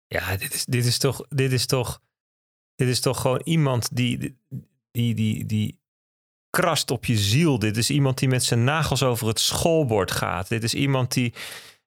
[0.08, 2.02] Ja, dit is, dit is toch, dit is toch,
[2.76, 4.38] dit is toch gewoon iemand die,
[4.92, 5.80] die, die, die
[6.50, 7.60] krast op je ziel.
[7.60, 10.48] Dit is iemand die met zijn nagels over het schoolbord gaat.
[10.50, 11.34] Dit is iemand die,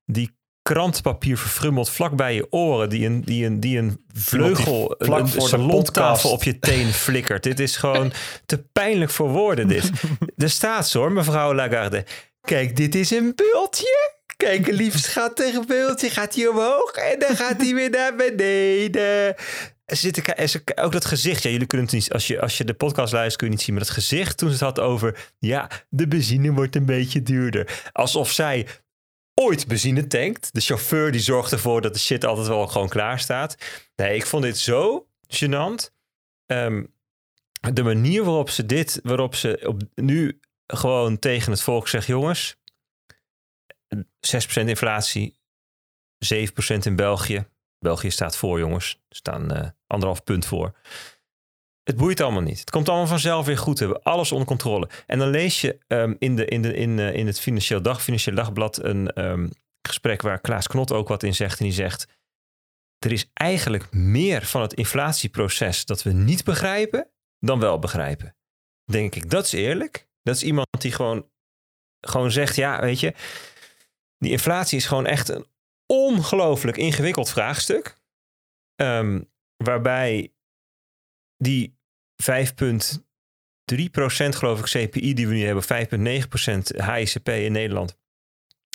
[0.05, 0.31] die
[0.63, 2.89] krantpapier verfrummeld vlak bij je oren.
[2.89, 6.93] Die een, die een, die een vleugel, vlak een, voor de salontafel op je teen
[6.93, 7.43] flikkert.
[7.43, 8.13] dit is gewoon
[8.47, 9.91] te pijnlijk voor woorden dit.
[10.37, 12.05] Er staat zo hoor, mevrouw Lagarde.
[12.41, 14.19] Kijk, dit is een bultje.
[14.37, 16.11] Kijk, een lief schattig bultje.
[16.11, 19.35] Gaat hij omhoog en dan gaat hij weer naar beneden.
[19.85, 21.43] Er zit is ook dat gezicht.
[21.43, 22.13] Ja, jullie kunnen het niet.
[22.13, 23.75] Als je, als je de podcast luistert, kun je niet zien.
[23.75, 25.31] Maar dat gezicht toen ze het had over.
[25.39, 27.91] Ja, de benzine wordt een beetje duurder.
[27.93, 28.67] Alsof zij
[29.41, 30.55] ooit benzine tankt.
[30.55, 33.57] De chauffeur die zorgt ervoor dat de shit altijd wel gewoon klaar staat.
[33.97, 35.95] Nee, ik vond dit zo gênant.
[36.47, 36.85] Ehm,
[37.73, 42.57] de manier waarop ze dit, waarop ze op, nu gewoon tegen het volk zegt: jongens,
[44.21, 45.39] 6% inflatie,
[46.19, 47.49] 7% in België.
[47.79, 49.03] België staat voor, jongens.
[49.09, 50.79] Er staan eh, anderhalf punt voor.
[51.83, 52.61] Het boeit allemaal niet.
[52.61, 53.79] Het komt allemaal vanzelf weer goed.
[53.79, 54.89] We hebben alles onder controle.
[55.07, 58.03] En dan lees je ehm, in, de, in, de, in, eh, in het Financieel, Dag,
[58.03, 59.49] Financieel Dagblad een ehm,
[59.83, 61.59] gesprek waar Klaas Knot ook wat in zegt.
[61.59, 62.07] En die zegt:
[62.99, 68.37] Er is eigenlijk meer van het inflatieproces dat we niet begrijpen dan wel begrijpen.
[68.85, 70.09] Denk ik, dat is eerlijk.
[70.23, 71.29] Dat is iemand die gewoon,
[72.01, 73.15] gewoon zegt: Ja, weet je,
[74.19, 75.47] die inflatie is gewoon echt een
[75.87, 77.97] ongelooflijk ingewikkeld vraagstuk.
[78.75, 79.21] Ehm,
[79.57, 80.33] waarbij
[81.41, 81.79] die
[82.23, 82.29] 5,3%
[84.29, 85.69] geloof ik CPI die we nu hebben, 5,9%
[86.85, 87.99] HICP in Nederland,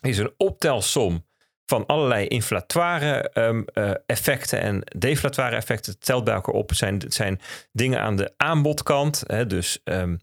[0.01, 1.26] is een optelsom
[1.66, 5.91] van allerlei inflatoire ehm, eh, effecten en deflatoire effecten.
[5.91, 6.70] Het telt bij elkaar op.
[6.70, 7.39] Het zijn, zijn
[7.72, 10.18] dingen aan de aanbodkant, hè, dus ehm,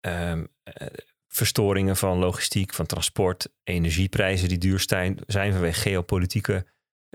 [0.00, 0.86] ehm, eh,
[1.28, 6.66] verstoringen van logistiek, van transport, energieprijzen die duur zijn, zijn vanwege geopolitieke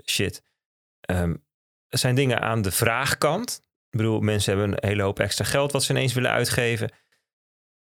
[0.04, 0.42] shit.
[1.00, 1.34] Ehm,
[1.88, 3.64] er zijn dingen aan de vraagkant.
[3.96, 6.90] Ik bedoel, mensen hebben een hele hoop extra geld wat ze ineens willen uitgeven.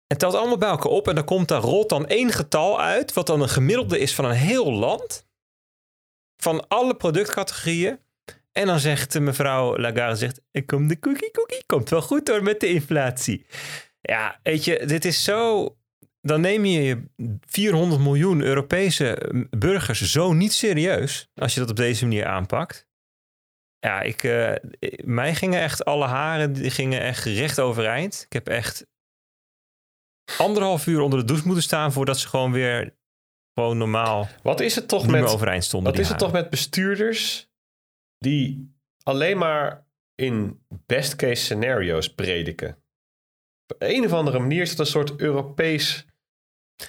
[0.07, 3.13] Het telt allemaal bij elkaar op en dan komt daar rolt dan één getal uit,
[3.13, 5.27] wat dan een gemiddelde is van een heel land,
[6.37, 7.99] van alle productcategorieën.
[8.51, 12.43] En dan zegt mevrouw Lagarde, zegt, ik kom de cookie cookie, komt wel goed hoor
[12.43, 13.45] met de inflatie.
[14.01, 15.75] Ja, weet je, dit is zo,
[16.21, 17.03] dan neem je je
[17.45, 22.88] 400 miljoen Europese burgers zo niet serieus als je dat op deze manier aanpakt.
[23.79, 24.53] Ja, ik, eh,
[25.03, 28.23] mij gingen echt alle haren, die gingen echt recht overeind.
[28.25, 28.85] Ik heb echt
[30.37, 32.97] anderhalf uur onder de douche moeten staan voordat ze gewoon weer
[33.53, 35.91] gewoon normaal Wat is het toch met, overeind stonden.
[35.91, 37.49] wat is het toch met bestuurders
[38.17, 38.73] die
[39.03, 42.83] alleen maar in best case scenario's prediken?
[43.67, 46.05] Op een of andere manier is het een soort Europees.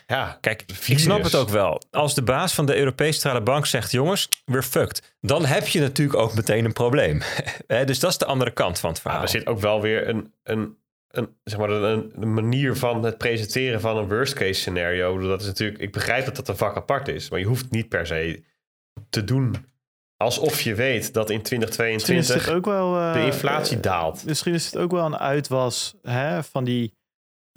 [0.07, 1.83] Ja, Kijk, ik snap het ook wel.
[1.91, 5.17] Als de baas van de Europese Centrale Bank zegt: jongens, we're fucked.
[5.21, 7.23] Dan heb je natuurlijk ook meteen een probleem.
[7.67, 9.23] Hè, dus dat is de andere kant van het verhaal.
[9.23, 10.79] er zit ook wel weer een, een
[11.11, 15.19] een, zeg maar een, een manier van het presenteren van een worst case scenario.
[15.19, 17.89] Dat is natuurlijk, ik begrijp dat dat een vak apart is, maar je hoeft niet
[17.89, 18.43] per se
[19.11, 19.71] te doen
[20.17, 22.97] alsof je weet dat in Misschien is 2022 het ook wel...
[22.97, 24.25] eh, de inflatie eh, daalt.
[24.25, 26.99] Misschien is het ook wel een uitwas hè, van die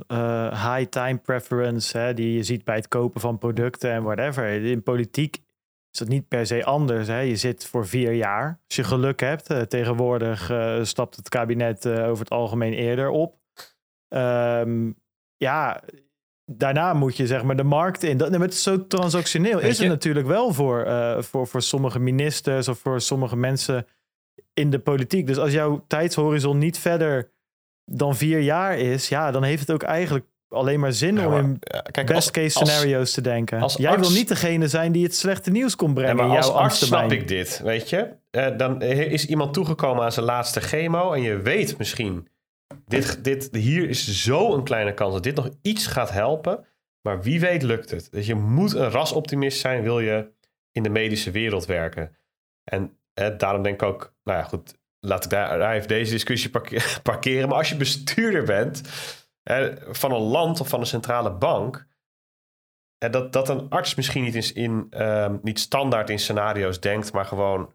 [0.07, 4.65] eh, high time preference hè, die je ziet bij het kopen van producten en whatever.
[4.65, 5.35] In politiek
[5.91, 7.07] is dat niet per se anders.
[7.07, 7.19] Hè.
[7.19, 8.59] Je zit voor vier jaar.
[8.67, 13.37] Als je geluk hebt, eh, tegenwoordig eh, stapt het kabinet over het algemeen eerder op.
[14.07, 14.91] Ehm,
[15.37, 15.81] ja,
[16.45, 18.17] daarna moet je zeg maar de markt in.
[18.17, 19.59] Dat, nee, maar het is zo transactioneel.
[19.59, 20.87] Weet is het natuurlijk wel voor,
[21.23, 23.87] voor, voor sommige ministers of voor sommige mensen
[24.53, 25.27] in de politiek.
[25.27, 27.32] Dus als jouw tijdshorizon niet verder
[27.85, 31.31] dan vier jaar is, ja, dan heeft het ook eigenlijk alleen maar zin Ja, om
[31.31, 33.61] maar, in ja, kijk, best als- case als- scenario's te denken.
[33.61, 36.25] als Jij arts- wil niet degene zijn die het slechte nieuws komt Ja, brengen maar
[36.29, 38.09] in als jouw arts snap ik dit, weet je.
[38.31, 42.27] Eh, dan is iemand toegekomen aan zijn laatste chemo en je weet misschien,
[42.87, 46.65] dit, dit, hier is zo een kleine kans dat dit nog iets gaat helpen.
[47.01, 48.07] Maar wie weet lukt het.
[48.11, 50.31] Dus je moet een rasoptimist zijn, wil je
[50.71, 52.15] in de medische wereld werken.
[52.63, 56.49] En eh, daarom denk ik ook, nou ja goed, laat ik daar, even deze discussie
[56.49, 57.49] parke- parkeren.
[57.49, 58.81] Maar als je bestuurder bent
[59.43, 61.87] eh, van een land of van een centrale bank,
[62.97, 67.25] dat, dat een arts misschien niet, in, in, ehm, niet standaard in scenario's denkt, maar
[67.25, 67.73] gewoon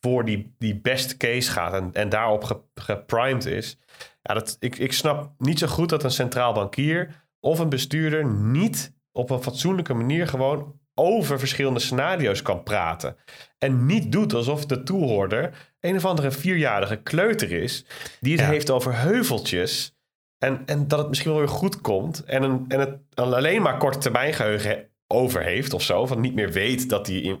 [0.00, 3.78] voor die, die best case gaat en, en daarop ge- geprimed is.
[4.22, 8.26] Ja, dat, ik, ik snap niet zo goed dat een centraal bankier of een bestuurder
[8.26, 13.16] niet op een fatsoenlijke manier gewoon over verschillende scenario's kan praten.
[13.58, 17.84] En niet doet alsof de toehoorder een of andere vierjarige kleuter is
[18.20, 18.48] die het Ja.
[18.48, 19.94] heeft over heuveltjes.
[20.38, 22.24] En, en dat het misschien wel weer goed komt.
[22.24, 26.06] En, een, en het alleen maar korte termijn geheugen over heeft of zo.
[26.06, 27.16] Van niet meer weet dat hij...
[27.16, 27.38] In,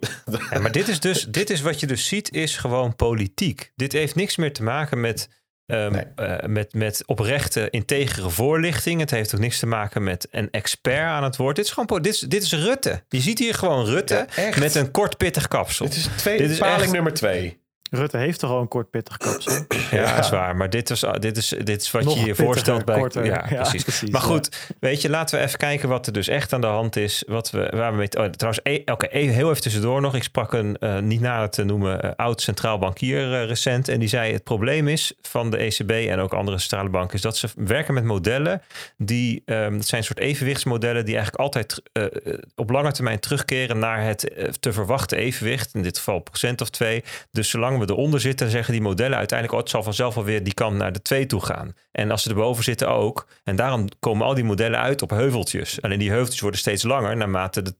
[0.50, 3.72] Ja, maar dit is dus, dit is wat je dus ziet, is gewoon politiek.
[3.74, 5.28] Dit heeft niks meer te maken met,
[5.66, 6.04] ehm, Nee.
[6.16, 9.00] eh, met, met oprechte, integere voorlichting.
[9.00, 11.56] Het heeft ook niks te maken met een expert aan het woord.
[11.56, 13.02] Dit is gewoon, dit is, dit is Rutte.
[13.08, 15.86] Je ziet hier gewoon Rutte Ja, met een kort pittig kapsel.
[15.86, 17.64] Dit is, twee, Dit is paling echt- nummer twee.
[17.96, 19.64] Rutte heeft toch al een kort pittig kapsel?
[19.90, 20.56] Ja, is waar.
[20.56, 22.98] Maar dit is, dit is, dit is wat Nog je je pittiger, voorstelt bij...
[22.98, 23.24] korter.
[23.24, 23.82] Ja, Ja, precies.
[23.82, 24.26] precies, Maar ja.
[24.26, 27.24] goed, weet je, laten we even kijken wat er dus echt aan de hand is.
[27.26, 28.08] Wat we, waar we mee...
[28.18, 30.14] Oh, trouwens, e- oké, e- heel even tussendoor nog.
[30.14, 33.88] Ik sprak een, eh, niet nader te noemen, eh, oud centraal bankier eh, recent.
[33.88, 37.14] En die zei, het probleem is van de ECB en ook andere centrale banken...
[37.14, 38.62] is dat ze werken met modellen
[38.96, 39.42] die...
[39.44, 43.78] ehm dat zijn een soort evenwichtsmodellen die eigenlijk altijd eh, eh, op lange termijn terugkeren...
[43.78, 45.74] naar het eh, te verwachten evenwicht.
[45.74, 47.04] In dit geval procent of twee.
[47.30, 49.58] Dus zolang we eronder zitten, zeggen die modellen uiteindelijk...
[49.58, 51.74] oh, het zal vanzelf wel weer die kant naar de twee toe gaan.
[51.92, 53.26] En als ze erboven zitten ook.
[53.44, 55.82] En daarom komen al die modellen uit op heuveltjes.
[55.82, 57.16] Alleen die heuveltjes worden steeds langer...
[57.16, 57.74] naarmate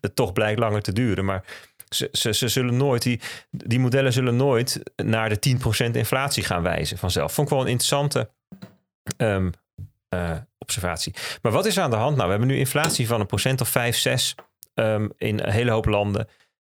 [0.00, 1.24] het, toch blijkt langer te duren.
[1.24, 1.44] Maar
[1.88, 3.02] ze, ze, ze zullen nooit...
[3.02, 3.20] Die,
[3.50, 5.58] die modellen zullen nooit naar de
[5.88, 7.32] 10% inflatie gaan wijzen vanzelf.
[7.32, 8.30] Vond ik wel een interessante...
[9.16, 9.50] ehm,
[10.08, 11.14] eh, observatie.
[11.42, 12.24] Maar wat is aan de hand nou?
[12.24, 14.34] We hebben nu inflatie van een procent of 5, 6
[14.74, 16.28] ehm, in een hele hoop landen.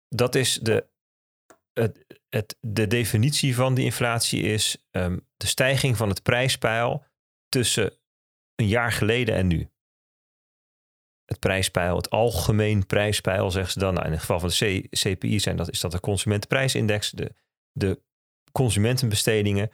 [0.10, 0.86] Dat is de,
[2.60, 7.03] de definitie van die inflatie is ehm, de stijging van het prijspeil
[7.49, 7.94] tussen
[8.56, 9.70] een jaar geleden en nu.
[11.26, 13.94] Het prijspeil, het algemeen prijspeil, zeggen ze dan.
[13.94, 17.34] Nou, in het geval van de CPI zijn dat, is dat de consumentenprijsindex, de,
[17.72, 18.02] de
[18.52, 19.72] consumentenbestedingen.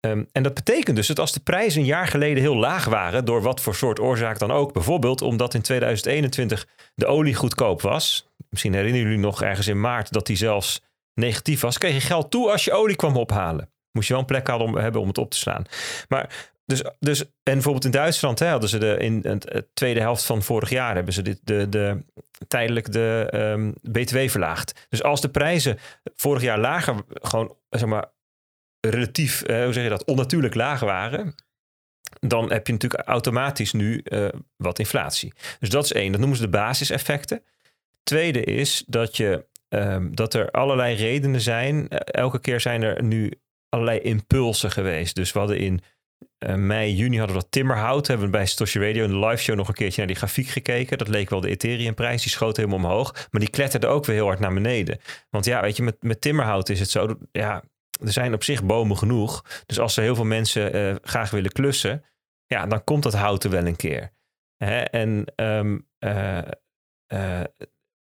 [0.00, 3.24] Ehm, en dat betekent dus dat als de prijzen een jaar geleden heel laag waren,
[3.24, 8.28] door wat voor soort oorzaak dan ook, bijvoorbeeld omdat in 2021 de olie goedkoop was,
[8.48, 10.82] misschien herinneren jullie nog ergens in maart dat die zelfs
[11.14, 13.70] negatief was, kreeg je geld toe als je olie kwam ophalen.
[13.92, 15.64] Moest je wel een plek hadden om, hebben om het op te slaan.
[16.08, 20.24] Maar dus, dus, en bijvoorbeeld in Duitsland hè, hadden ze de, in het tweede helft
[20.24, 22.04] van vorig jaar hebben ze dit, de, de,
[22.48, 24.86] tijdelijk de ehm, BTW verlaagd.
[24.88, 25.78] Dus als de prijzen
[26.14, 28.10] vorig jaar lager, gewoon zeg maar
[28.80, 31.34] relatief, eh, hoe zeg je dat, onnatuurlijk laag waren,
[32.20, 35.32] dan heb je natuurlijk automatisch nu eh, wat inflatie.
[35.58, 36.10] Dus dat is één.
[36.10, 37.42] Dat noemen ze de basiseffecten.
[38.02, 41.88] Tweede is dat, je, ehm, dat er allerlei redenen zijn.
[41.88, 43.32] Eh, elke keer zijn er nu
[43.68, 45.14] allerlei impulsen geweest.
[45.14, 45.80] Dus we hadden in
[46.38, 48.06] eh, mei, juni hadden we dat timmerhout.
[48.06, 50.46] Hebben we bij Stoshi Radio in de live show nog een keertje naar die grafiek
[50.46, 50.98] gekeken.
[50.98, 52.22] Dat leek wel de Ethereum-prijs.
[52.22, 53.28] Die schoot helemaal omhoog.
[53.30, 54.98] Maar die kletterde ook weer heel hard naar beneden.
[55.30, 57.18] Want ja, weet je, met, met timmerhout is het zo.
[57.32, 57.62] Ja,
[58.00, 59.44] er zijn op zich bomen genoeg.
[59.66, 62.04] Dus als er heel veel mensen eh, graag willen klussen,
[62.46, 64.12] ja, dan komt dat hout er wel een keer.
[64.56, 64.80] Hè?
[64.80, 66.38] En ehm, eh,
[67.06, 67.44] eh,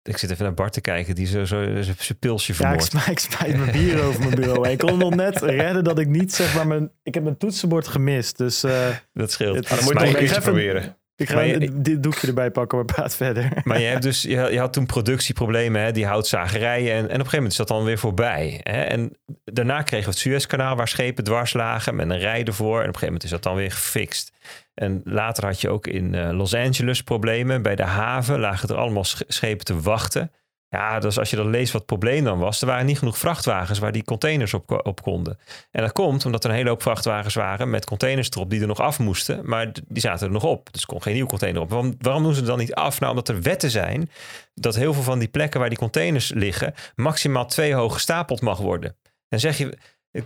[0.08, 2.84] ik zit even naar Bart te kijken, die zo, zo zijn pilsje Ja, ik vermoord.
[2.84, 4.68] smijt, ik smijt mijn bier over mijn bureau.
[4.68, 6.90] Ik kon nog net redden dat ik niet zeg maar mijn...
[7.02, 8.62] Ik heb mijn toetsenbord gemist, dus...
[8.64, 9.56] eh, dat scheelt.
[9.56, 10.96] Het Maar dan moet je ik een keertje proberen.
[11.16, 13.48] Ik ga je- dit doekje erbij pakken, maar praat verder.
[13.64, 16.92] Maar je, hebt dus, je, je had toen productieproblemen, hè, die houtzagerijen.
[16.92, 18.60] En, en op een gegeven moment is dat dan weer voorbij.
[18.62, 18.82] Hè?
[18.82, 22.74] En daarna kregen we het Suezkanaal waar schepen dwars lagen met een rij ervoor.
[22.82, 24.32] En op een gegeven moment is dat dan weer gefixt.
[24.74, 27.62] En later had je ook in eh, Los Angeles problemen.
[27.62, 30.30] Bij de haven lagen er allemaal sch- schepen te wachten.
[30.74, 33.18] Ja, dus als je dan leest wat het probleem dan was, er waren niet genoeg
[33.18, 35.38] vrachtwagens waar die containers op, op konden.
[35.70, 38.66] En dat komt omdat er een hele hoop vrachtwagens waren met containers erop die er
[38.66, 40.72] nog af moesten, maar die zaten er nog op.
[40.72, 41.70] Dus kon geen nieuwe container op.
[42.00, 43.00] Waarom, doen ze dan niet af?
[43.00, 44.10] Nou, omdat er wetten zijn
[44.54, 48.58] dat heel veel van die plekken waar die containers liggen, maximaal twee hoog gestapeld mag
[48.58, 48.96] worden.
[49.28, 49.78] Dan zeg je,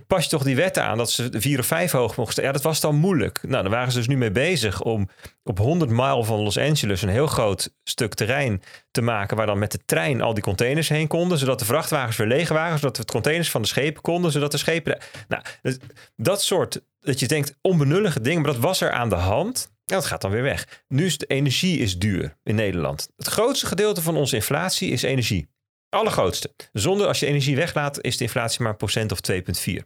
[0.07, 2.45] pas je toch die wetten aan dat ze vier of vijf hoog staan.
[2.45, 3.39] Ja, dat was dan moeilijk.
[3.43, 5.09] Nou, dan waren ze dus nu mee bezig om
[5.43, 9.59] op 100 mijl van Los Angeles een heel groot stuk terrein te maken waar dan
[9.59, 12.97] met de trein al die containers heen konden, zodat de vrachtwagens weer leeg waren, zodat
[12.97, 14.99] we het containers van de schepen konden, zodat de schepen.
[15.29, 15.79] Nou, dat-
[16.17, 19.71] dat soort dat je denkt onbenullige dingen, maar dat was er aan de hand.
[19.87, 20.83] En dat gaat dan weer weg.
[20.89, 23.09] Nu is de energie is duur in Nederland.
[23.17, 25.49] Het grootste gedeelte van onze inflatie is energie.
[25.89, 26.51] Allergrootste.
[26.73, 29.85] Zonder als je energie weglaat, is de inflatie maar een procent of 2,4.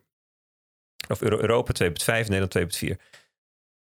[1.09, 2.97] Of Euro- Europa 2,5, Nederland 2,4.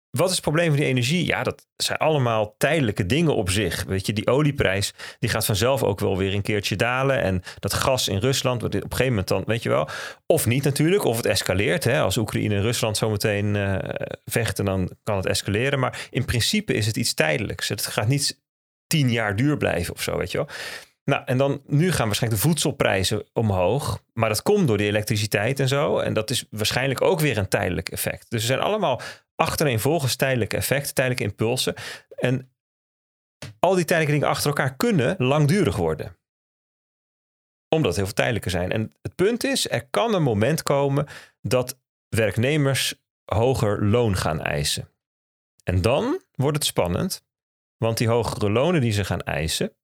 [0.10, 1.26] Wat is het probleem van die energie?
[1.26, 3.84] Ja, dat zijn allemaal tijdelijke dingen op zich.
[3.84, 7.22] Weet je, die olieprijs die gaat vanzelf ook wel weer een keertje dalen.
[7.22, 9.90] En dat gas in Rusland, op een gegeven moment dan, weet je wel.
[10.26, 11.84] Of niet natuurlijk, of het escaleert.
[11.84, 12.02] Hè?
[12.02, 15.80] Als Oekraïne en Rusland zometeen eh vechten, dan kan het escaleren.
[15.80, 17.70] Maar in principe is het iets tijdelijks.
[17.70, 18.42] Het gaat niet
[18.88, 20.48] tien jaar duur blijven of zo, weet je wel.
[21.06, 24.03] Nou, en dan nu gaan waarschijnlijk de voedselprijzen omhoog.
[24.14, 25.99] Maar dat komt door die elektriciteit en zo.
[25.99, 28.30] En dat is waarschijnlijk ook weer een tijdelijk effect.
[28.30, 29.02] Dus er zijn allemaal
[29.36, 31.73] achtereenvolgens tijdelijke effecten, tijdelijke impulsen.
[32.15, 32.52] En
[33.60, 36.18] al die tijdelijke dingen achter elkaar kunnen langdurig worden.
[37.69, 38.72] Omdat heel veel tijdelijker zijn.
[38.72, 41.07] En het punt is, er kan een moment komen
[41.41, 41.80] dat
[42.10, 42.94] werknemers
[43.26, 44.90] hoger loon gaan eisen.
[45.64, 47.23] En dan wordt het spannend.
[47.77, 49.76] Want die hogere lonen die ze gaan eisen,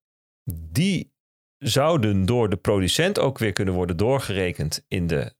[0.43, 1.13] die
[1.57, 5.33] zouden door de producent ook weer kunnen worden doorgerekend in de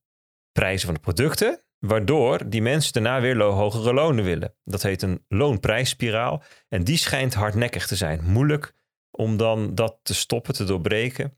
[0.52, 1.64] prijzen van de producten.
[1.80, 4.56] Waardoor die mensen daarna weer hogere lonen willen.
[4.64, 6.44] Dat heet een loonprijsspiraal.
[6.68, 8.24] En die schijnt hardnekkig te zijn.
[8.24, 8.74] Moeilijk
[9.12, 11.38] om dan dat te stoppen, te doorbreken.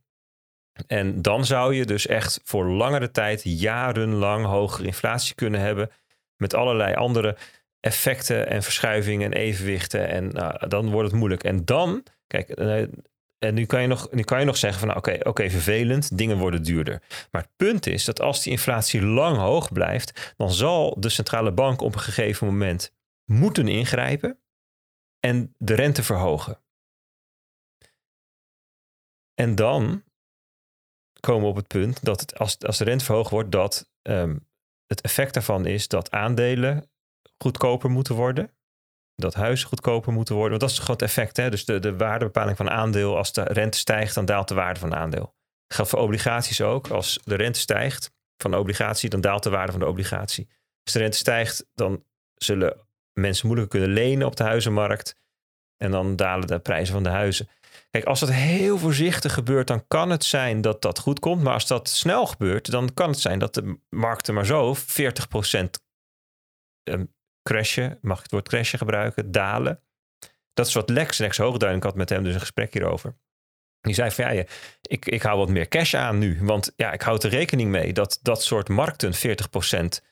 [0.88, 5.90] En dan zou je dus echt voor langere tijd, jarenlang hogere inflatie kunnen hebben.
[6.36, 7.38] Met allerlei andere
[7.80, 10.08] effecten en verschuivingen en evenwichten.
[10.08, 11.44] En nou, dan wordt het moeilijk.
[11.44, 12.84] En dan, kijk, eh,
[13.44, 16.18] en nu kan je nog, nu kan je nog zeggen van nou, oké, oké, vervelend,
[16.18, 17.02] dingen worden duurder.
[17.32, 21.52] Maar het punt is dat als die inflatie lang hoog blijft, dan zal de centrale
[21.52, 22.94] bank op een gegeven moment
[23.26, 24.40] moeten ingrijpen
[25.20, 26.62] en de rente verhogen.
[29.34, 30.04] En dan
[31.20, 34.38] komen we op het punt dat als, als de rente verhoogd wordt, dat ehm,
[34.86, 36.90] het effect daarvan is dat aandelen
[37.38, 38.56] goedkoper moeten worden.
[39.16, 40.60] Dat huizen goedkoper moeten worden.
[40.60, 41.38] Want dat is gewoon het effect.
[41.38, 41.50] Hè?
[41.50, 43.18] Dus de, de waardebepaling van een aandeel.
[43.18, 45.36] Als de rente stijgt, dan daalt de waarde van een aandeel.
[45.68, 46.88] Dat voor obligaties ook.
[46.88, 50.48] Als de rente stijgt van de obligatie, dan daalt de waarde van de obligatie.
[50.84, 52.04] Als de rente stijgt, dan
[52.34, 55.16] zullen mensen moeilijker kunnen lenen op de huizenmarkt.
[55.78, 57.48] En dan dalen de prijzen van de huizen.
[57.90, 61.42] Kijk, als dat heel voorzichtig gebeurt, dan kan het zijn dat dat goed komt.
[61.44, 64.80] Maar als dat snel gebeurt, dan kan het zijn dat de markten maar zo 40%
[66.84, 67.14] um,
[67.44, 69.80] crashen, mag ik het woord crashen gebruiken, dalen.
[70.54, 73.16] Dat is wat Lex, Lex Hoogduin, had met hem dus een gesprek hierover.
[73.82, 74.44] Die zei van ja,
[74.82, 76.38] ik, ik hou wat meer cash aan nu.
[76.42, 80.04] Want ja, ik houd er rekening mee dat dat soort markten 40%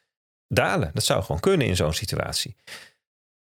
[0.48, 0.92] dalen.
[0.94, 2.56] Dat zou gewoon kunnen in zo'n situatie.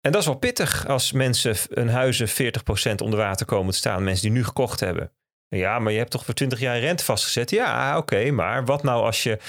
[0.02, 4.04] En dat is wel pittig als mensen hun huizen 40% onder water komen te staan.
[4.04, 5.12] Mensen die nu gekocht hebben.
[5.48, 7.50] Ja, maar je hebt toch voor 20 jaar rente vastgezet?
[7.50, 9.40] Ja, oké, maar wat nou als je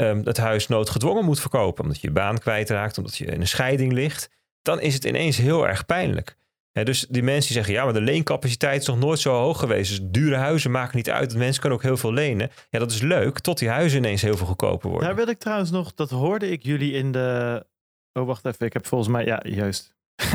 [0.00, 1.82] ehm, het huis noodgedwongen moet verkopen?
[1.82, 4.30] Omdat je je baan kwijtraakt, omdat je in een scheiding ligt.
[4.62, 6.38] Dan is het ineens heel erg pijnlijk.
[6.72, 9.90] Dus die mensen die zeggen, ja, maar de leencapaciteit is nog nooit zo hoog geweest.
[9.90, 11.36] Dus dure huizen maken niet uit.
[11.36, 12.50] Mensen kunnen ook heel veel lenen.
[12.70, 15.08] Ja, dat is leuk, tot die huizen ineens heel veel goedkoper worden.
[15.08, 17.66] Daar wil ik trouwens nog, dat hoorde ik jullie in de.
[18.12, 18.66] Oh, wacht even.
[18.66, 19.94] Ik heb volgens mij, ja, juist.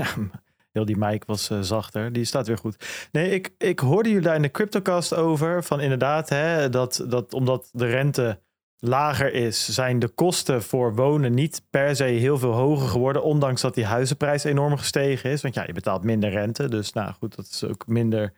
[0.71, 2.13] Heel die mic was eh, zachter.
[2.13, 3.07] Die staat weer goed.
[3.11, 5.63] Nee, ik, ik hoorde jullie daar in de CryptoCast over.
[5.63, 8.39] Van inderdaad, hè, dat, dat omdat de rente
[8.79, 13.23] lager is, zijn de kosten voor wonen niet per se heel veel hoger geworden.
[13.23, 15.41] Ondanks dat die huizenprijs enorm gestegen is.
[15.41, 16.69] Want ja, je betaalt minder rente.
[16.69, 18.33] Dus nou goed, dat is ook minder.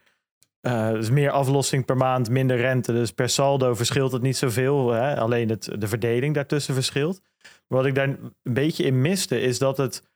[0.60, 2.92] dus meer aflossing per maand, minder rente.
[2.92, 4.90] Dus per saldo verschilt het niet zoveel.
[4.90, 5.16] Hè?
[5.16, 7.20] Alleen het, de verdeling daartussen verschilt.
[7.66, 10.06] Wat ik daar een beetje in miste, is dat het.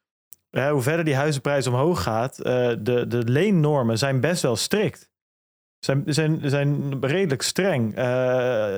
[0.51, 5.12] Hè, hoe verder die huizenprijs omhoog gaat, eh, de, de leennormen zijn best wel strikt.
[5.85, 7.95] Zijn, zijn, zijn redelijk streng.
[7.95, 8.05] Eh,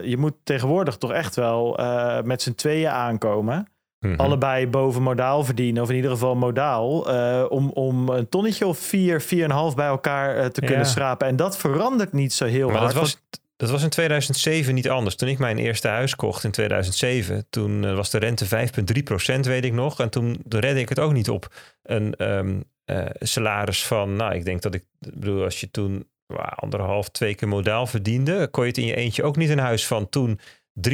[0.04, 3.68] je moet tegenwoordig toch echt wel eh, met z'n tweeën aankomen.
[4.00, 4.20] Mhm.
[4.20, 8.78] allebei boven modaal verdienen, of in ieder geval modaal, eh, om, om een tonnetje of
[8.78, 10.66] vier, vier en half bij elkaar te Ja.
[10.66, 11.26] kunnen schrapen.
[11.26, 12.92] En dat verandert niet zo heel Maar hard.
[12.92, 13.18] dat was,
[13.56, 15.16] dat was in 2007 niet anders.
[15.16, 19.72] Toen ik mijn eerste huis kocht in 2007, toen was de rente 5,3% weet ik
[19.72, 20.00] nog.
[20.00, 24.44] En toen redde ik het ook niet op een ehm, eh, salaris van, nou, ik
[24.44, 26.06] denk dat ik, ik bedoel, als je toen
[26.36, 29.86] anderhalf, twee keer modaal verdiende, kon je het in je eentje ook niet een huis
[29.86, 30.40] van toen
[30.88, 30.92] 300.000.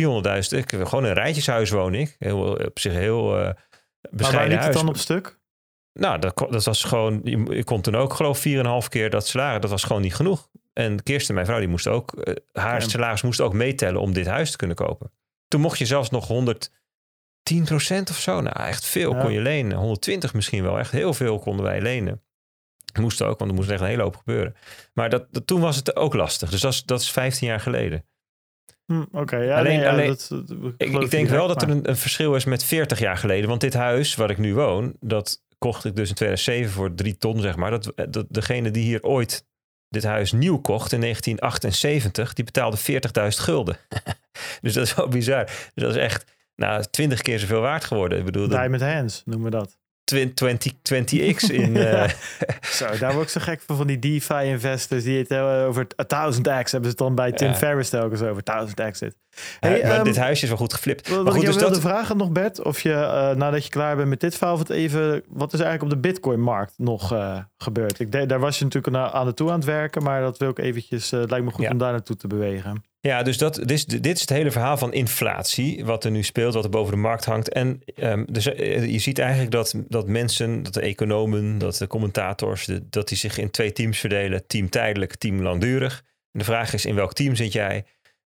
[0.48, 2.16] Ik, gewoon een rijtjeshuis woon ik.
[2.18, 3.50] Heel, op zich heel eh
[4.00, 5.38] maar waar bescheiden liep het dan op stuk?
[5.92, 8.44] Nou, dat, dat was gewoon, je, je kon toen ook geloof
[8.82, 9.60] 4,5 keer dat salaris.
[9.60, 10.48] Dat was gewoon niet genoeg.
[10.72, 12.88] En Kirsten, mijn vrouw, die moest ook, eh, haar Ja.
[12.88, 15.12] salaris moest ook meetellen om dit huis te kunnen kopen.
[15.48, 18.40] Toen mocht je zelfs nog 110% of zo.
[18.40, 19.20] Nou, echt veel Ja.
[19.20, 19.76] kon je lenen.
[19.76, 20.78] 120 misschien wel.
[20.78, 22.22] Echt heel veel konden wij lenen.
[22.98, 24.54] Moest ook, want er moest echt een hele hoop gebeuren.
[24.94, 26.50] Maar dat, dat, toen was het ook lastig.
[26.50, 28.04] Dus dat is, dat is 15 jaar geleden.
[28.86, 31.68] Hm, Oké, ja, Alleen- nee, ja, alleen- dat, dat- geloof Ik, denk wel dat er
[31.68, 33.48] een, een verschil is met 40 jaar geleden.
[33.48, 37.16] Want dit huis waar ik nu woon, dat kocht ik dus in 2007 voor drie
[37.16, 37.70] ton, zeg maar.
[37.70, 39.46] Dat, dat, degene die hier ooit
[39.88, 43.76] dit huis nieuw kocht in 1978, die betaalde 40.000 gulden.
[44.62, 45.44] dus dat is wel bizar.
[45.44, 48.18] Dus dat is echt nou, 20 keer zoveel waard geworden.
[48.18, 49.78] Ik bedoel, dat Diamond Hands noemen we dat.
[50.34, 51.76] 20, 20x in...
[51.86, 52.08] eh,
[52.60, 56.44] Zo, daar word ik zo gek van, van die DeFi-investors die het hebben over 1000x.
[56.44, 57.54] Hebben ze het dan bij Tim Ja.
[57.54, 59.16] Ferriss telkens over 1000x zit.
[59.60, 61.08] Hey, maar ehm, dit huisje is wel goed geflipt.
[61.08, 63.70] Wat, maar goed, ik dus dat, wilde vragen nog, Bert, of je eh, nadat je
[63.70, 67.38] klaar bent met dit verhaal, wat even, wat is eigenlijk op de Bitcoin-markt nog eh,
[67.58, 68.00] gebeurd?
[68.00, 70.58] Ik daar was je natuurlijk aan, aan naartoe aan het werken, maar dat wil ik
[70.58, 71.70] eventjes, eh, het lijkt me goed Ja.
[71.70, 72.84] om daar naartoe te bewegen.
[73.02, 76.22] Ja, dus dat, dit, is, dit is het hele verhaal van inflatie, wat er nu
[76.22, 77.48] speelt, wat er boven de markt hangt.
[77.48, 81.86] En ehm, dus, eh, je ziet eigenlijk dat, dat mensen, dat de economen, dat de
[81.86, 84.46] commentators, dat die zich in twee teams verdelen.
[84.46, 86.04] Team tijdelijk, team langdurig.
[86.32, 87.84] En de vraag is, in welk team zit jij?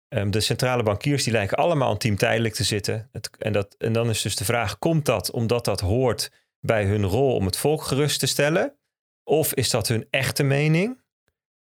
[0.07, 3.10] Ehm, de centrale bankiers die lijken allemaal in team tijdelijk te zitten.
[3.11, 6.85] Het, en, dat, en dan is dus de vraag, komt dat omdat dat hoort bij
[6.85, 8.76] hun rol om het volk gerust te stellen?
[9.23, 11.02] Of is dat hun echte mening?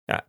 [0.05, 0.27] Ja,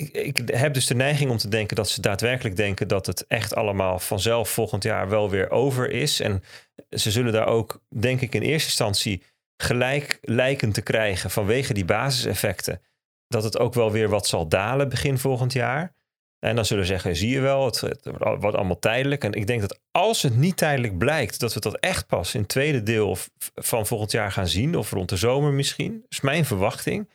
[0.00, 3.26] ik, ik, heb dus de neiging om te denken dat ze daadwerkelijk denken dat het
[3.26, 6.20] echt allemaal vanzelf volgend jaar wel weer over is.
[6.20, 6.42] En
[6.90, 9.22] ze zullen daar ook, denk ik, in eerste instantie
[9.56, 12.82] gelijk lijken te krijgen vanwege die basiseffecten.
[13.28, 15.94] Dat het ook wel weer wat zal dalen begin volgend jaar.
[16.38, 19.24] En dan zullen ze zeggen, zie je wel, het, het wordt allemaal tijdelijk.
[19.24, 22.40] En ik denk dat als het niet tijdelijk blijkt, dat we dat echt pas in
[22.40, 23.16] het tweede deel
[23.54, 24.76] van volgend jaar gaan zien.
[24.76, 25.92] Of rond de zomer misschien.
[25.92, 27.08] Dat is mijn verwachting.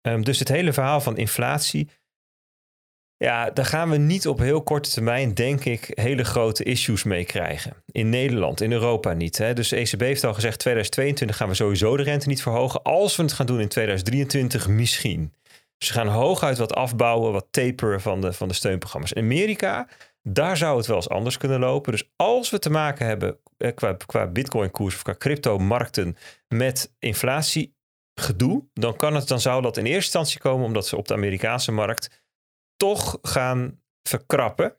[0.00, 1.90] Ehm, dus het hele verhaal van inflatie.
[3.16, 7.24] Ja, daar gaan we niet op heel korte termijn, denk ik, hele grote issues mee
[7.24, 7.74] krijgen.
[7.86, 9.38] In Nederland, in Europa niet.
[9.38, 9.54] Hè.
[9.54, 12.82] Dus ECB heeft al gezegd, 2022 gaan we sowieso de rente niet verhogen.
[12.82, 15.34] Als we het gaan doen in 2023, misschien.
[15.78, 19.12] Dus ze gaan hooguit wat afbouwen, wat taperen van de, van de steunprogramma's.
[19.12, 19.88] In Amerika,
[20.22, 21.92] daar zou het wel eens anders kunnen lopen.
[21.92, 26.16] Dus als we te maken hebben eh, qua, qua bitcoin-koers of qua crypto-markten
[26.48, 26.92] met
[28.20, 31.14] inflatiegedoe, dan, kan het, dan zou dat in eerste instantie komen omdat ze op de
[31.14, 32.24] Amerikaanse markt
[32.76, 34.76] toch gaan verkrappen.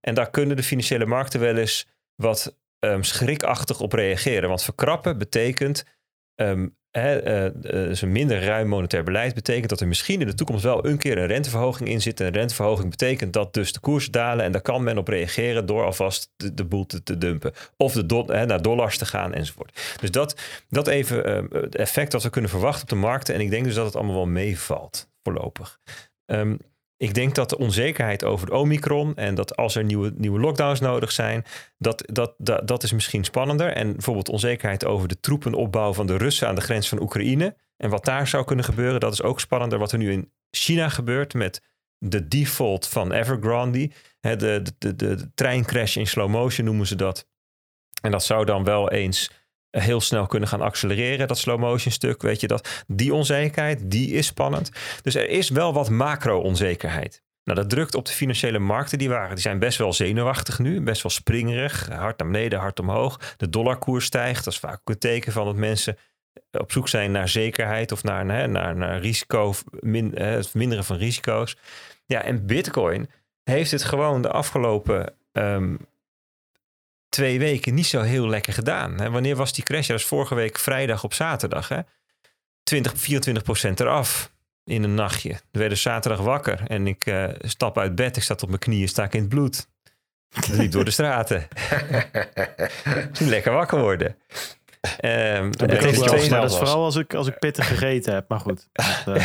[0.00, 4.48] En daar kunnen de financiële markten wel eens wat ehm, schrikachtig op reageren.
[4.48, 5.84] Want verkrappen betekent
[6.34, 6.68] ehm,
[6.98, 10.34] hè, eh, eh, dus een minder ruim monetair beleid betekent dat er misschien in de
[10.34, 12.20] toekomst wel een keer een renteverhoging in zit.
[12.20, 14.44] En een renteverhoging betekent dat dus de koersen dalen.
[14.44, 17.52] En daar kan men op reageren door alvast de, de boel te, te dumpen.
[17.76, 19.96] Of de hè, naar dollars te gaan enzovoort.
[20.00, 23.34] Dus dat, dat even ehm, het effect dat we kunnen verwachten op de markten.
[23.34, 25.80] En ik denk dus dat het allemaal wel meevalt voorlopig.
[26.26, 26.56] Ehm,
[26.96, 30.80] ik denk dat de onzekerheid over de Omicron en dat als er nieuwe, nieuwe lockdowns
[30.80, 31.44] nodig zijn,
[31.78, 33.72] dat, dat, dat, dat is misschien spannender.
[33.72, 37.90] En bijvoorbeeld onzekerheid over de troepenopbouw van de Russen aan de grens van Oekraïne en
[37.90, 39.78] wat daar zou kunnen gebeuren, dat is ook spannender.
[39.78, 41.62] Wat er nu in China gebeurt met
[41.98, 43.90] de default van Evergrande,
[44.20, 47.28] de, de, de, de treincrash in slow motion noemen ze dat.
[48.02, 49.30] En dat zou dan wel eens
[49.80, 52.22] heel snel kunnen gaan accelereren, dat slow motion stuk.
[52.22, 52.84] Weet je dat?
[52.86, 54.70] Die onzekerheid, die is spannend.
[55.02, 57.22] Dus er is wel wat macro-onzekerheid.
[57.44, 58.98] Nou, dat drukt op de financiële markten.
[58.98, 61.88] Die, waren, die zijn best wel zenuwachtig nu, best wel springerig.
[61.88, 63.34] Hard naar beneden, hard omhoog.
[63.36, 64.44] De dollarkoers stijgt.
[64.44, 65.96] Dat is vaak een teken van dat mensen
[66.50, 69.54] op zoek zijn naar zekerheid of naar, naar, naar, risico,
[70.14, 71.56] het verminderen van risico's.
[72.06, 73.10] Ja, en Bitcoin
[73.44, 75.74] heeft het gewoon de afgelopen ehm,
[77.14, 79.00] twee weken niet zo heel lekker gedaan.
[79.00, 79.10] Hè.
[79.10, 79.86] Wanneer was die crash?
[79.86, 81.68] Dat was vorige week vrijdag op zaterdag.
[81.68, 81.80] Hè?
[82.62, 84.32] 20, 24 procent eraf
[84.64, 85.40] in een nachtje.
[85.50, 88.16] We werden zaterdag wakker en ik eh, stap uit bed.
[88.16, 89.68] Ik sta op mijn knieën, sta ik in het bloed.
[90.36, 91.48] Ik liep door de straten.
[93.34, 94.16] Lekker wakker worden.
[94.98, 98.14] Ehm, Dat, ik ook wel, maar dat is vooral als ik, als ik pittig gegeten
[98.14, 98.68] heb, maar goed.
[99.04, 99.22] Dat,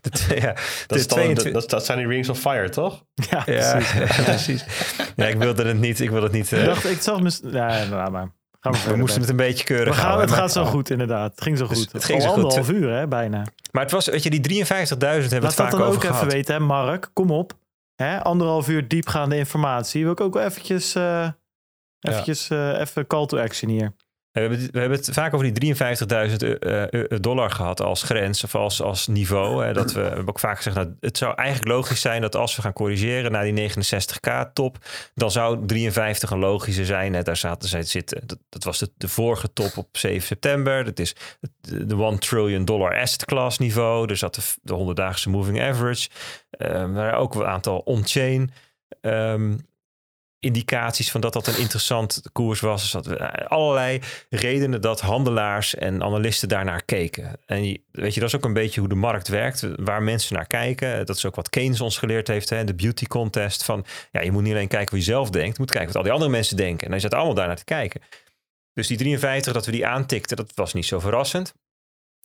[0.00, 2.68] de twee- ja, Dat, de is dan- 22 dat, dat zijn die Rings of Fire,
[2.68, 3.04] toch?
[3.14, 4.16] ja, Ja, precies.
[4.16, 4.64] ja, precies.
[5.16, 6.00] Ja, ik wilde het niet.
[6.00, 6.52] Ik wilde het niet.
[6.52, 7.40] eh, Ik dacht, ik zag mis...
[7.44, 8.28] Ja, nou, maar
[8.60, 10.20] Gaan we, moesten het een beetje keurig we gaan, houden.
[10.20, 11.30] Het maar- gaat zo goed inderdaad.
[11.30, 11.92] Het ging zo Dus goed.
[11.92, 12.42] het ging Al zo goed.
[12.44, 13.44] anderhalf uur hè, bijna.
[13.72, 15.86] Maar het was, weet je, die 53.000 hebben we Laat het dat vaak dan ook
[15.94, 17.10] over even weten, hè, Mark.
[17.12, 17.52] Kom op.
[17.94, 20.02] Hè, anderhalf uur diepgaande informatie.
[20.02, 21.28] Wil ik ook wel eventjes, eh,
[22.00, 23.92] eventjes eh, even call to action hier.
[24.32, 28.02] We hebben, het- we hebben het vaak over die 53.000 eh, eh, dollar gehad als
[28.02, 29.64] grens of als, als niveau.
[29.64, 32.56] Hè, dat we, hebben ook vaak gezegd, nou, het zou eigenlijk logisch zijn dat als
[32.56, 34.78] we gaan corrigeren naar die 69k top,
[35.14, 37.22] dan zou 53 een logische zijn.
[37.22, 38.22] Daar zaten zij zitten.
[38.48, 40.84] Dat, was de, de vorige top op 7 september.
[40.84, 41.14] Dat is
[41.60, 44.08] de de 1 trillion dollar asset class niveau.
[44.08, 46.08] Er zat de, de 100-daagse moving average.
[46.50, 48.50] Eh, er waren ook een aantal on-chain.
[49.00, 49.56] ehm,
[50.40, 52.92] indicaties van dat dat een interessant koers was.
[52.92, 57.40] Dus eh, allerlei redenen dat handelaars en analisten daarnaar keken.
[57.46, 60.46] En weet je, dat is ook een beetje hoe de markt werkt, waar mensen naar
[60.46, 61.06] kijken.
[61.06, 63.64] Dat is ook wat Keynes ons geleerd heeft, hè, de beauty contest.
[63.64, 65.96] Van ja, je moet niet alleen kijken hoe je zelf denkt, je moet kijken wat
[65.96, 66.84] al die andere mensen denken.
[66.84, 68.00] En dan zit allemaal daar naar te kijken.
[68.72, 71.54] Dus die 53, dat we die aantikten, dat was niet zo verrassend.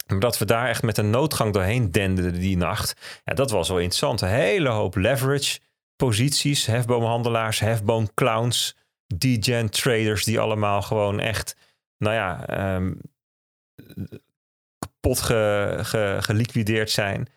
[0.07, 2.93] Maar dat we daar echt met een noodgang doorheen denden die nacht.
[3.23, 4.21] Ja, dat was wel interessant.
[4.21, 5.59] Een hele hoop leverage
[5.95, 8.77] posities, hefboomhandelaars, hefboomclowns,
[9.15, 11.55] degen traders die allemaal gewoon echt,
[11.97, 12.93] nou ja, ehm,
[14.77, 17.27] kapot ge, ge- geliquideerd zijn.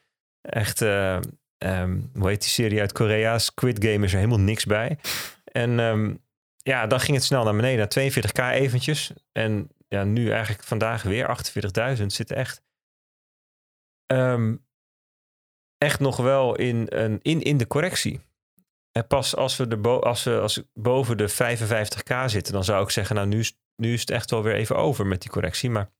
[0.40, 1.16] Echt, eh,
[1.58, 3.38] ehm, hoe heet die serie uit Korea?
[3.38, 4.98] Squid Game is er helemaal niks bij.
[5.44, 6.14] En ehm,
[6.56, 9.12] ja, dan ging het snel naar beneden, naar 42k eventjes.
[9.32, 11.26] En ja, nu eigenlijk vandaag weer
[11.98, 12.62] 48.000 zit echt
[15.78, 18.20] echt nog wel in, een, in, in de correctie.
[18.98, 22.82] En pas als we, er bo- als we als boven de 55k zitten, dan zou
[22.82, 25.30] ik zeggen, nou nu is, nu is het echt wel weer even over met die
[25.30, 25.70] correctie.
[25.70, 25.90] Maar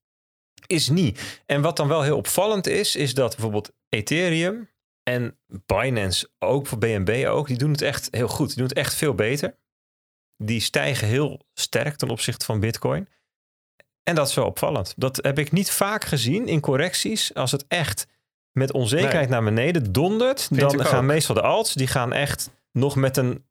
[0.66, 1.42] is niet.
[1.46, 4.70] En wat dan wel heel opvallend is, is dat bijvoorbeeld Ethereum
[5.02, 8.46] en Binance, ook voor BNB ook, die doen het echt heel goed.
[8.48, 9.56] Die doen het echt veel beter.
[10.36, 13.08] Die stijgen heel sterk ten opzichte van Bitcoin.
[14.02, 14.94] En dat is wel opvallend.
[14.96, 17.34] Dat heb ik niet vaak gezien in correcties.
[17.34, 18.06] Als het echt
[18.52, 21.04] met onzekerheid naar beneden dondert, Vind dan gaan ook.
[21.04, 23.46] meestal de alts, die gaan echt nog met een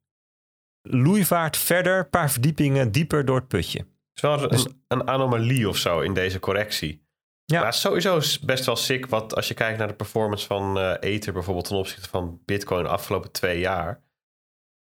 [0.82, 3.80] loeivaart verder, een paar verdiepingen dieper door het putje.
[3.80, 7.06] Het is wel een, Dus- een anomalie of zo in deze correctie.
[7.46, 7.62] Ja.
[7.62, 10.94] Maar sowieso is best wel sick wat als je kijkt naar de performance van eh
[11.00, 14.02] Ether bijvoorbeeld ten opzichte van Bitcoin de afgelopen twee jaar.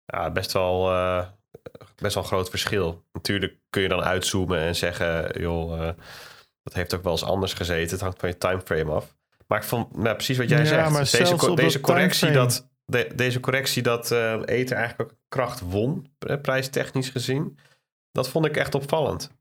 [0.05, 1.27] Ja, best wel, eh,
[1.95, 3.05] best wel een groot verschil.
[3.11, 5.93] Natuurlijk kun je dan uitzoomen en zeggen, joh, eh,
[6.63, 7.91] dat heeft ook wel eens anders gezeten.
[7.91, 9.15] Het hangt van je timeframe af.
[9.47, 10.89] Maar ik vond, nou, precies wat jij Ja, zegt.
[10.89, 12.47] maar Deze, co- deze dat correctie timeframe.
[12.47, 16.07] dat, de- deze correctie dat eh Ether eigenlijk ook kracht won,
[16.41, 17.57] prijstechnisch gezien.
[18.11, 19.31] Dat vond ik echt opvallend.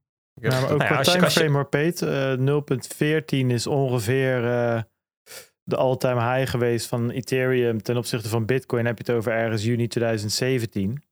[0.40, 2.02] Ja, maar ook Nou ja, als je- Peet.
[2.02, 4.82] Eh, 0.14 is ongeveer eh,
[5.62, 8.86] de all-time high geweest van Ethereum ten opzichte van Bitcoin.
[8.86, 11.02] Heb je het over ergens juni 2017.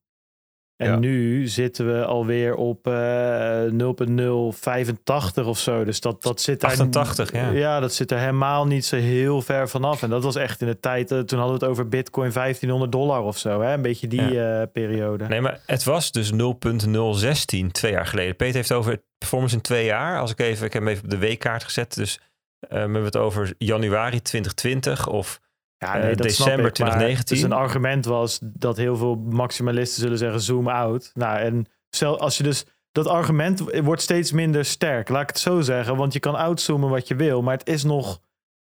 [0.80, 0.98] En Ja.
[0.98, 5.84] nu zitten we alweer op eh 0.085 of zo.
[5.84, 6.70] Dus dat, dat zit daar...
[6.70, 7.50] 88, ja.
[7.50, 10.02] Ja, dat zit er helemaal niet zo heel ver vanaf.
[10.02, 11.10] En dat was echt in de tijd...
[11.10, 13.60] eh, toen hadden we het over Bitcoin 1500 dollar of zo.
[13.60, 13.72] Hè?
[13.72, 15.24] Een beetje die eh, periode.
[15.28, 18.36] Nee, maar het was dus 0.016 twee jaar geleden.
[18.36, 20.20] Peter heeft over performance in twee jaar.
[20.20, 21.94] Als ik even, ik heb hem even op de weekkaart gezet.
[21.94, 22.20] Dus
[22.58, 25.40] we hebben het over januari 2020 of
[25.80, 27.36] Ja, Eh, nee, dat december ik, maar 2019.
[27.36, 31.10] Dus een argument was dat heel veel maximalisten zullen zeggen zoom out.
[31.14, 35.38] Nou, en stel, als je dus dat argument wordt steeds minder sterk, laat ik het
[35.38, 38.20] zo zeggen, want je kan outzoomen wat je wil, maar het is nog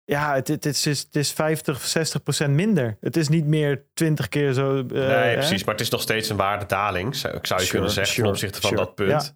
[0.04, 2.98] ja, het, het, is, het is 50, 60 procent minder.
[3.02, 4.78] Het is niet meer 20 keer zo.
[4.78, 5.34] eh, nee, hè?
[5.34, 5.64] precies.
[5.64, 8.34] Maar het is nog steeds een waardedaling, zou, zou je Sure, kunnen zeggen, sure, ten
[8.36, 8.84] opzichte van sure.
[8.84, 9.10] dat punt.
[9.10, 9.36] ja,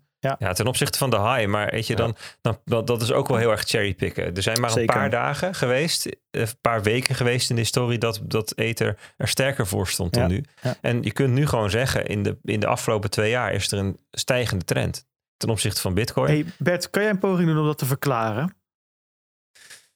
[0.53, 1.47] ten opzichte van de high.
[1.47, 1.99] Maar weet je, Ja.
[1.99, 4.35] dan, dan, dat, dat is ook wel heel erg cherrypicken.
[4.35, 4.95] Er zijn maar Zeker.
[4.95, 8.97] een paar dagen geweest, eh, een paar weken geweest in de historie dat, dat Ether
[9.17, 10.43] er sterker voor stond dan Ja, nu.
[10.61, 10.75] ja.
[10.81, 13.77] En je kunt nu gewoon zeggen, in de, in de afgelopen twee jaar is er
[13.79, 15.05] een stijgende trend
[15.37, 16.27] ten opzichte van Bitcoin.
[16.29, 18.55] Hey Bert, kan jij een poging doen om dat te verklaren?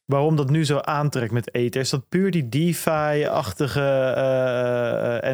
[0.06, 1.82] Waarom dat nu zo aantrekt met Ether?
[1.82, 3.82] Is dat puur die DeFi-achtige
[4.16, 5.30] eh, eh,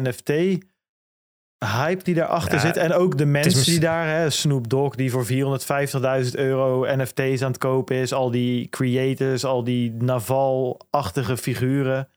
[1.62, 2.76] NFT-hype die daarachter Ja, zit?
[2.76, 7.50] En ook de mensen die daar, hè, Snoop Dogg, die voor 450.000 euro NFT's aan
[7.50, 8.12] het kopen is.
[8.12, 12.08] Al die creators, al die Naval-achtige figuren.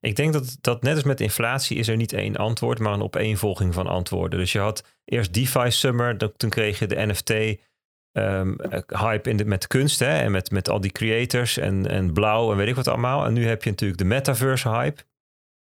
[0.00, 3.02] Ik denk dat, dat net als met inflatie is er niet één antwoord, maar een
[3.02, 4.38] opeenvolging van antwoorden.
[4.38, 9.30] Dus je had eerst DeFi Summer, dan, toen kreeg je de NFT ehm, eh, hype
[9.30, 12.56] in de, met kunst hè, en met, met al die creators en, en blauw en
[12.56, 13.24] weet ik wat allemaal.
[13.24, 15.02] En nu heb je natuurlijk de metaverse hype.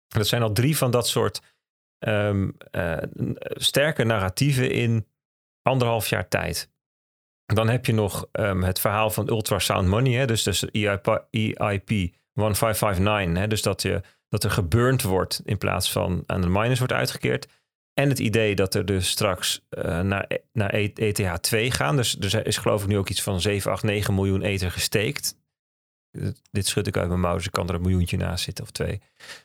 [0.07, 1.41] Dat zijn al drie van dat soort
[2.01, 2.97] ehm, eh,
[3.43, 5.07] sterke narratieven in
[5.61, 6.69] anderhalf jaar tijd.
[7.45, 11.87] Dan heb je nog ehm, het verhaal van ultrasound money, hè, dus, dus EIP, EIP
[12.33, 16.79] 1559, hè, dus dat, je, dat er geburnt wordt in plaats van aan de miners
[16.79, 17.47] wordt uitgekeerd.
[17.93, 21.95] en het idee dat er dus straks uh, naar, naar ETH 2 gaan.
[21.95, 25.39] Dus er is geloof ik nu ook iets van 7, 8, 9 miljoen ether gesteekt.
[26.51, 28.71] Dit schud ik uit mijn mouw, dus ik kan er een miljoentje naast zitten of
[28.71, 29.01] twee.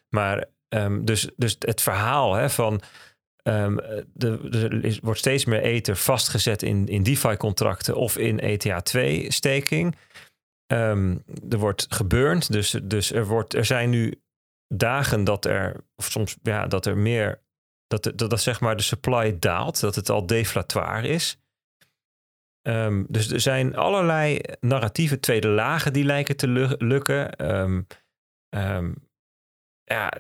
[0.09, 0.47] Maar
[0.77, 2.81] um, dus, dus het verhaal hè, van
[3.43, 3.77] um,
[4.13, 4.49] de,
[4.83, 9.97] er wordt steeds meer ether vastgezet in, in DeFi-contracten of in ETH 2-staking.
[10.73, 14.21] Um, er wordt geburnt, dus, dus er, wordt, er zijn nu
[14.75, 17.41] dagen dat er, of soms ja, dat er meer,
[17.87, 21.39] dat, dat, dat zeg maar de supply daalt, dat het al deflatoire is.
[23.07, 27.31] Dus er zijn allerlei narratieve tweede lagen die lijken te lukken.
[29.85, 30.11] Ja,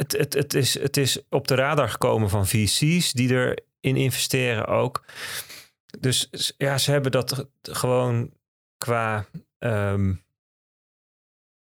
[0.00, 4.66] het, het, het, is, het is op de radar gekomen van VC's die erin investeren
[4.66, 5.04] ook.
[5.98, 8.32] Dus ja, ze hebben dat gewoon
[8.78, 9.26] qua.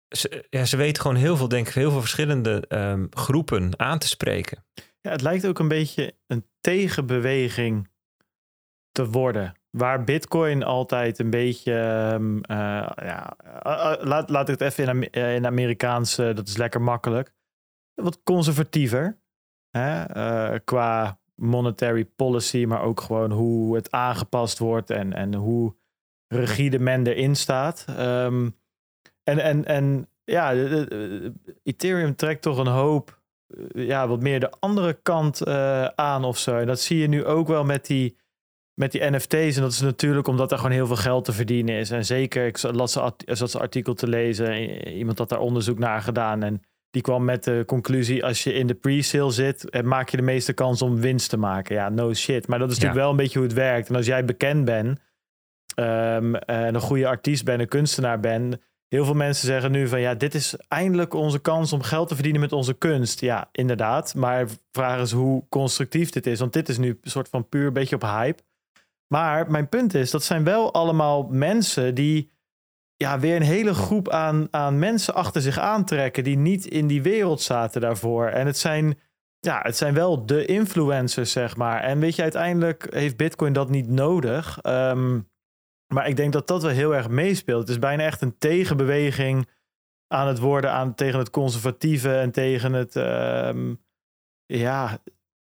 [0.09, 2.63] ze, ja, ze weten gewoon heel veel, denk ik, heel veel verschillende
[3.09, 4.65] groepen aan te spreken.
[5.01, 7.89] Ja, het lijkt ook een beetje een tegenbeweging
[8.91, 9.53] te worden.
[9.69, 11.73] Waar Bitcoin altijd een beetje,
[12.13, 12.45] um, uh,
[12.95, 17.33] ja, uh, laat, laat ik het even in, in Amerikaans, dat is lekker makkelijk,
[17.93, 19.19] wat conservatiever
[19.69, 20.59] hè?
[20.59, 25.75] qua monetary policy, maar ook gewoon hoe het aangepast wordt en, en hoe
[26.27, 27.85] rigide men erin staat.
[27.99, 28.55] Um,
[29.23, 30.53] en, en, en ja,
[31.63, 33.21] Ethereum trekt toch een hoop,
[33.73, 35.47] ja, wat meer de andere kant
[35.95, 36.57] aan of zo.
[36.57, 38.17] En dat zie je nu ook wel met die
[38.73, 39.55] met die NFT's.
[39.55, 41.91] En dat is natuurlijk omdat er gewoon heel veel geld te verdienen is.
[41.91, 44.87] En zeker, ik las ze artikel te lezen.
[44.97, 46.43] Iemand had daar onderzoek naar gedaan.
[46.43, 46.61] En
[46.93, 50.23] die kwam met de conclusie: als je in de pre-sale zit, eh, maak je de
[50.23, 51.75] meeste kans om winst te maken.
[51.75, 52.47] Ja, no shit.
[52.47, 53.89] Maar dat is natuurlijk wel een beetje hoe het werkt.
[53.89, 54.99] En als jij bekend bent
[55.75, 58.57] um, en een goede artiest bent, een kunstenaar bent.
[58.87, 62.13] Heel veel mensen zeggen nu van ja, dit is eindelijk onze kans om geld te
[62.13, 63.21] verdienen met onze kunst.
[63.21, 64.15] Ja, inderdaad.
[64.15, 66.39] Maar vraag is hoe constructief dit is.
[66.39, 68.43] Want dit is nu een soort van puur beetje op hype.
[69.07, 72.31] Maar mijn punt is, dat zijn wel allemaal mensen die
[73.03, 77.01] ja, weer een hele groep aan, aan mensen achter zich aantrekken die niet in die
[77.01, 78.27] wereld zaten daarvoor.
[78.27, 78.99] En het zijn,
[79.39, 81.81] ja, het zijn wel de influencers, zeg maar.
[81.81, 84.59] En weet je, uiteindelijk heeft Bitcoin dat niet nodig.
[84.61, 85.19] Ehm,
[85.93, 87.59] maar ik denk dat dat wel heel erg meespeelt.
[87.59, 89.49] Het is bijna echt een tegenbeweging
[90.07, 92.95] aan het worden aan, tegen het conservatieve en tegen het.
[92.95, 93.81] Um,
[94.45, 94.99] ja,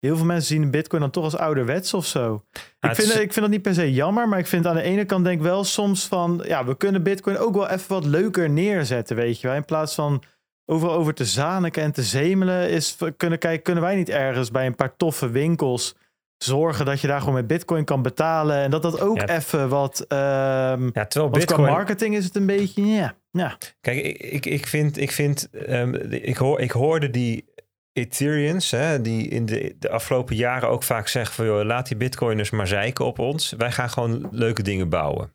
[0.05, 2.45] heel veel mensen zien Bitcoin dan toch als ouderwets of zo.
[2.81, 5.05] ik, vind, ik vind dat niet per se jammer, maar ik vind aan de ene
[5.05, 8.51] kant denk ik wel soms van, ja, we kunnen Bitcoin ook wel even wat leuker
[8.51, 9.57] neerzetten, weet je wel.
[9.57, 10.23] In plaats van
[10.67, 14.67] overal over te zaniken en te zemelen, is, kunnen, kijken, kunnen wij niet ergens bij
[14.67, 15.95] een paar toffe winkels
[16.37, 20.01] zorgen dat je daar gewoon met Bitcoin kan betalen en dat dat ook even wat.
[20.01, 22.87] Um, ja, terwijl Bitcoin marketing is het een beetje.
[22.87, 23.57] Ja, ja.
[23.81, 27.45] Kijk, ik, ik, ik vind, ik vind, um, ik, hoor, ik hoorde die
[27.95, 31.97] Ethereans, hè, die in de, de afgelopen jaren ook vaak zeggen van joh, laat die
[31.97, 33.55] bitcoiners maar zeiken op ons.
[33.57, 35.33] Wij gaan gewoon leuke dingen bouwen.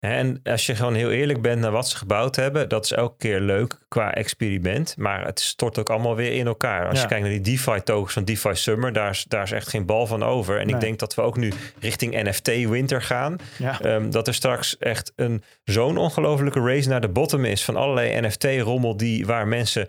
[0.00, 3.16] En als je gewoon heel eerlijk bent naar wat ze gebouwd hebben, dat is elke
[3.16, 4.96] keer leuk qua experiment.
[4.96, 6.88] Maar het stort ook allemaal weer in elkaar.
[6.88, 9.86] Als je kijkt naar die DeFi-tokens van DeFi Summer, daar is, daar is echt geen
[9.86, 10.58] bal van over.
[10.60, 13.36] En ik denk dat we ook nu richting NFT-winter gaan.
[13.58, 18.26] Ehm, dat er straks echt een zo'n ongelofelijke race naar de bottom is van allerlei
[18.26, 19.88] NFT-rommel die waar mensen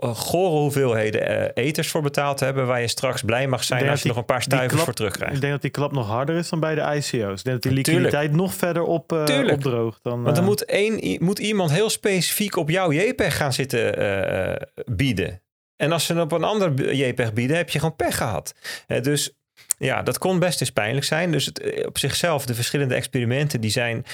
[0.00, 4.08] gore hoeveelheden uh, eters voor betaald hebben, waar je straks blij mag zijn als je
[4.08, 5.34] nog een paar stuivers voor terugkrijgt.
[5.34, 7.10] Ik denk dat die klap nog harder is dan bij de ICO's.
[7.10, 10.02] Ik denk dat die liquiditeit nog verder op, uh, opdroogt.
[10.02, 14.54] Dan, Want er moet, één, moet iemand heel specifiek op jouw JPEG gaan zitten uh,
[14.84, 15.42] bieden.
[15.76, 18.54] En als ze op een ander JPEG bieden, heb je gewoon pech gehad.
[18.86, 19.32] dus
[19.78, 21.32] ja, dat kon best eens pijnlijk zijn.
[21.32, 24.04] Dus het, op zichzelf, de verschillende experimenten, die zijn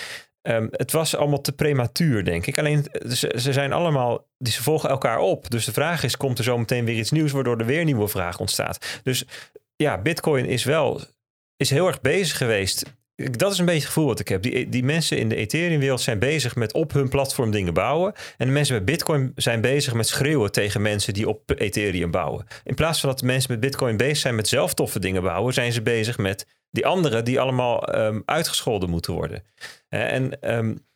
[0.49, 2.59] Um, het was allemaal te prematuur, denk ik.
[2.59, 5.51] Alleen ze, zijn allemaal, die ze volgen elkaar op.
[5.51, 8.09] Dus de vraag is: komt er zo meteen weer iets nieuws, waardoor er weer nieuwe
[8.09, 9.01] vraag ontstaat?
[9.03, 9.25] Dus
[9.77, 11.01] ja, Bitcoin is wel
[11.57, 12.85] is heel erg bezig geweest.
[13.17, 14.43] Dat is een beetje het gevoel wat ik heb.
[14.43, 18.13] Die, die mensen in de Ethereum-wereld zijn bezig met op hun platform dingen bouwen.
[18.37, 22.47] En de mensen met Bitcoin zijn bezig met schreeuwen tegen mensen die op Ethereum bouwen.
[22.65, 25.55] In plaats van dat de mensen met Bitcoin bezig zijn met zelf toffe dingen bouwen,
[25.55, 26.47] zijn ze bezig met
[26.77, 29.43] die anderen die allemaal um, uitgescholden moeten worden.
[29.89, 30.87] En um,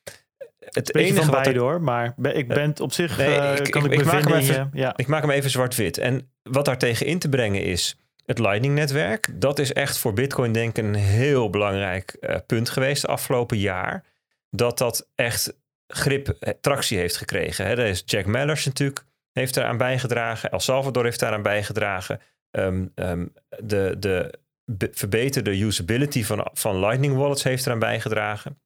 [0.59, 3.93] het enige van beide hoor, maar ik ben op zich nee, uh, ik, kan ik,
[3.93, 4.93] ik, ik maak hem even, ja.
[4.97, 5.99] ik maak hem even zwart-wit.
[5.99, 7.97] En wat daar tegen in te brengen is
[8.27, 9.29] het Lightning-netwerk.
[9.35, 13.59] Dat is echt voor Bitcoin denk ik een heel belangrijk uh, punt geweest de afgelopen
[13.59, 14.05] jaar.
[14.51, 17.67] Dat dat echt grip, eh, tractie heeft gekregen.
[17.67, 17.77] Hè.
[17.77, 20.51] Daar is Jack Mellers natuurlijk heeft eraan bijgedragen.
[20.51, 22.21] El Salvador heeft daaraan bijgedragen.
[22.51, 23.33] Um, um,
[23.63, 24.39] de, de
[24.79, 28.61] verbeterde usability van, van Lightning wallets heeft eraan bijgedragen.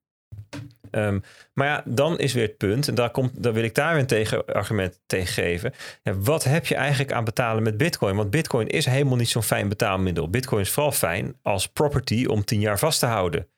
[0.90, 1.18] ehm,
[1.54, 4.00] maar ja, dan is weer het punt, en daar, komt, daar wil ik daar weer
[4.00, 5.72] een tegenargument tegen geven.
[6.02, 8.16] Wat heb je eigenlijk aan betalen met Bitcoin?
[8.16, 10.30] Want Bitcoin is helemaal niet zo'n fijn betaalmiddel.
[10.30, 13.48] Bitcoin is vooral fijn als property om tien jaar vast te houden.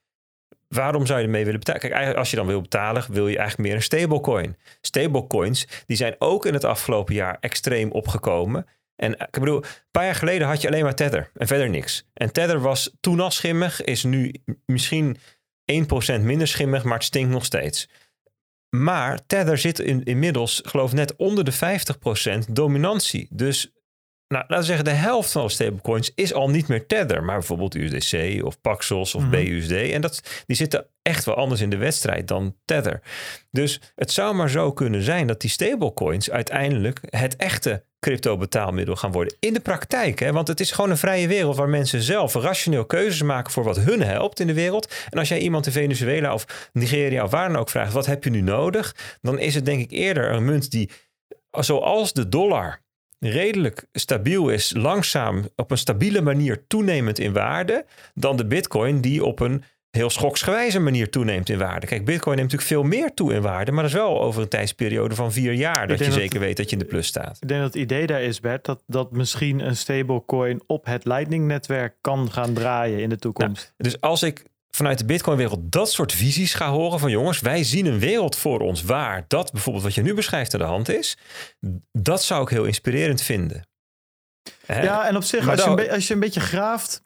[0.67, 1.81] Waarom zou je ermee willen betalen?
[1.81, 4.57] Kijk, eigenlijk als je dan wil betalen, wil je eigenlijk meer een stablecoin.
[4.81, 8.65] Stablecoins, die zijn ook in het afgelopen jaar extreem opgekomen.
[8.97, 12.05] En ik bedoel, een paar jaar geleden had je alleen maar Tether en verder niks.
[12.13, 14.33] En Tether was toen al schimmig, is nu
[14.65, 15.17] misschien
[16.17, 17.89] 1% minder schimmig, maar het stinkt nog steeds.
[18.69, 21.53] Maar Tether zit in, inmiddels, geloof net onder de
[22.47, 23.27] 50% dominantie.
[23.31, 23.71] Dus
[24.27, 27.37] nou, laten we zeggen, de helft van de stablecoins is al niet meer Tether, maar
[27.37, 29.31] bijvoorbeeld USDC of Paxos of Mhm.
[29.31, 29.71] BUSD.
[29.71, 33.01] En dat, die zitten echt wel anders in de wedstrijd dan Tether.
[33.51, 38.95] Dus het zou maar zo kunnen zijn dat die stablecoins uiteindelijk het echte crypto betaalmiddel
[38.95, 39.35] gaan worden.
[39.39, 40.31] In de praktijk, hè?
[40.31, 43.79] want het is gewoon een vrije wereld waar mensen zelf rationeel keuzes maken voor wat
[43.79, 44.93] hun helpt in de wereld.
[45.09, 48.23] En als jij iemand in Venezuela of Nigeria of waar dan ook vraagt, wat heb
[48.23, 48.95] je nu nodig?
[49.21, 50.89] Dan is het denk ik eerder een munt die,
[51.51, 52.81] zoals de dollar,
[53.19, 59.25] redelijk stabiel is, langzaam op een stabiele manier toenemend in waarde, dan de bitcoin die
[59.25, 59.63] op een
[59.97, 61.87] heel schoksgewijze manier toeneemt in waarde.
[61.87, 64.47] Kijk, bitcoin neemt natuurlijk veel meer toe in waarde, maar dat is wel over een
[64.47, 67.37] tijdsperiode van vier jaar dat je dat- zeker weet dat je in de plus staat.
[67.41, 71.05] Ik denk dat het idee daar is, Bert, dat, dat misschien een stablecoin op het
[71.05, 73.73] Lightning-netwerk kan gaan draaien in de toekomst.
[73.77, 77.85] Dus als ik vanuit de Bitcoin-wereld dat soort visies ga horen van jongens, wij zien
[77.85, 81.17] een wereld voor ons waar dat bijvoorbeeld wat je nu beschrijft aan de hand is,
[81.91, 83.67] dat zou ik heel inspirerend vinden.
[84.67, 87.05] Ja, en op zich, als je, als je een beetje graaft.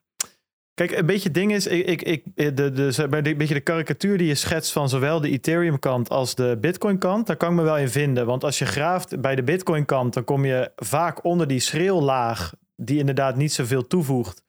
[0.87, 3.53] Kijk, een beetje het ding is, ik, ik, ik, de, de, bij de, een beetje
[3.53, 7.55] de karikatuur die je schetst van zowel de Ethereum-kant als de Bitcoin-kant, daar kan ik
[7.55, 8.25] me wel in vinden.
[8.25, 12.99] Want als je graaft bij de Bitcoin-kant, dan kom je vaak onder die schreeuwlaag, die
[12.99, 14.43] inderdaad niet zoveel toevoegt.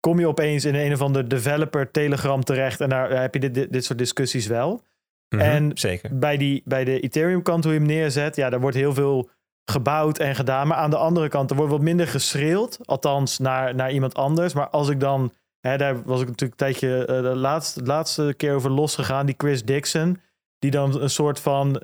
[0.00, 3.54] Kom je opeens in een of ander developer Telegram terecht en daar heb je dit,
[3.54, 4.82] dit, dit soort discussies wel.
[5.28, 6.18] Mhm, en- zeker.
[6.18, 9.30] Bij, die, bij de Ethereum-kant, hoe je hem neerzet, ja, daar wordt heel veel
[9.64, 10.66] gebouwd en gedaan.
[10.66, 12.78] Maar aan de andere kant, er wordt wat minder geschreeuwd.
[12.84, 14.54] Althans, naar, naar iemand anders.
[14.54, 18.34] Maar als ik dan, hè, daar was ik natuurlijk een tijdje eh, de laatste, laatste
[18.36, 19.26] keer over losgegaan.
[19.26, 20.20] Die Chris Dixon,
[20.58, 21.82] die dan een soort van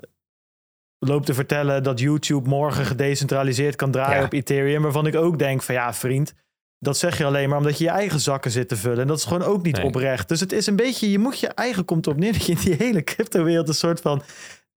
[0.99, 4.25] loopt te vertellen dat YouTube morgen gedecentraliseerd kan draaien Ja.
[4.25, 4.81] op Ethereum.
[4.81, 6.33] Waarvan ik ook denk van ja, vriend.
[6.79, 8.99] Dat zeg je alleen maar omdat je je eigen zakken zit te vullen.
[8.99, 9.85] En dat is gewoon ook niet Nee.
[9.85, 10.27] oprecht.
[10.27, 12.57] Dus het is een beetje, je moet je eigen komt erop neer dat je in
[12.63, 14.21] die hele crypto-wereld een soort van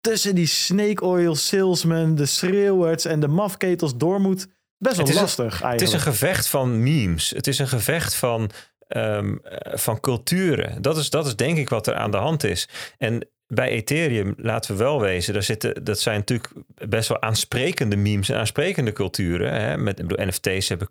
[0.00, 4.46] tussen die snake oil salesmen, de schreeuwers en de mafketels door moet.
[4.78, 5.72] Best wel een- lastig eigenlijk.
[5.80, 7.30] Het is een gevecht van memes.
[7.30, 8.50] Het is een gevecht van,
[8.88, 10.82] ehm, eh, van culturen.
[10.82, 12.68] Dat is, dat is denk ik wat er aan de hand is.
[12.98, 16.52] En bij Ethereum, laten we wel wezen, daar zitten, dat zijn natuurlijk
[16.88, 19.52] best wel aansprekende memes en aansprekende culturen.
[19.60, 19.76] Hè?
[19.76, 20.88] Met ik bedoel, NFT's hebben,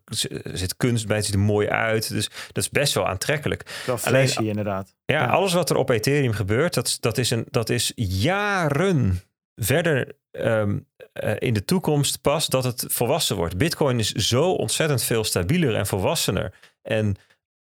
[0.54, 2.10] zit kunst bij, het ziet er mooi uit.
[2.10, 3.84] Dus dat is best wel aantrekkelijk.
[3.86, 4.96] wel alleen- flashy inderdaad.
[5.06, 5.26] Ja, Ja.
[5.26, 9.22] alles wat er op Ethereum gebeurt, dat, dat, is, een, dat is jaren
[9.56, 10.78] verder ehm,
[11.14, 13.58] eh, in de toekomst pas dat het volwassen wordt.
[13.58, 17.16] Bitcoin is zo ontzettend veel stabieler en volwassener en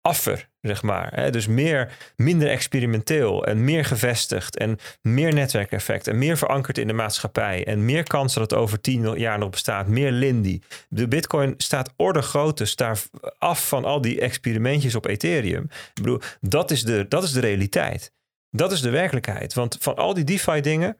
[0.01, 1.31] affer, zeg maar.
[1.31, 6.93] Dus meer, minder experimenteel en meer gevestigd en meer netwerkeffect en meer verankerd in de
[6.93, 10.59] maatschappij en meer kans dat het over tien jaar nog bestaat, meer Lindy.
[10.89, 13.01] De Bitcoin staat orde groot, dus daar
[13.37, 15.63] af van al die experimentjes op Ethereum.
[15.63, 18.11] Ik bedoel, dat is de, dat is de realiteit.
[18.51, 19.53] Dat is de werkelijkheid.
[19.53, 20.97] Want van al die DeFi-dingen,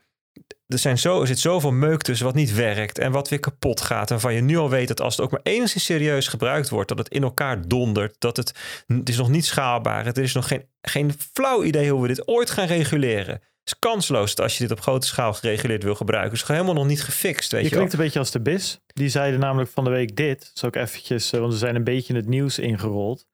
[0.68, 3.82] er, zijn zo, er zit zoveel meuk tussen wat niet werkt en wat weer kapot
[3.82, 4.04] gaat.
[4.04, 6.90] En waarvan je nu al weet dat als het ook maar enigszins serieus gebruikt wordt,
[6.90, 8.16] dat het in elkaar dondert.
[8.20, 8.54] Dat het,
[8.88, 10.06] het is nog niet schaalbaar.
[10.06, 13.34] Het is nog geen, geen flauw idee hoe we dit ooit gaan reguleren.
[13.34, 16.32] Het is kansloos dat als je dit op grote schaal gereguleerd wil gebruiken.
[16.32, 17.52] Het is gewoon helemaal nog niet gefixt.
[17.52, 17.78] Weet Je je, wel.
[17.78, 18.80] klinkt een beetje als de BIS.
[18.88, 20.52] Die zeiden namelijk van de week dit.
[20.54, 23.28] Zal ik eventjes, eh, want ze zijn een beetje in het nieuws ingerold.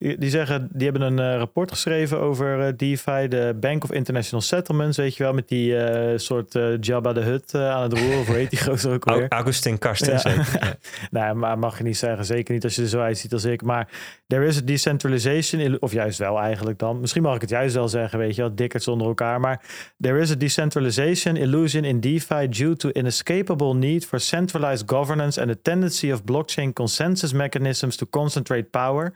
[0.00, 4.40] Die, zeggen, die hebben een eh, rapport geschreven over eh, DeFi, de Bank of International
[4.40, 8.18] Settlements, weet je wel, met die eh, soort eh, Jabba de Hut aan het roer.
[8.18, 9.28] Of heet die gozer ook alweer?
[9.28, 10.18] Augustin Karsten, Ja.
[10.18, 10.46] zeker.
[10.60, 10.74] Ja.
[11.20, 12.24] nou, maar mag je niet zeggen.
[12.24, 13.62] Zeker niet als je er zo uitziet als ik.
[13.62, 13.88] Maar
[14.26, 17.00] there is a decentralization, of juist wel eigenlijk dan.
[17.00, 19.40] Misschien mag ik het juist wel zeggen, weet je wel, dikkers onder elkaar.
[19.40, 19.62] Maar
[20.00, 25.50] there is a decentralization illusion in DeFi due to inescapable need for centralized governance and
[25.50, 29.14] the tendency of blockchain consensus mechanisms to concentrate power.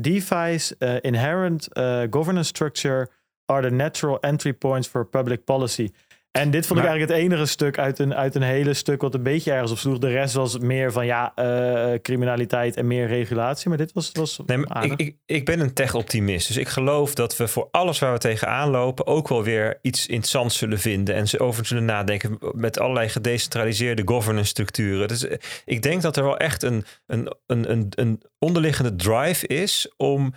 [0.00, 3.08] DeFi's uh, inherent uh, governance structure
[3.48, 5.92] are the natural entry points for public policy.
[6.32, 9.00] En dit vond ik Maar- eigenlijk het enige stuk uit een, uit een hele stuk
[9.00, 9.98] wat een beetje ergens op sloeg.
[9.98, 13.68] De rest was meer van ja, eh, criminaliteit en meer regulatie.
[13.68, 16.46] Maar dit was, was Nee, ik, ik, ik ben een tech-optimist.
[16.46, 19.06] Dus ik geloof dat we voor alles waar we tegenaan lopen...
[19.06, 21.14] ook wel weer iets interessants zullen vinden.
[21.14, 25.08] En ze over zullen nadenken met allerlei gedecentraliseerde governance structuren.
[25.08, 29.46] Dus eh, ik denk dat er wel echt een, een, een, een, een onderliggende drive
[29.46, 29.92] is...
[29.96, 30.34] om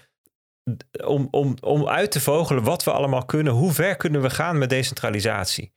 [1.05, 3.53] om, om, om uit te vogelen wat we allemaal kunnen.
[3.53, 5.73] Hoe ver kunnen we gaan met decentralisatie?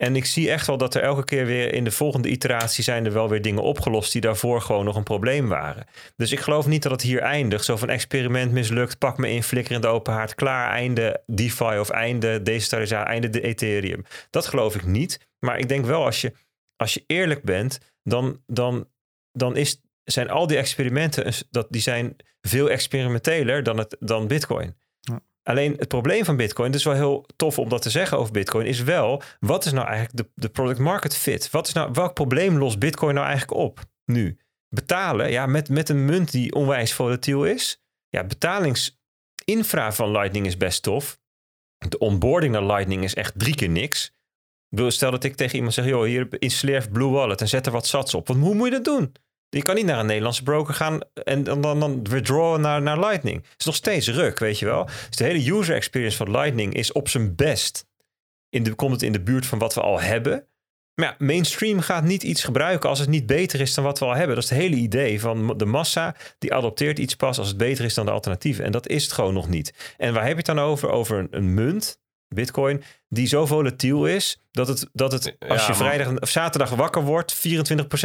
[0.00, 3.04] En ik zie echt wel dat er elke keer weer in de volgende iteratie zijn
[3.04, 5.86] er wel weer dingen opgelost die daarvoor gewoon nog een probleem waren.
[6.16, 7.64] Dus ik geloof niet dat het hier eindigt.
[7.64, 11.78] Zo van experiment mislukt, pak me in, flikker in de open haard, klaar, einde DeFi
[11.78, 14.04] of einde decentralisatie, einde de Ethereum.
[14.30, 15.28] Dat geloof ik niet.
[15.38, 16.32] Maar ik denk wel als je,
[16.76, 18.88] als je eerlijk bent, dan, dan,
[19.32, 24.76] dan is, zijn al die experimenten dat, die zijn veel experimenteler dan, het, dan Bitcoin.
[25.42, 28.32] Alleen het probleem van Bitcoin, het is wel heel tof om dat te zeggen over
[28.32, 31.50] Bitcoin, is wel, wat is nou eigenlijk de, de product market fit?
[31.50, 34.38] Wat is nou, welk probleem lost Bitcoin nou eigenlijk op nu?
[34.68, 37.82] Betalen, ja, met, met een munt die onwijs volatiel is.
[38.08, 41.18] Ja, betalingsinfra van Lightning is best tof.
[41.88, 44.12] De onboarding naar Lightning is echt drie keer niks.
[44.86, 47.86] Stel dat ik tegen iemand zeg, joh, hier installeer Blue Wallet en zet er wat
[47.86, 48.26] sats op.
[48.26, 49.12] Want hoe moet je dat doen?
[49.50, 53.36] Je kan niet naar een Nederlandse broker gaan en dan, dan, withdrawen naar, naar Lightning.
[53.36, 54.84] Het is nog steeds ruk, weet je wel.
[54.84, 57.86] Dus de hele user experience van Lightning is op zijn best.
[58.48, 60.44] In de, komt het in de buurt van wat we al hebben.
[60.94, 64.04] Maar ja, mainstream gaat niet iets gebruiken als het niet beter is dan wat we
[64.04, 64.34] al hebben.
[64.34, 66.16] Dat is het hele idee van de massa.
[66.38, 68.64] Die adopteert iets pas als het beter is dan de alternatieven.
[68.64, 69.94] En dat is het gewoon nog niet.
[69.96, 70.90] En waar heb je het dan over?
[70.90, 71.98] Over een munt
[72.34, 77.02] Bitcoin, die zo volatiel is dat het, dat het als je vrijdag of zaterdag wakker
[77.02, 77.48] wordt,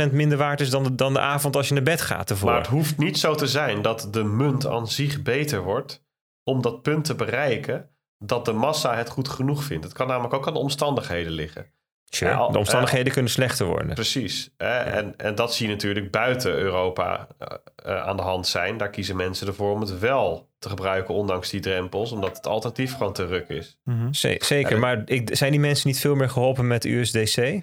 [0.09, 2.49] 24% minder waard is dan de, dan de avond als je naar bed gaat ervoor.
[2.49, 6.03] Maar het hoeft niet zo te zijn dat de munt aan zich beter wordt
[6.43, 9.83] om dat punt te bereiken dat de massa het goed genoeg vindt.
[9.83, 11.73] Het kan namelijk ook aan de omstandigheden liggen.
[12.05, 12.51] Sure.
[12.51, 13.93] de omstandigheden kunnen slechter worden.
[13.93, 14.49] Precies.
[14.57, 18.77] En, en dat zie je natuurlijk buiten Europa eh, eh, aan de hand zijn.
[18.77, 22.93] Daar kiezen mensen ervoor om het wel te gebruiken, ondanks die drempels, omdat het alternatief
[22.93, 23.77] gewoon te ruk is.
[23.83, 24.13] Mhm.
[24.13, 27.37] Zeker, maar ik, zijn die mensen niet veel meer geholpen met USDC?
[27.37, 27.61] Uh,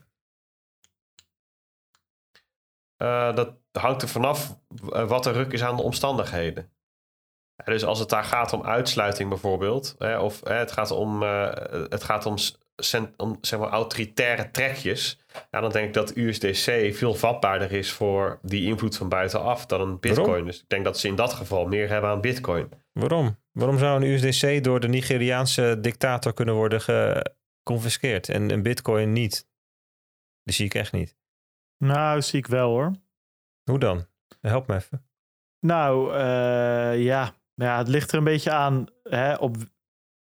[2.97, 6.73] eh, dat hangt er vanaf wat er ruk is aan de omstandigheden.
[7.65, 12.37] Dus als het daar gaat om uitsluiting bijvoorbeeld, of het gaat om, het gaat om
[13.17, 15.19] om, zeg maar, autoritaire trekjes.
[15.51, 19.81] Ja, dan denk ik dat USDC veel vatbaarder is voor die invloed van buitenaf dan
[19.81, 20.45] een Bitcoin.
[20.45, 22.69] Dus ik denk dat ze in dat geval meer hebben aan Bitcoin.
[22.93, 23.37] Waarom?
[23.53, 29.47] Waarom zou een USDC door de Nigeriaanse dictator kunnen worden geconfiskeerd en een Bitcoin niet?
[30.43, 31.17] Die zie ik echt niet.
[31.79, 32.93] Nou, zie ik wel hoor.
[33.71, 34.07] Hoe dan?
[34.41, 35.07] Help me even.
[35.61, 37.35] Nou, uh, ja.
[37.55, 39.57] ja, het ligt er een beetje aan hè, op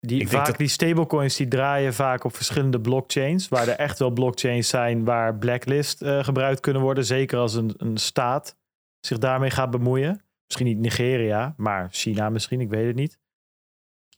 [0.01, 3.49] die, vaak die stablecoins die draaien vaak op verschillende blockchains.
[3.49, 7.05] Waar er echt wel blockchains zijn waar blacklist uh, gebruikt kunnen worden.
[7.05, 8.57] Zeker als een, een staat
[9.01, 10.23] zich daarmee gaat bemoeien.
[10.47, 13.19] Misschien niet Nigeria, maar China misschien, ik weet het niet.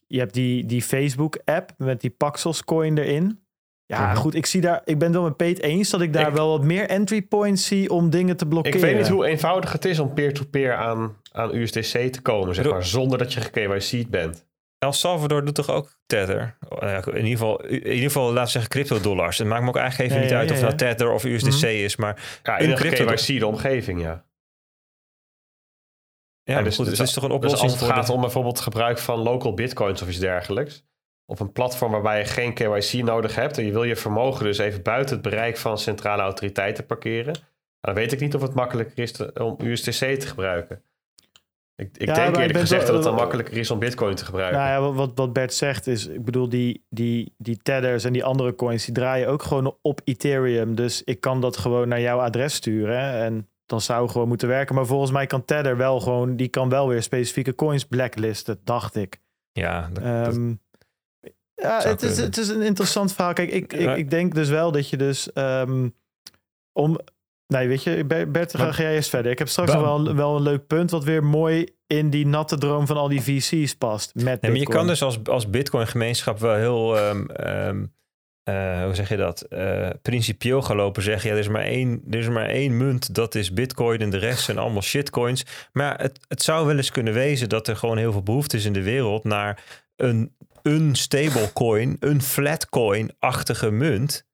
[0.07, 3.41] Je hebt die, die Facebook-app met die Paxos coin erin.
[3.87, 4.17] Ja, mhm.
[4.17, 4.81] goed, ik zie daar.
[4.85, 7.67] Ik ben het wel met Peet eens dat ik daar wel wat meer entry points
[7.67, 8.79] zie om dingen te blokkeren.
[8.79, 12.71] Ik weet niet hoe eenvoudig het is om peer-to-peer aan, aan USDC te komen, zeg
[12.71, 14.47] maar, zonder dat je gekwc bent.
[14.83, 16.57] El Salvador doet toch ook Tether?
[16.83, 19.39] Uh, in, ieder geval, in ieder geval, laten we zeggen, crypto-dollars.
[19.39, 21.67] Het maakt me ook eigenlijk even niet uit of dat Tether of USDC mhm.
[21.67, 22.41] is, maar...
[22.43, 24.25] Ja, in een crypto zie de omgeving, ja.
[26.43, 28.61] Ja, dus, goed, dus, het is toch een oplossing dus als het gaat om bijvoorbeeld
[28.61, 30.85] gebruik van local bitcoins of iets dergelijks...
[31.27, 33.59] op een platform waarbij je geen KYC nodig hebt...
[33.59, 37.35] en je wil je vermogen dus even buiten het bereik van centrale autoriteiten parkeren...
[37.81, 40.83] dan weet ik niet of het makkelijker is om USDC te gebruiken.
[41.83, 44.59] Ik, ik ja, denk eerlijk gezegd dat het dan makkelijker is om bitcoin te gebruiken.
[44.59, 48.25] Nou ja, wat, wat Bert zegt is, ik bedoel, die, die, die tethers en die
[48.25, 50.75] andere coins, die draaien ook gewoon op Ethereum.
[50.75, 54.75] Dus ik kan dat gewoon naar jouw adres sturen en dan zou gewoon moeten werken.
[54.75, 58.97] Maar volgens mij kan Tether wel gewoon, die kan wel weer specifieke coins blacklisten, dacht
[58.97, 59.21] ik.
[59.53, 60.61] Ja, dat, um,
[61.55, 63.33] ja het, is, het is een interessant verhaal.
[63.33, 65.95] Kijk, ik, ik, ik denk dus wel dat je dus um,
[66.73, 66.99] om
[67.53, 69.33] Nee, weet je, Bert, ga, ga jij eens verder.
[69.33, 72.87] Ik heb straks wel, wel een leuk punt wat weer mooi in die natte droom
[72.87, 74.15] van al die VC's past.
[74.15, 77.93] Met nee, maar je kan dus als, als Bitcoin-gemeenschap wel heel, um, um,
[78.49, 81.29] uh, hoe zeg je dat, uh, principieel gaan lopen zeggen.
[81.29, 84.19] Ja, er is, maar één, er is maar één munt, dat is Bitcoin en de
[84.19, 85.45] rest zijn allemaal shitcoins.
[85.73, 88.65] Maar het, het zou wel eens kunnen wezen dat er gewoon heel veel behoefte is
[88.65, 89.65] in de wereld naar
[89.97, 94.27] een, een stablecoin, een flatcoin-achtige munt.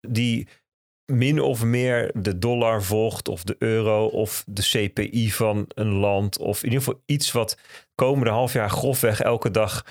[0.00, 0.48] Die
[1.06, 6.38] min of meer de dollar volgt of de euro of de CPI van een land
[6.38, 7.58] of in ieder geval iets wat
[7.94, 9.84] komende half jaar grofweg elke dag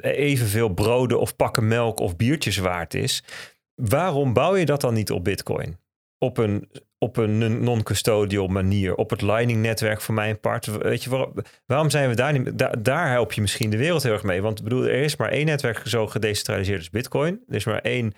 [0.00, 3.24] evenveel broden of pakken melk of biertjes waard is.
[3.74, 5.78] Waarom bouw je dat dan niet op Bitcoin?
[6.18, 10.66] Op een, op een non-custodial manier, op het Lightning-netwerk voor mijn part.
[10.66, 11.32] Weet je, waarom,
[11.66, 12.68] waarom zijn we daar niet?
[12.84, 14.42] daar help je misschien de wereld heel erg mee.
[14.42, 17.40] Want bedoel, er is maar één netwerk zo gedecentraliseerd als Bitcoin.
[17.48, 18.12] Er is maar één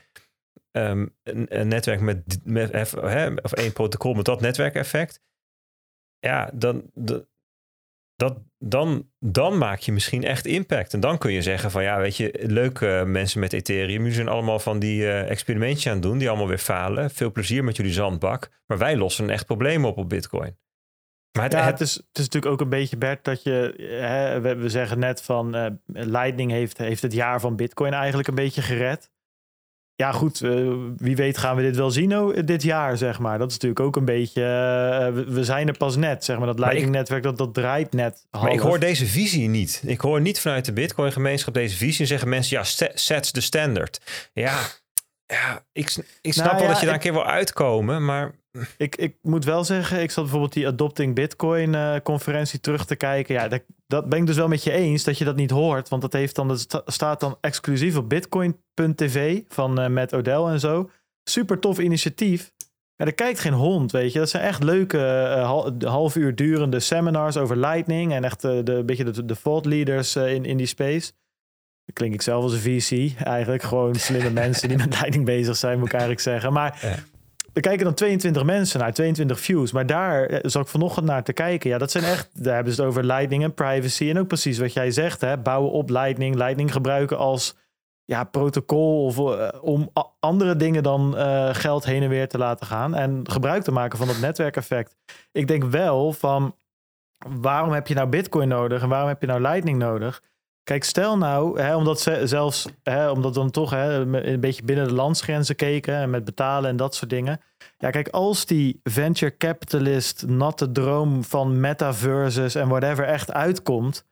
[0.73, 5.23] Ehm, een, netwerk met, met hè, of één protocol met dat netwerkeffect.
[6.19, 10.95] Ja, dan, dat, dan, dan maak je misschien echt impact.
[10.95, 13.99] En dan kun je zeggen van ja, weet je, leuke mensen met Ethereum.
[13.99, 17.11] Jullie zijn allemaal van die uh, experimentjes aan het doen, die allemaal weer falen.
[17.11, 18.51] Veel plezier met jullie zandbak.
[18.67, 20.59] Maar wij lossen echt probleem op op Bitcoin.
[21.33, 23.75] Maar het, ja, het, is, het is natuurlijk ook een beetje, Bert, dat je...
[24.01, 28.29] Hè, we, we zeggen net van uh, Lightning heeft, heeft het jaar van Bitcoin eigenlijk
[28.29, 29.11] een beetje gered.
[30.03, 33.39] Ja, goed, uh, wie weet gaan we dit wel zien oh, dit jaar, zeg maar.
[33.39, 34.41] Dat is natuurlijk ook een beetje...
[34.41, 36.47] Uh, we, zijn er pas net, zeg maar.
[36.47, 38.45] Dat Lightning-netwerk, dat, dat draait net half.
[38.45, 39.83] Maar ik hoor deze visie niet.
[39.87, 42.01] Ik hoor niet vanuit de Bitcoin-gemeenschap deze visie.
[42.01, 44.01] En zeggen mensen, ja, sets de standard.
[44.33, 44.61] Ja,
[45.27, 48.35] ja ik, ik snap nou, wel ja, dat je daar een keer wil uitkomen, maar...
[48.77, 52.97] Ik, ik moet wel zeggen, ik zat bijvoorbeeld die Adopting Bitcoin uh, conferentie terug te
[52.97, 53.35] kijken.
[53.35, 55.89] Ja, dat, dat, ben ik dus wel met je eens dat je dat niet hoort.
[55.89, 60.61] Want dat, heeft dan, dat staat dan exclusief op bitcoin.tv van uh, Matt Odell en
[60.61, 60.91] zo.
[61.25, 62.53] Super tof initiatief.
[62.97, 64.19] Ja, er kijkt geen hond, weet je.
[64.19, 64.99] Dat zijn echt leuke
[65.37, 68.13] uh, half uur durende seminars over Lightning.
[68.13, 71.13] En echt de, een beetje de, de thought leaders in, in die space.
[71.85, 73.63] Dan klink ik zelf als een VC eigenlijk.
[73.63, 76.53] Gewoon slimme mensen die met Lightning bezig zijn, moet ik eigenlijk zeggen.
[76.53, 76.79] Maar...
[76.83, 77.12] Ja
[77.53, 79.73] er kijken dan 22 mensen naar, 22 views.
[79.73, 81.71] Maar daar eh, zat ik vanochtend naar te kijken.
[81.71, 84.09] Ja, dat zijn echt, daar hebben ze het over Lightning en privacy.
[84.09, 86.35] En ook precies wat jij zegt, hè, bouwen op Lightning.
[86.35, 87.57] Lightning gebruiken als
[88.05, 92.67] ja, protocol of, uh, om andere dingen dan uh, geld heen en weer te laten
[92.67, 92.95] gaan.
[92.95, 94.97] En gebruik te maken van dat netwerkeffect.
[95.33, 96.55] Ik denk wel van,
[97.29, 100.23] waarom heb je nou Bitcoin nodig en waarom heb je nou Lightning nodig?
[100.65, 104.89] Kijk, stel nou, hè, omdat ze zelfs, hè, omdat dan toch hè, een beetje binnen
[104.89, 107.41] de landsgrenzen keken en met betalen en dat soort dingen.
[107.79, 114.07] Ja, kijk, als die venture capitalist natte droom van metaverses en whatever echt uitkomt,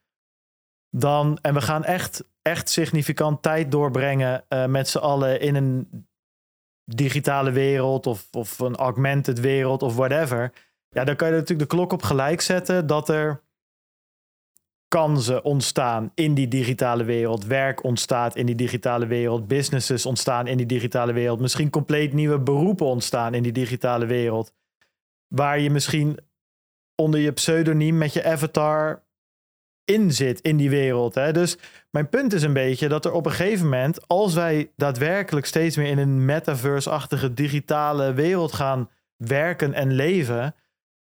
[0.90, 6.06] dan, en we gaan echt, echt significant tijd doorbrengen uh, met z'n allen in een
[6.84, 10.52] digitale wereld of, of een augmented wereld of whatever.
[10.88, 13.42] Ja, dan kan je natuurlijk de klok op gelijk zetten dat er
[14.90, 17.44] kansen ontstaan in die digitale wereld.
[17.44, 19.46] Werk ontstaat in die digitale wereld.
[19.46, 21.40] Businesses ontstaan in die digitale wereld.
[21.40, 24.52] Misschien compleet nieuwe beroepen ontstaan in die digitale wereld.
[25.28, 26.18] Waar je misschien
[26.94, 29.04] onder je pseudoniem met je avatar
[29.84, 31.14] in zit in die wereld.
[31.14, 31.32] Hè?
[31.32, 31.58] Dus
[31.90, 35.76] mijn punt is een beetje dat er op een gegeven moment, als wij daadwerkelijk steeds
[35.76, 40.54] meer in een metaverse-achtige digitale wereld gaan werken en leven,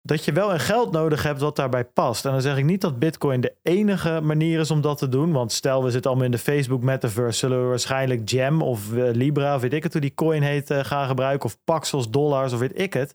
[0.03, 2.25] dat je wel een geld nodig hebt wat daarbij past.
[2.25, 5.33] En dan zeg ik niet dat Bitcoin de enige manier is om dat te doen.
[5.33, 9.11] Want stel, we zitten allemaal in de Facebook metaverse, zullen we waarschijnlijk Jam of uh,
[9.13, 11.47] Libra, of weet ik het hoe die coin heet, uh, gaan gebruiken.
[11.47, 13.15] Of Paxos, dollars, of weet ik het.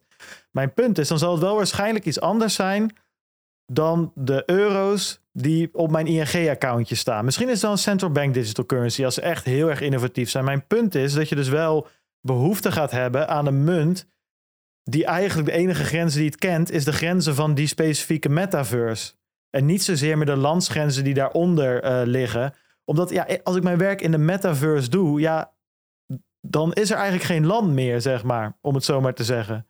[0.51, 2.95] Mijn punt is, dan zal het wel waarschijnlijk iets anders zijn
[3.65, 7.25] dan de euro's die op mijn ING-accountje staan.
[7.25, 10.45] Misschien is dan een central bank digital currency als ze echt heel erg innovatief zijn.
[10.45, 11.87] Mijn punt is dat je dus wel
[12.21, 14.07] behoefte gaat hebben aan een munt
[14.83, 19.13] die eigenlijk de enige grens die het kent, is de grenzen van die specifieke metaverse.
[19.49, 22.53] En niet zozeer meer de landsgrenzen die daaronder uh, liggen.
[22.85, 25.53] Omdat ja, als ik mijn werk in de metaverse doe, ja,
[26.41, 29.67] dan is er eigenlijk geen land meer, zeg maar, om het zo maar te zeggen.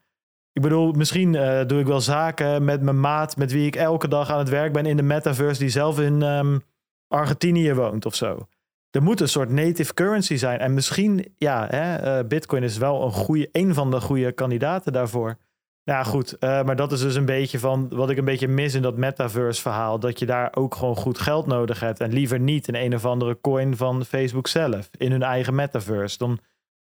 [0.52, 4.08] Ik bedoel, misschien uh, doe ik wel zaken met mijn maat, met wie ik elke
[4.08, 6.62] dag aan het werk ben in de metaverse, die zelf in um,
[7.08, 8.48] Argentinië woont of zo
[8.94, 10.58] er moet een soort native currency zijn.
[10.58, 14.92] En misschien, ja, hè, uh, Bitcoin is wel een, goede, een van de goede kandidaten
[14.92, 15.38] daarvoor.
[15.84, 18.74] Nou goed, uh, maar dat is dus een beetje van wat ik een beetje mis
[18.74, 19.98] in dat metaverse verhaal.
[19.98, 22.00] Dat je daar ook gewoon goed geld nodig hebt.
[22.00, 24.90] En liever niet in een of andere coin van Facebook zelf.
[24.98, 26.18] In hun eigen metaverse.
[26.18, 26.38] Dan,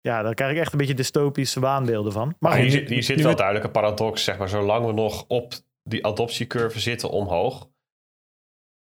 [0.01, 2.35] ja, daar krijg ik echt een beetje dystopische waanbeelden van.
[2.39, 4.49] Maar, hier, hier, zit wel duidelijk een paradox, zeg maar.
[4.49, 5.53] Zolang we nog op
[5.83, 7.69] die adoptiecurve zitten omhoog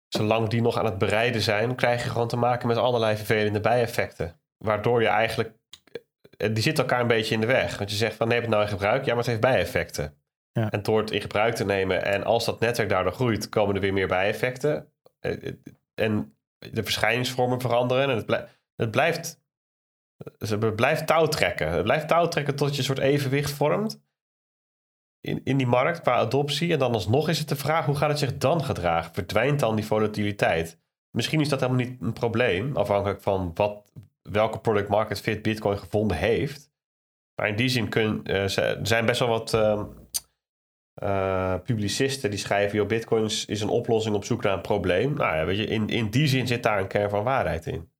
[0.09, 3.59] zolang die nog aan het bereiden zijn, krijg je gewoon te maken met allerlei vervelende
[3.59, 4.41] bijeffecten.
[4.57, 5.53] Waardoor je eigenlijk,
[6.37, 7.77] eh, die zitten elkaar een beetje in de weg.
[7.77, 10.17] Want je zegt van neem het nou in gebruik, ja, maar het heeft bijeffecten.
[10.51, 10.69] Ja.
[10.71, 13.81] En door het in gebruik te nemen en als dat netwerk daardoor groeit, komen er
[13.81, 14.93] weer meer bijeffecten.
[15.19, 15.53] Eh, eh,
[15.95, 18.09] en de verschijningsvormen veranderen.
[18.09, 19.39] En het, blijft, het blijft,
[20.37, 21.69] het blijft touwtrekken.
[21.69, 24.01] Het blijft touwtrekken tot je een soort evenwicht vormt
[25.21, 26.73] in, in die markt qua adoptie.
[26.73, 29.13] En dan alsnog is het de vraag, hoe gaat het zich dan gedragen?
[29.13, 30.79] Verdwijnt dan die volatiliteit?
[31.11, 33.91] Misschien is dat helemaal niet een probleem, afhankelijk van wat,
[34.21, 36.71] welke product market fit Bitcoin gevonden heeft.
[37.35, 38.47] Maar in die zin kun, uh,
[38.83, 39.83] zijn best wel wat uh,
[41.03, 45.13] uh, publicisten die schrijven: joh, Bitcoin is, een oplossing op zoek naar een probleem.
[45.13, 47.91] Nou ja, weet je, in, in die zin zit daar een kern van waarheid in.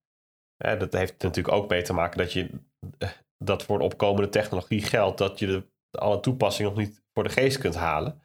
[0.58, 2.50] dat heeft natuurlijk ook mee te maken dat je
[3.38, 7.42] dat voor de opkomende technologie geldt dat je de, alle toepassingen nog niet voor de
[7.42, 8.22] geest kunt halen.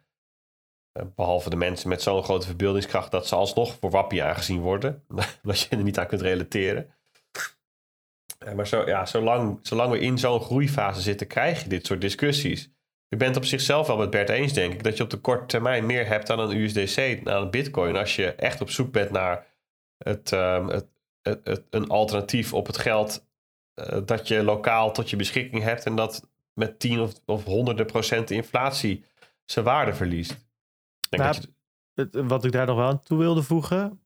[0.91, 5.03] Eh, behalve de mensen met zo'n grote verbeeldingskracht dat ze alsnog voor wappie aangezien worden.
[5.43, 6.93] dat je er niet aan kunt relateren.
[8.39, 12.01] Eh, maar zo, ja, zolang, zolang we in zo'n groeifase zitten, krijg je dit soort
[12.01, 12.69] discussies.
[13.07, 15.45] je bent op zichzelf wel met Bert eens, denk ik, dat je op de korte
[15.45, 19.11] termijn meer hebt aan een USDC, aan een Bitcoin, als je echt op zoek bent
[19.11, 19.45] naar
[19.97, 20.87] het, ehm, het,
[21.21, 23.25] het- een alternatief op het geld
[23.73, 26.29] eh, dat je lokaal tot je beschikking hebt en dat
[26.59, 29.03] met 10 of, of honderden procent inflatie
[29.45, 30.29] zijn waarde verliest.
[31.09, 31.53] Denk Maar- dat je-
[31.93, 34.01] Het- wat ik daar nog wel aan toe wilde voegen,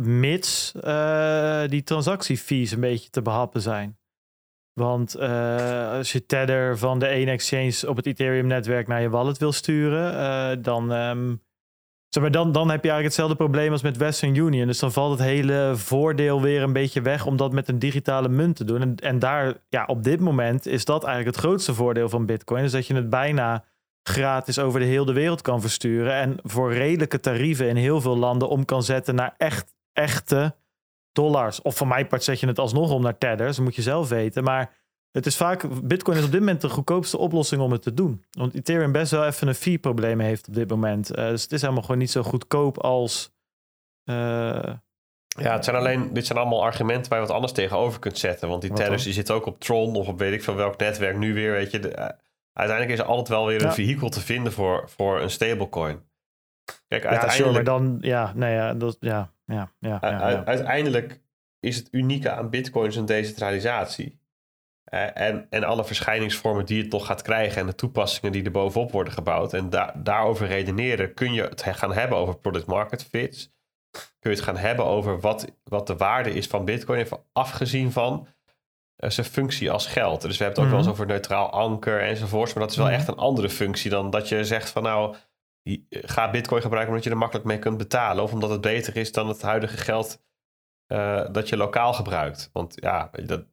[0.00, 3.98] mits eh, die transactiefees een beetje te behappen zijn.
[4.72, 9.38] Want eh, als je Tether van de ene exchange op het Ethereum-netwerk naar je wallet
[9.38, 11.36] wil sturen, eh, dan, ehm,
[12.14, 14.66] zeg maar, dan, dan heb je eigenlijk hetzelfde probleem als met Western Union.
[14.66, 18.28] Dus dan valt het hele voordeel weer een beetje weg om dat met een digitale
[18.28, 18.80] munt te doen.
[18.80, 22.64] En, en daar, ja, op dit moment is dat eigenlijk het grootste voordeel van Bitcoin.
[22.64, 23.64] Is dat je het bijna
[24.02, 26.14] gratis over de hele wereld kan versturen.
[26.14, 30.54] En voor redelijke tarieven in heel veel landen om kan zetten naar echt, echte
[31.12, 31.62] dollars.
[31.62, 33.56] Of van mijn part zet je het alsnog om naar tethers.
[33.56, 34.44] Dat moet je zelf weten.
[34.44, 34.70] Maar
[35.12, 38.24] het is vaak, Bitcoin is op dit moment de goedkoopste oplossing om het te doen.
[38.30, 41.14] Want Ethereum best wel even een fee probleem heeft op dit moment.
[41.14, 43.32] Eh, dus het is helemaal gewoon niet zo goedkoop als...
[44.04, 44.14] eh,
[45.38, 48.48] Ja, het zijn alleen, dit zijn allemaal argumenten waar je wat anders tegenover kunt zetten.
[48.48, 49.04] Want die tellers dan?
[49.04, 51.52] die zitten ook op Tron of op weet ik van welk netwerk nu weer.
[51.52, 52.08] Weet je, de- eh,
[52.52, 53.72] uiteindelijk is er altijd wel weer een Ja.
[53.74, 56.00] vehikel te vinden voor, voor een stablecoin.
[56.88, 57.98] Kijk, ja, sure, uiteindelijk, maar dan...
[58.00, 60.44] Ja, nee, ja, dat, ja, ja, ja, ja.
[60.44, 61.20] uiteindelijk
[61.60, 64.20] is het unieke aan Bitcoin zijn decentralisatie.
[64.92, 68.50] Eh, en, en alle verschijningsvormen die het nog gaat krijgen en de toepassingen die er
[68.50, 69.52] bovenop worden gebouwd.
[69.52, 73.52] En da- daarover redeneren kun je het gaan hebben over product market fits.
[73.90, 77.92] Kun je het gaan hebben over wat, wat de waarde is van Bitcoin, even afgezien
[77.92, 78.26] van
[78.96, 80.20] eh, zijn functie als geld.
[80.22, 81.00] Dus we hebben het ook wel eens Mhm.
[81.02, 82.52] over neutraal anker enzovoorts.
[82.52, 82.94] Maar dat is wel Mhm.
[82.94, 85.16] echt een andere functie dan dat je zegt van nou,
[85.62, 88.22] je- ga Bitcoin gebruiken omdat je er makkelijk mee kunt betalen.
[88.24, 90.22] Of omdat het beter is dan het huidige geld
[90.86, 92.50] eh, dat je lokaal gebruikt.
[92.52, 93.44] Want ja, dat,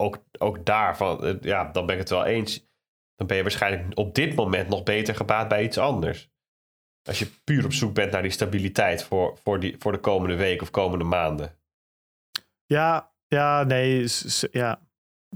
[0.00, 2.68] ook, ook daarvan, eh, ja, dan ben ik het wel eens.
[3.16, 6.28] Dan ben je waarschijnlijk op dit moment nog beter gebaat bij iets anders.
[7.08, 10.36] Als je puur op zoek bent naar die stabiliteit voor, voor, die, voor de komende
[10.36, 11.58] week of komende maanden.
[12.66, 14.06] Ja, ja, nee,
[14.50, 14.80] ja.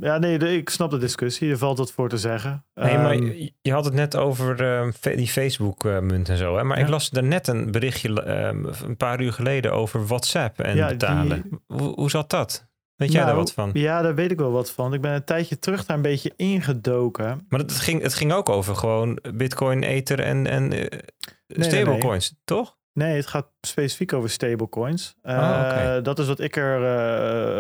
[0.01, 1.51] Ja, nee, ik snap de discussie.
[1.51, 2.67] Er valt wat voor te zeggen.
[2.75, 6.57] Nee, maar Ehm, je, je had het net over ehm, die Facebook-munt en zo.
[6.57, 6.65] Hè?
[6.65, 6.83] Maar Ja.
[6.85, 11.43] ik las daarnet een berichtje ehm, een paar uur geleden over WhatsApp en Ja, betalen.
[11.43, 12.69] die- Hoe, hoe zat dat?
[12.97, 13.71] Weet jij daar nou, wat van?
[13.73, 14.95] Ja, daar weet ik wel wat van.
[14.95, 17.47] Ik ben een tijdje terug daar een beetje ingedoken.
[17.49, 20.99] Maar het ging, het ging ook over gewoon Bitcoin, Ether en, en eh,
[21.47, 22.77] nee, stablecoins, toch?
[22.93, 25.17] Nee, het gaat specifiek over stablecoins.
[25.23, 26.03] Eh, Ah, oké.
[26.03, 26.85] Dat is wat ik er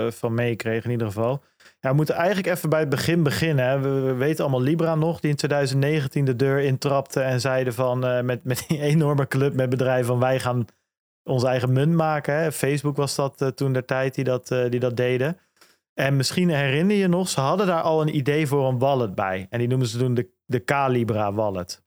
[0.07, 1.43] eh, van meekreeg in ieder geval.
[1.81, 3.65] Ja, we moeten eigenlijk even bij het begin beginnen.
[3.69, 3.79] Hè.
[3.81, 8.07] We, we weten allemaal Libra nog, die in 2019 de deur intrapte en zeiden van
[8.07, 10.65] eh, met, met die enorme club met bedrijven van wij gaan
[11.25, 12.35] onze eigen munt maken.
[12.35, 12.53] Hè.
[12.53, 15.39] Facebook was dat eh, toen de tijd die dat, eh, die dat deden.
[15.95, 19.47] En misschien herinner je nog, ze hadden daar al een idee voor een wallet bij.
[19.51, 21.83] En die noemen ze toen de, de Calibra wallet.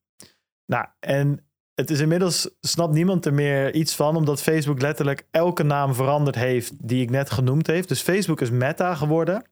[0.65, 5.63] Nou, en het is inmiddels, snapt niemand er meer iets van, omdat Facebook letterlijk elke
[5.63, 7.87] naam veranderd heeft die ik net genoemd heeft.
[7.87, 9.43] Dus Facebook is Meta geworden.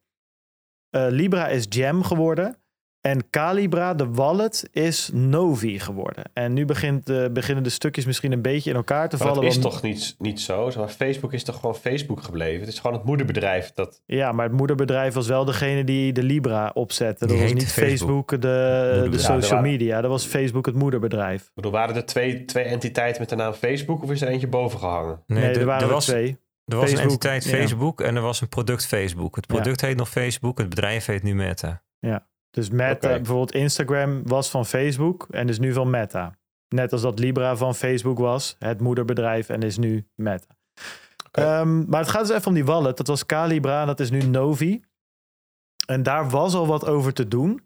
[0.90, 2.58] Eh, Libra is Jam geworden.
[3.06, 6.24] En Calibra, de wallet, is Novi geworden.
[6.34, 9.42] En nu begint, eh, beginnen de stukjes misschien een beetje in elkaar te Maar vallen.
[9.44, 10.70] dat is want- toch niet, niet zo?
[10.70, 12.60] Zeg maar, Facebook is toch gewoon Facebook gebleven?
[12.60, 14.02] Het is gewoon het moederbedrijf dat...
[14.06, 17.20] Ja, maar het moederbedrijf was wel degene die de Libra opzette.
[17.20, 18.30] Dat Die was heet niet Facebook, Facebook.
[18.42, 20.02] de, de social Ja, waren- media.
[20.02, 21.42] Dat was Facebook het moederbedrijf.
[21.42, 24.48] Ik bedoel, waren er twee, twee entiteiten met de naam Facebook of is er eentje
[24.48, 25.24] boven gehangen?
[25.28, 26.38] Nee, er, er waren er was, twee.
[26.66, 27.50] er was een Facebook, entiteit ja.
[27.58, 29.36] Facebook en er was een product Facebook.
[29.36, 31.84] Het product heet nog Facebook, het bedrijf heet nu Meta.
[32.56, 36.38] Dus Meta, bijvoorbeeld Instagram was van Facebook en is nu van Meta.
[36.68, 40.58] Net als dat Libra van Facebook was, het moederbedrijf en is nu Meta.
[41.32, 42.98] Ehm, maar het gaat dus even om die wallet.
[42.98, 44.84] Dat was Calibra dat is nu Novi.
[45.88, 47.62] En daar was al wat over te doen.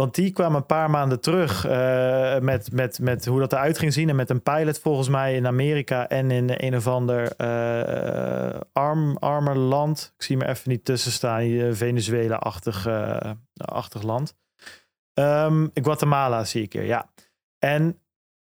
[0.00, 3.92] Want die kwam een paar maanden terug eh, met, met, met hoe dat eruit ging
[3.92, 4.08] zien.
[4.08, 9.16] En met een pilot volgens mij in Amerika en in een of ander eh, arm,
[9.16, 10.12] armer land.
[10.16, 11.40] Ik zie me even niet tussen staan.
[11.40, 12.88] eh, Venezuela-achtig
[13.54, 14.36] achtig land.
[15.14, 17.10] Ehm, Guatemala zie ik hier, ja.
[17.58, 17.98] En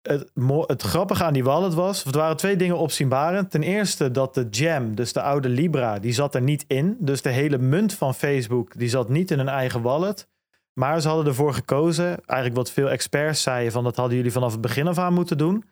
[0.02, 0.30] het,
[0.66, 3.50] het grappige aan die wallet was, het waren twee dingen opzienbarend.
[3.50, 6.96] Ten eerste dat de Jam, dus de oude Libra, die zat er niet in.
[7.00, 10.28] Dus de hele munt van Facebook, die zat niet in hun eigen wallet.
[10.78, 14.52] Maar ze hadden ervoor gekozen, eigenlijk wat veel experts zeiden van dat hadden jullie vanaf
[14.52, 15.64] het begin af aan moeten doen.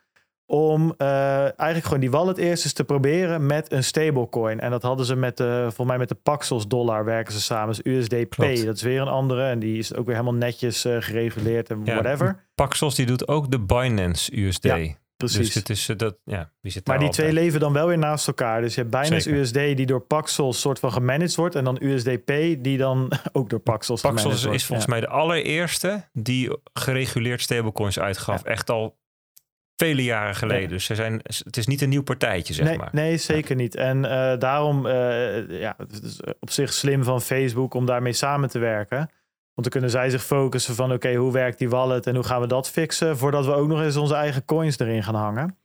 [0.46, 4.60] Om eh, eigenlijk gewoon die wallet eerst eens te proberen met een stablecoin.
[4.60, 7.74] En dat hadden ze met de, volgens mij met de Paxos dollar werken ze samen.
[7.74, 8.64] Dus USDP, Klopt.
[8.64, 9.48] dat is weer een andere.
[9.48, 11.94] En die is ook weer helemaal netjes eh, gereguleerd en Ja.
[11.94, 12.44] whatever.
[12.54, 14.62] Paxos die doet ook de Binance USD.
[14.62, 14.78] Ja.
[15.16, 15.38] Precies.
[15.46, 18.26] Dus het is, eh, dat, ja, zit maar die twee leven dan wel weer naast
[18.26, 18.60] elkaar.
[18.60, 19.40] Dus je hebt Binance Zeker.
[19.40, 21.54] USD die door Paxos soort van gemanaged wordt.
[21.54, 24.62] En dan USDP die dan ook door Paxos Paxos gemanaged is, wordt.
[24.64, 24.92] volgens Ja.
[24.92, 28.42] mij de allereerste die gereguleerd stablecoins uitgaf.
[28.42, 28.98] Echt al
[29.76, 30.62] vele jaren geleden.
[30.62, 30.68] Ja.
[30.68, 32.88] Dus ze zijn, het is niet een nieuw partijtje, zeg nee, maar.
[32.92, 33.74] nee, zeker niet.
[33.74, 38.48] En eh, daarom, eh, ja, het is op zich slim van Facebook om daarmee samen
[38.48, 39.10] te werken.
[39.56, 42.40] Want dan kunnen zij zich focussen van, oké, hoe werkt die wallet en hoe gaan
[42.40, 45.58] we dat fixen, voordat we ook nog eens onze eigen coins erin gaan hangen.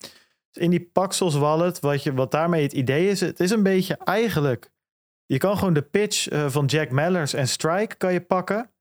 [0.51, 3.63] Dus in die Paxos wallet, wat, je, wat daarmee het idee is, het is een
[3.63, 4.71] beetje eigenlijk,
[5.25, 8.71] je kan gewoon de pitch eh, van Jack Mallers en Strike kan je pakken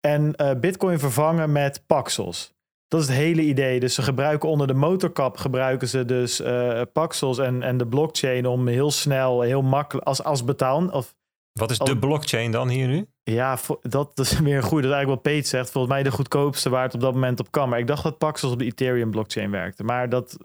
[0.00, 2.54] en eh, Bitcoin vervangen met Paxos.
[2.88, 3.80] Dat is het hele idee.
[3.80, 8.46] Dus ze gebruiken onder de motorkap gebruiken ze dus eh Paxos en, en de blockchain
[8.46, 10.88] om heel snel, heel makkelijk als, als betaal.
[10.88, 11.14] Of
[11.52, 13.06] Wat is de blockchain dan hier nu?
[13.22, 14.82] ja, dat is weer een goede.
[14.82, 15.70] Dat is eigenlijk wat Pete zegt.
[15.70, 17.68] Volgens mij de goedkoopste waar het op dat moment op kan.
[17.68, 19.84] Maar ik dacht dat Paxos op de Ethereum blockchain werkte.
[19.84, 20.36] Maar dat,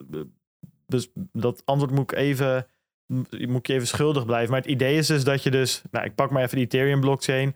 [0.88, 2.68] dus dat antwoord moet ik even,
[3.08, 4.52] moet ik je even schuldig blijven.
[4.52, 7.00] Maar het idee is dus dat je dus, nou ik pak maar even de Ethereum
[7.00, 7.56] blockchain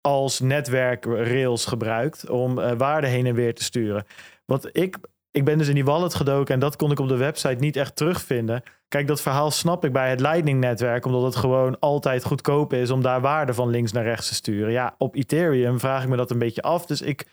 [0.00, 4.04] als netwerkrails gebruikt om eh, waarden heen en weer te sturen.
[4.44, 4.98] Wat ik,
[5.30, 7.76] ik ben dus in die wallet gedoken en dat kon ik op de website niet
[7.76, 8.62] echt terugvinden.
[8.90, 13.02] Kijk, dat verhaal snap ik bij het Lightning-netwerk, omdat het gewoon altijd goedkoop is om
[13.02, 14.72] daar waarden van links naar rechts te sturen.
[14.72, 16.86] Ja, op Ethereum vraag ik me dat een beetje af.
[16.86, 17.26] Dus ik,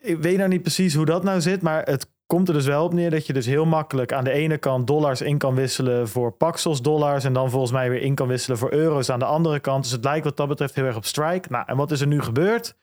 [0.00, 2.84] ik weet nou niet precies hoe dat nou zit, maar het komt er dus wel
[2.84, 6.08] op neer dat je dus heel makkelijk aan de ene kant dollars in kan wisselen
[6.08, 9.24] voor Paxos dollars en dan volgens mij weer in kan wisselen voor euro's aan de
[9.24, 9.82] andere kant.
[9.82, 11.48] Dus het lijkt wat dat betreft heel erg op Strike.
[11.50, 12.76] Nou, en wat is er nu gebeurd?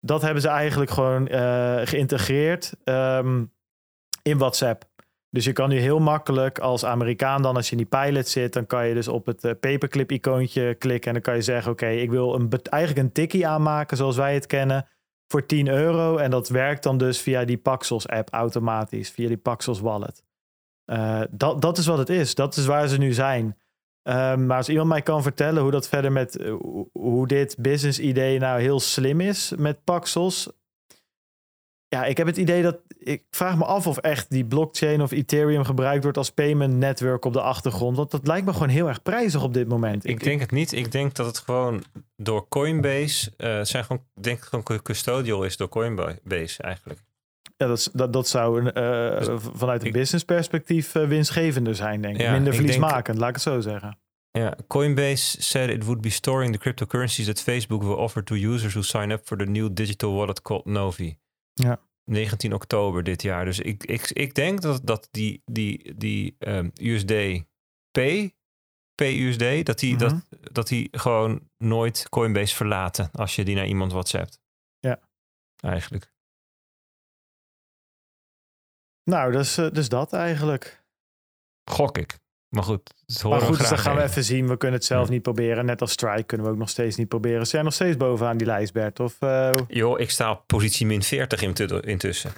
[0.00, 3.44] Dat hebben ze eigenlijk gewoon eh, geïntegreerd ehm,
[4.22, 4.89] in WhatsApp.
[5.30, 8.52] Dus je kan nu heel makkelijk als Amerikaan dan, als je in die pilot zit,
[8.52, 11.72] dan kan je dus op het eh, paperclip icoontje klikken en dan kan je zeggen,
[11.72, 14.86] oké, ik wil een, eigenlijk een tikkie aanmaken zoals wij het kennen
[15.26, 16.16] voor 10 euro.
[16.16, 20.22] En dat werkt dan dus via die Paxos app automatisch, via die Paxos wallet.
[20.84, 22.34] Eh, dat, dat is wat het is.
[22.34, 23.58] Dat is waar ze nu zijn.
[24.02, 27.56] Ehm, maar als iemand mij kan vertellen hoe dat verder met eh, hoe- hoe dit
[27.58, 30.50] business idee nou heel slim is met Paxos.
[31.92, 35.10] Ja, ik heb het idee dat ik vraag me af of echt die blockchain of
[35.10, 37.96] Ethereum gebruikt wordt als payment network op de achtergrond.
[37.96, 40.08] Want dat lijkt me gewoon heel erg prijzig op dit moment.
[40.08, 40.72] Ik denk het niet.
[40.72, 41.82] Ik denk dat het gewoon
[42.16, 47.00] door Coinbase, eh, het zijn gewoon, ik denk het gewoon custodial is door Coinbase eigenlijk.
[47.56, 51.06] Ja, dat, dat, dat zou een, eh, Dus v- vanuit een ik- business perspectief eh,
[51.08, 52.20] winstgevender zijn, denk ik.
[52.20, 53.98] Ja, Minder ik denk- verliesmakend, laat ik het zo zeggen.
[54.30, 58.72] Ja, Coinbase said it would be storing the cryptocurrencies that Facebook will offer to users
[58.72, 61.16] who sign up for the new digital wallet called Novi.
[61.62, 61.80] Ja.
[62.04, 63.44] 19 oktober dit jaar.
[63.44, 67.12] Dus ik, ik, ik denk dat, dat die, die, die ehm, USD
[67.90, 67.98] P,
[68.94, 69.98] PUSD, dat die, Mhm.
[69.98, 74.40] dat, dat die gewoon nooit Coinbase verlaten als je die naar iemand WhatsAppt.
[74.78, 75.00] Ja.
[75.56, 76.12] Eigenlijk.
[79.02, 80.84] Nou, dus, eh, dus dat eigenlijk.
[81.70, 82.18] Gok ik.
[82.50, 84.24] Maar goed, dat horen Maar goed, we dus graag dan gaan we even.
[84.24, 84.48] zien.
[84.48, 85.12] We kunnen het zelf Ja.
[85.12, 85.64] niet proberen.
[85.64, 87.46] Net als Strike kunnen we ook nog steeds niet proberen.
[87.46, 89.00] Zijn nog steeds bovenaan die lijst, Bert?
[89.00, 92.30] Of, eh, Joh, ik sta op positie min 40 intu- intussen.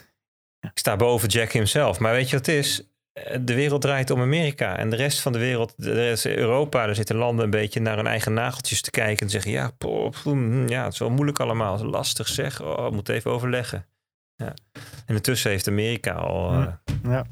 [0.60, 1.98] Ik sta boven Jack himself.
[1.98, 2.86] Maar weet je wat het is?
[3.12, 4.76] Eh, De wereld draait om Amerika.
[4.78, 7.96] En de rest van de wereld, de rest Europa, daar zitten landen een beetje naar
[7.96, 9.24] hun eigen nageltjes te kijken.
[9.24, 11.72] En zeggen, ja, pff, hm, ja het is wel moeilijk allemaal.
[11.72, 12.62] Het is lastig zeg.
[12.62, 13.86] Oh, ik moet even overleggen.
[14.36, 14.54] Ja.
[15.06, 16.52] En intussen heeft Amerika al...
[16.52, 16.66] eh,
[17.02, 17.24] Ja.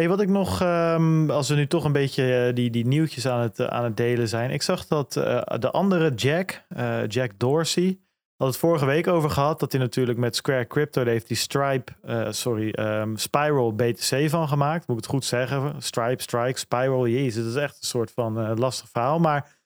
[0.00, 3.26] Hey, wat ik nog, ehm, als we nu toch een beetje eh, die, die nieuwtjes
[3.26, 4.50] aan het, aan het delen zijn.
[4.50, 7.98] Ik zag dat eh, de andere Jack, eh, Jack Dorsey,
[8.36, 9.60] had het vorige week over gehad.
[9.60, 11.92] Dat hij natuurlijk met Square Crypto, daar heeft die Stripe,
[12.30, 14.86] sorry, ehm, Spiral BTC van gemaakt.
[14.86, 15.82] Moet ik het goed zeggen?
[15.82, 19.18] Stripe, Strike, Spiral, jezus, dat is echt een soort van lastig verhaal.
[19.18, 19.58] Maar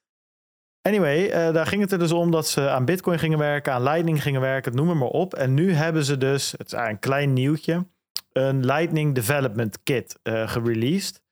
[0.83, 4.23] anyway, daar ging het er dus om dat ze aan Bitcoin gingen werken, aan Lightning
[4.23, 5.35] gingen werken, noem maar op.
[5.35, 7.87] En nu hebben ze dus, het is een klein nieuwtje
[8.35, 11.23] een Lightning Development Kit eh gereleased.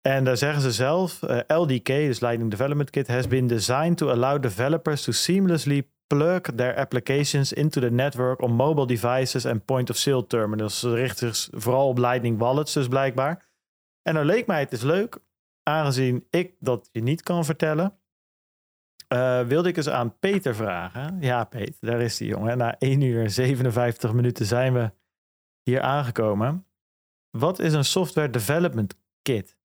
[0.00, 4.10] En daar zeggen ze zelf, eh, LDK, dus Lightning Development Kit, has been designed to
[4.10, 10.26] allow developers to seamlessly plug their applications into the network on mobile devices en point-of-sale
[10.26, 10.80] terminals.
[10.80, 13.46] Ze richten zich vooral op Lightning wallets dus blijkbaar.
[14.02, 15.18] En dan leek mij het is leuk,
[15.62, 17.98] aangezien ik dat je niet kan vertellen,
[19.08, 21.16] eh, wilde ik eens aan Peter vragen.
[21.20, 22.58] Ja, Peter, daar is die jongen.
[22.58, 24.90] Na 1 uur en 57 minuten zijn we
[25.64, 26.66] hier aangekomen.
[27.30, 29.56] Wat is een software development kit?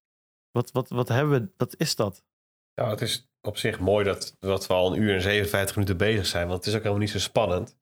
[0.50, 2.24] Wat, wat, wat hebben we, wat is dat?
[2.74, 5.96] Nou, het is op zich mooi dat, dat we al een uur en 57 minuten
[5.96, 7.76] bezig zijn, want het is ook helemaal niet zo spannend.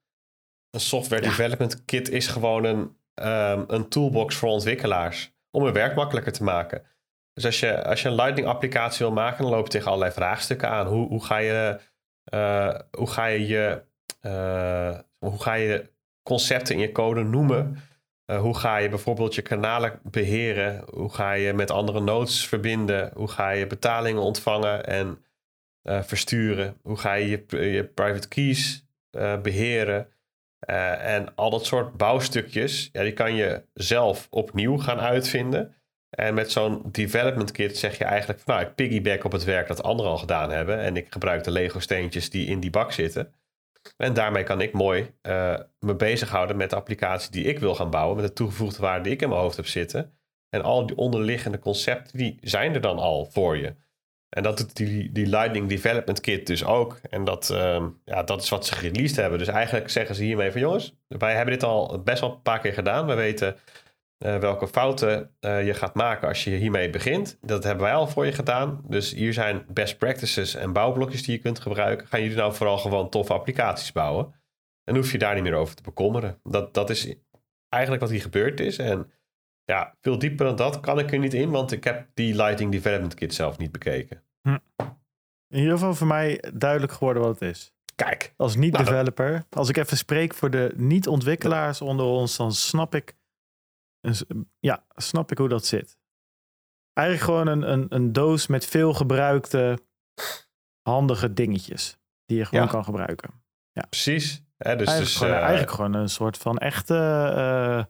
[0.70, 1.28] Een software Ja.
[1.28, 6.42] development kit is gewoon een, ehm, een toolbox voor ontwikkelaars om hun werk makkelijker te
[6.44, 6.82] maken.
[7.32, 10.12] Dus als je, als je een Lightning applicatie wil maken, dan loop je tegen allerlei
[10.12, 10.86] vraagstukken aan.
[10.86, 11.80] Hoe, hoe, ga, je,
[12.24, 13.82] eh, hoe, ga, je, je,
[14.20, 15.90] eh, hoe ga je
[16.22, 17.82] concepten in je code noemen
[18.28, 20.84] Eh, hoe ga je bijvoorbeeld je kanalen beheren?
[20.90, 23.10] Hoe ga je met andere nodes verbinden?
[23.14, 25.24] Hoe ga je betalingen ontvangen en
[25.82, 26.76] eh, versturen?
[26.82, 30.08] Hoe ga je je, private keys eh, beheren?
[30.58, 35.74] Eh, en al dat soort bouwstukjes, ja, die kan je zelf opnieuw gaan uitvinden.
[36.10, 39.68] En met zo'n development kit zeg je eigenlijk, van, nou, ik piggyback op het werk
[39.68, 40.78] dat anderen al gedaan hebben.
[40.78, 43.32] En ik gebruik de Lego steentjes die in die bak zitten.
[43.96, 47.90] En daarmee kan ik mooi eh, me bezighouden met de applicatie die ik wil gaan
[47.90, 48.16] bouwen.
[48.16, 50.18] Met de toegevoegde waarde die ik in mijn hoofd heb zitten.
[50.50, 53.74] En al die onderliggende concepten, die zijn er dan al voor je.
[54.28, 57.00] En dat doet die, die Lightning Development Kit dus ook.
[57.10, 59.38] En dat, ehm, ja, dat is wat ze gereleased hebben.
[59.38, 62.60] Dus eigenlijk zeggen ze hiermee van jongens, wij hebben dit al best wel een paar
[62.60, 63.06] keer gedaan.
[63.06, 63.56] We weten
[64.18, 67.38] eh, welke fouten eh, je gaat maken als je hiermee begint.
[67.40, 68.80] Dat hebben wij al voor je gedaan.
[68.88, 72.06] Dus hier zijn best practices en bouwblokjes die je kunt gebruiken.
[72.06, 74.34] Gaan jullie nou vooral gewoon toffe applicaties bouwen?
[74.84, 76.40] En hoef je daar niet meer over te bekommeren.
[76.42, 77.14] Dat, dat is
[77.68, 78.78] eigenlijk wat hier gebeurd is.
[78.78, 79.12] En
[79.64, 82.72] ja, veel dieper dan dat kan ik er niet in, want ik heb die Lightning
[82.72, 84.22] Development Kit zelf niet bekeken.
[85.48, 87.72] In ieder geval voor mij duidelijk geworden wat het is.
[87.94, 92.94] Kijk, Als Nou, niet-developer, als ik even spreek voor de niet-ontwikkelaars onder ons, dan snap
[92.94, 93.16] ik,
[94.58, 95.98] ja, snap ik hoe dat zit.
[96.92, 99.78] Eigenlijk gewoon een, een, een doos met veel gebruikte
[100.82, 102.70] handige dingetjes die je gewoon Ja.
[102.70, 103.30] kan gebruiken.
[103.88, 104.42] precies.
[104.56, 106.94] Hè, dus, eigenlijk, dus, gewoon, eh, eigenlijk gewoon een soort van echte,
[107.36, 107.84] eh,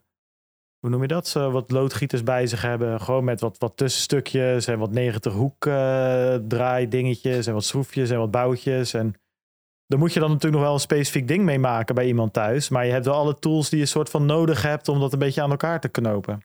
[0.78, 1.32] hoe noem je dat?
[1.32, 3.00] Wat loodgieters bij zich hebben.
[3.00, 8.10] Gewoon met wat, wat tussenstukjes en wat 90 hoek eh, draai dingetjes en wat schroefjes
[8.10, 8.94] en wat boutjes.
[8.94, 9.14] En
[9.88, 12.68] daar moet je dan natuurlijk nog wel een specifiek ding mee maken bij iemand thuis.
[12.68, 15.18] Maar je hebt wel alle tools die je soort van nodig hebt om dat een
[15.18, 16.42] beetje aan elkaar te knopen.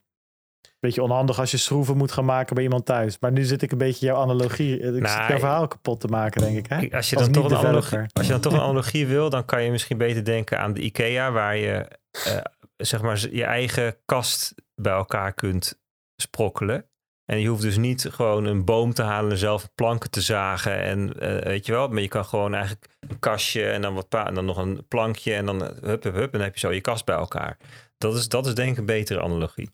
[0.80, 3.20] Beetje onhandig als je schroeven moet gaan maken bij iemand thuis.
[3.20, 6.07] Maar nu zit ik een beetje jouw analogie, ik Nou, zit jouw verhaal kapot te
[6.07, 6.65] maken, denk ik.
[6.65, 6.76] Hè?
[6.76, 9.45] Als je, Als dan toch een analogie, als je dan toch een analogie wil, dan
[9.45, 12.38] kan je misschien beter denken aan de IKEA, waar je eh,
[12.78, 15.80] zeg maar je eigen kast bij elkaar kunt
[16.15, 16.86] sprokkelen.
[17.26, 20.78] En je hoeft dus niet gewoon een boom te halen en zelf planken te zagen.
[20.80, 24.10] En eh, weet je wel, maar je kan gewoon eigenlijk een kastje en dan wat
[24.10, 26.54] pa en dan nog een plankje en dan eh, hup, hup, hup, en dan heb
[26.54, 27.58] je zo je kast bij elkaar.
[27.98, 29.70] Dat is, dat is denk ik een betere analogie.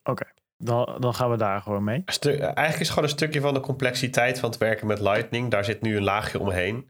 [0.57, 2.01] Dan, dan gaan we daar gewoon mee.
[2.05, 5.51] Stu- eigenlijk is gewoon een stukje van de complexiteit van het werken met Lightning.
[5.51, 6.89] Daar zit nu een laagje omheen.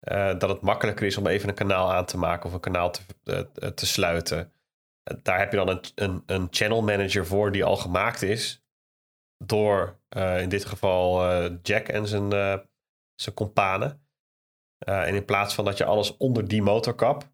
[0.00, 2.90] Eh, dat het makkelijker is om even een kanaal aan te maken of een kanaal
[2.90, 3.02] te,
[3.74, 4.52] te sluiten.
[5.22, 8.59] Daar heb je dan een, een, een channel manager voor die al gemaakt is.
[9.44, 12.58] Door eh, in dit geval eh, Jack en zijn, eh,
[13.14, 14.04] zijn companen.
[14.78, 17.28] En in plaats van dat je alles onder die motorkap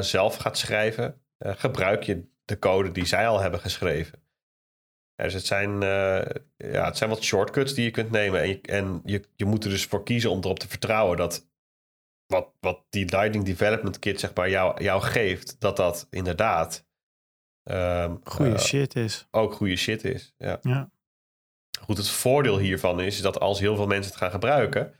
[0.00, 4.22] zelf gaat schrijven, gebruik je de code die zij al hebben geschreven.
[5.14, 5.80] Dus het zijn,
[6.56, 8.40] ja, het zijn wat shortcuts die je kunt nemen.
[8.40, 11.48] En, je, en je, je moet er dus voor kiezen om erop te vertrouwen dat
[12.28, 16.86] wat, wat die Lightning Development Kit zeg maar jou, jou geeft, dat dat inderdaad
[17.62, 19.26] ehm, Goeie eh, shit is.
[19.30, 20.34] ook goede shit is.
[20.38, 20.58] Ja.
[20.62, 20.90] Ja.
[21.80, 24.94] Goed, het voordeel hiervan is dat als heel veel mensen het gaan gebruiken,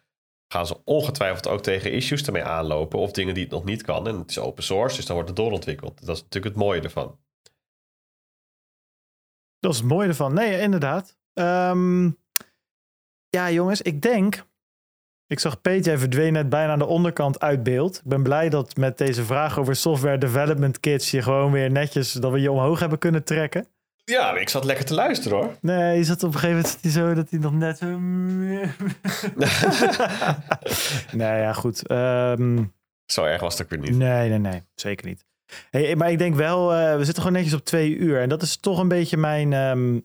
[0.53, 4.09] gaan ze ongetwijfeld ook tegen issues ermee aanlopen of dingen die het nog niet kan.
[4.09, 6.07] En het is open source, dus dan wordt het doorontwikkeld.
[6.07, 7.19] Dat is natuurlijk het mooie ervan.
[9.59, 10.35] Dat is het mooie ervan.
[10.35, 11.17] Nee, inderdaad.
[11.33, 12.11] Ehm,
[13.29, 14.47] ja, jongens, ik denk.
[15.27, 17.97] Ik zag jij verdween net bijna aan de onderkant uit beeld.
[17.97, 22.13] Ik ben blij dat met deze vraag over software development kits je gewoon weer netjes
[22.13, 23.67] dat we je omhoog hebben kunnen trekken.
[24.09, 25.57] Ja, ik zat lekker te luisteren hoor.
[25.61, 27.79] Nee, je zat op een gegeven moment hij zo dat hij nog net.
[27.79, 27.99] zo-
[31.17, 31.87] nee, ja, goed.
[31.87, 32.65] Ehm,
[33.07, 33.97] Zo erg was het ook weer niet.
[33.99, 34.63] Nee, nee, nee.
[34.75, 35.25] Zeker niet.
[35.71, 38.21] Hey, maar ik denk wel, eh, we zitten gewoon netjes op twee uur.
[38.21, 39.99] En dat is toch een beetje mijn ehm,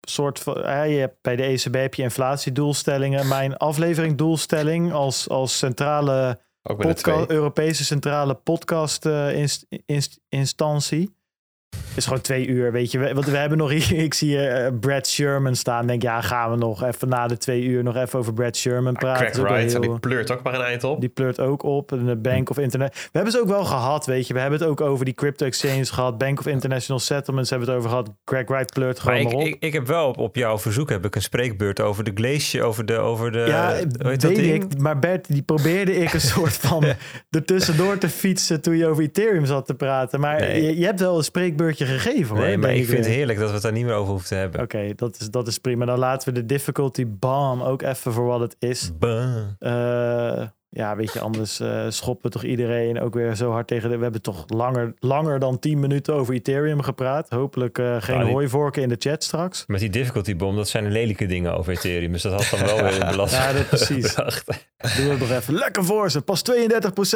[0.00, 0.62] soort van...
[0.64, 3.28] eh, je hebt, bij de ECB heb je inflatiedoelstellingen.
[3.28, 11.16] Mijn afleveringdoelstelling als, als centrale podcast, Europese centrale podcast inst- inst- instantie.
[11.94, 12.98] Is gewoon twee uur, weet je.
[12.98, 15.86] We- Want we hebben nog hier, ik zie eh, Brad Sherman staan.
[15.86, 18.94] Denk, ja, gaan we nog even na de twee uur nog even over Brad Sherman
[18.94, 19.30] praten.
[19.30, 21.00] Craig Wright, heel- die pleurt ook maar een eind op.
[21.00, 21.88] die pleurt ook op.
[21.88, 22.94] De Bank of Internet.
[22.94, 24.34] We hebben ze ook wel gehad, weet je.
[24.34, 26.18] We hebben het ook over die crypto exchanges gehad.
[26.18, 28.10] Bank of International Settlements hebben we het over gehad.
[28.24, 29.54] Greg Wright pleurt Maar gewoon ik, maar op.
[29.54, 32.62] ik, ik heb wel op, op jouw verzoek heb ik een spreekbeurt over de glacier,
[32.62, 34.62] over de, over de ja, hoe heet weet dat ding?
[34.72, 34.78] ik.
[34.78, 36.84] Maar Bert, die probeerde ik een soort van
[37.30, 40.20] ertussendoor te fietsen toen je over Ethereum zat te praten.
[40.20, 40.62] Maar Nee.
[40.62, 41.24] je, je hebt wel een
[41.70, 42.44] gegeven hoor.
[42.44, 44.34] Nee, maar ik vind het heerlijk dat we het daar niet meer over hoeven te
[44.34, 44.60] hebben.
[44.60, 45.84] Oké, dat, is, dat is prima.
[45.84, 48.90] Dan laten we de difficulty bomb ook even voor wat het is.
[49.58, 50.42] Eh,
[50.74, 53.96] ja, weet je, anders eh, schoppen toch iedereen ook weer zo hard tegen de...
[53.96, 57.28] We hebben toch langer, langer dan 10 minuten over Ethereum gepraat.
[57.30, 59.64] Hopelijk eh, geen Nou, die- hooivorken in de chat straks.
[59.66, 62.12] Met die difficulty bomb, dat zijn lelijke dingen over Ethereum.
[62.12, 63.42] Dus dat had dan wel weer een belasting.
[63.44, 64.14] Ja, dat precies.
[64.14, 66.20] Doe het nog even lekker voor ze.
[66.22, 66.54] Pas 32%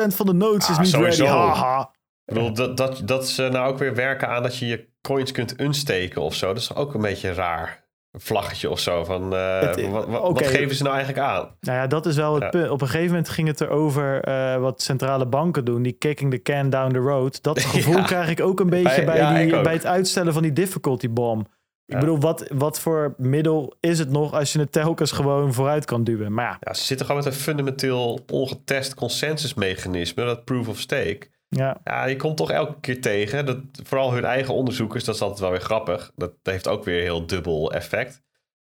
[0.06, 1.24] van de nodes is Ah, niet sowieso.
[1.24, 1.36] ready.
[1.38, 1.90] Haha.
[2.26, 5.32] Ik bedoel, dat, dat, dat ze nou ook weer werken aan dat je je coins
[5.32, 6.46] kunt unsteken of zo.
[6.46, 7.84] Dat is toch ook een beetje raar.
[8.10, 9.04] Een vlaggetje of zo.
[9.04, 10.32] Van, uh, Het- wat, wat, oké.
[10.44, 11.56] wat geven ze nou eigenlijk aan?
[11.60, 12.48] Nou ja, dat is wel het Ja.
[12.48, 12.70] punt.
[12.70, 15.82] Op een gegeven moment ging het erover eh wat centrale banken doen.
[15.82, 17.42] Die kicking the can down the road.
[17.42, 18.02] Dat gevoel Ja.
[18.02, 21.46] krijg ik ook een beetje Bij- bij, die, bij het uitstellen van die difficulty bomb.
[21.86, 25.84] Ik bedoel, wat, wat voor middel is het nog als je het telkens gewoon vooruit
[25.84, 26.32] kan duwen?
[26.32, 30.24] Maar ja, Ja, ze zitten gewoon met een fundamenteel ongetest consensusmechanisme.
[30.24, 31.20] Dat proof of stake.
[31.48, 31.80] Ja.
[31.84, 33.46] Ja, je komt toch elke keer tegen.
[33.46, 36.12] Dat, vooral hun eigen onderzoekers, dat is altijd wel weer grappig.
[36.16, 38.24] Dat heeft ook weer heel dubbel effect.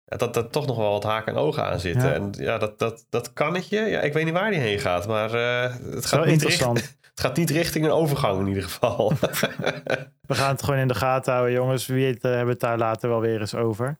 [0.05, 2.09] Dat er toch nog wel wat haken en ogen aan zitten.
[2.09, 2.13] Ja.
[2.15, 5.07] En ja, dat, dat, dat kannetje, ja, ik weet niet waar die heen gaat.
[5.07, 6.79] Maar eh, het, wel gaat niet interessant.
[6.79, 9.13] richt- het gaat niet richting een overgang in ieder geval.
[10.27, 11.87] We gaan het gewoon in de gaten houden, jongens.
[11.87, 13.99] Wie weet, eh, hebben we het daar later wel weer eens over.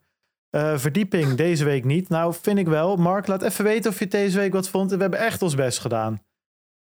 [0.51, 2.09] Eh, verdieping deze week niet.
[2.09, 2.97] Nou, vind ik wel.
[2.97, 4.91] Mark, laat even weten of je het deze week wat vond.
[4.91, 6.23] We hebben echt ons best gedaan.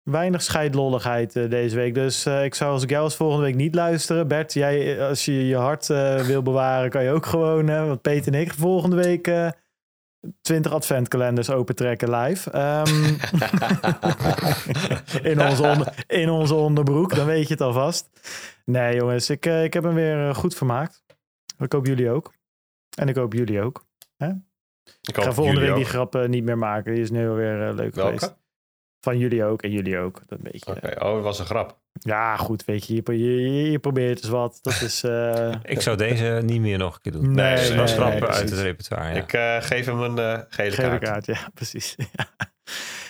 [0.03, 1.93] Weinig scheidlolligheid eh, deze week.
[1.93, 4.27] Dus eh, ik zou als ik jou als volgende week niet luisteren.
[4.27, 5.87] Bert, jij, eh, als je je hart
[6.25, 7.65] wil bewaren, kan je ook gewoon.
[7.65, 9.49] want Peter en ik volgende week eh
[10.41, 12.51] 20 adventkalenders opentrekken live.
[12.51, 13.13] Ehm,
[15.31, 18.09] in, onze onder, in onze onderbroek, dan weet je het alvast.
[18.65, 21.03] Nee, jongens, ik, ik heb hem weer goed vermaakt.
[21.57, 22.33] Ik hoop jullie ook.
[22.97, 23.85] En ik hoop jullie ook.
[24.17, 24.35] ik
[25.01, 25.89] Ik ga volgende week die ook.
[25.89, 26.93] grap eh, niet meer maken.
[26.93, 28.35] Die is nu weer leuk geweest.
[29.03, 30.21] Van jullie ook en jullie ook.
[30.27, 30.71] Dat weet je.
[30.71, 31.77] Oké, oh, dat was een grap.
[31.93, 32.95] Ja, goed, weet je.
[33.05, 34.59] Je, je, probeert dus wat.
[34.61, 35.03] Dat is...
[35.03, 37.31] eh, Ik zou deze niet meer nog een keer doen.
[37.31, 39.13] Nee, Dat nee, schrappen nee, uit het repertoire.
[39.13, 39.21] Ja.
[39.21, 41.03] Ik eh, geef hem een eh, gele, Gele kaart.
[41.03, 41.95] kaart, ja, precies.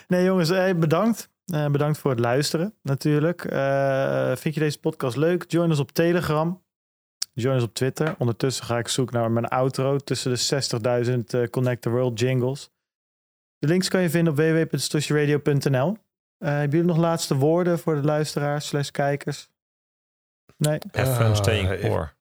[0.08, 1.30] Nee, jongens, eh, bedankt.
[1.46, 3.46] Eh, bedankt voor het luisteren, natuurlijk.
[3.46, 5.46] Eh, vind je deze podcast leuk?
[5.48, 6.62] Join ons op Telegram.
[7.34, 8.16] Join ons op Twitter.
[8.18, 10.38] Ondertussen ga ik zoeken naar mijn outro tussen de
[11.06, 12.72] 60.000 eh, Connect the World jingles.
[13.64, 15.98] De links kan je vinden op www.stoshiradio.nl.
[16.38, 19.50] Eh hebben jullie nog laatste woorden voor de luisteraars slash kijkers?
[20.58, 20.78] Nee?
[20.92, 22.14] Have fun staying poor.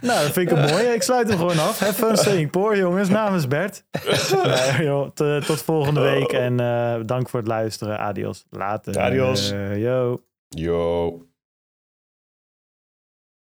[0.00, 0.94] Nou, dat vind ik een mooie.
[0.94, 1.78] Ik sluit hem gewoon af.
[1.78, 3.08] Have fun staying poor, jongens.
[3.08, 3.84] Namens Bert.
[4.44, 6.32] Nee, joh, t- tot volgende week.
[6.32, 7.98] En eh, dank voor het luisteren.
[7.98, 8.46] Adios.
[8.50, 8.98] Later.
[9.00, 9.50] Adios.
[9.50, 10.22] Eh, yo.
[10.48, 11.10] Yo.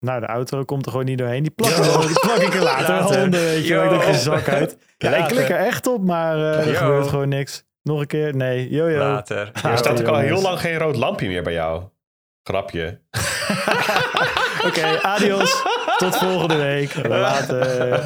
[0.08, 1.44] Nou, de outro komt er gewoon niet doorheen.
[1.44, 1.76] Die plak,
[2.08, 3.24] die plak ik er later Later.
[3.24, 3.74] onder, weet je.
[3.74, 3.94] Yo.
[3.94, 4.78] Ik zak uit.
[4.98, 7.64] Ja, ik klik er echt op, maar eh, er gebeurt gewoon niks.
[7.84, 8.36] Nog een keer.
[8.36, 8.98] Nee, yo yo.
[8.98, 9.52] Later.
[9.64, 11.84] Er staat ook al heel lang geen rood lampje meer bij jou.
[12.44, 13.00] Grapje.
[14.68, 15.64] Oké, adios.
[15.98, 16.94] Tot volgende week.
[17.08, 18.04] Later.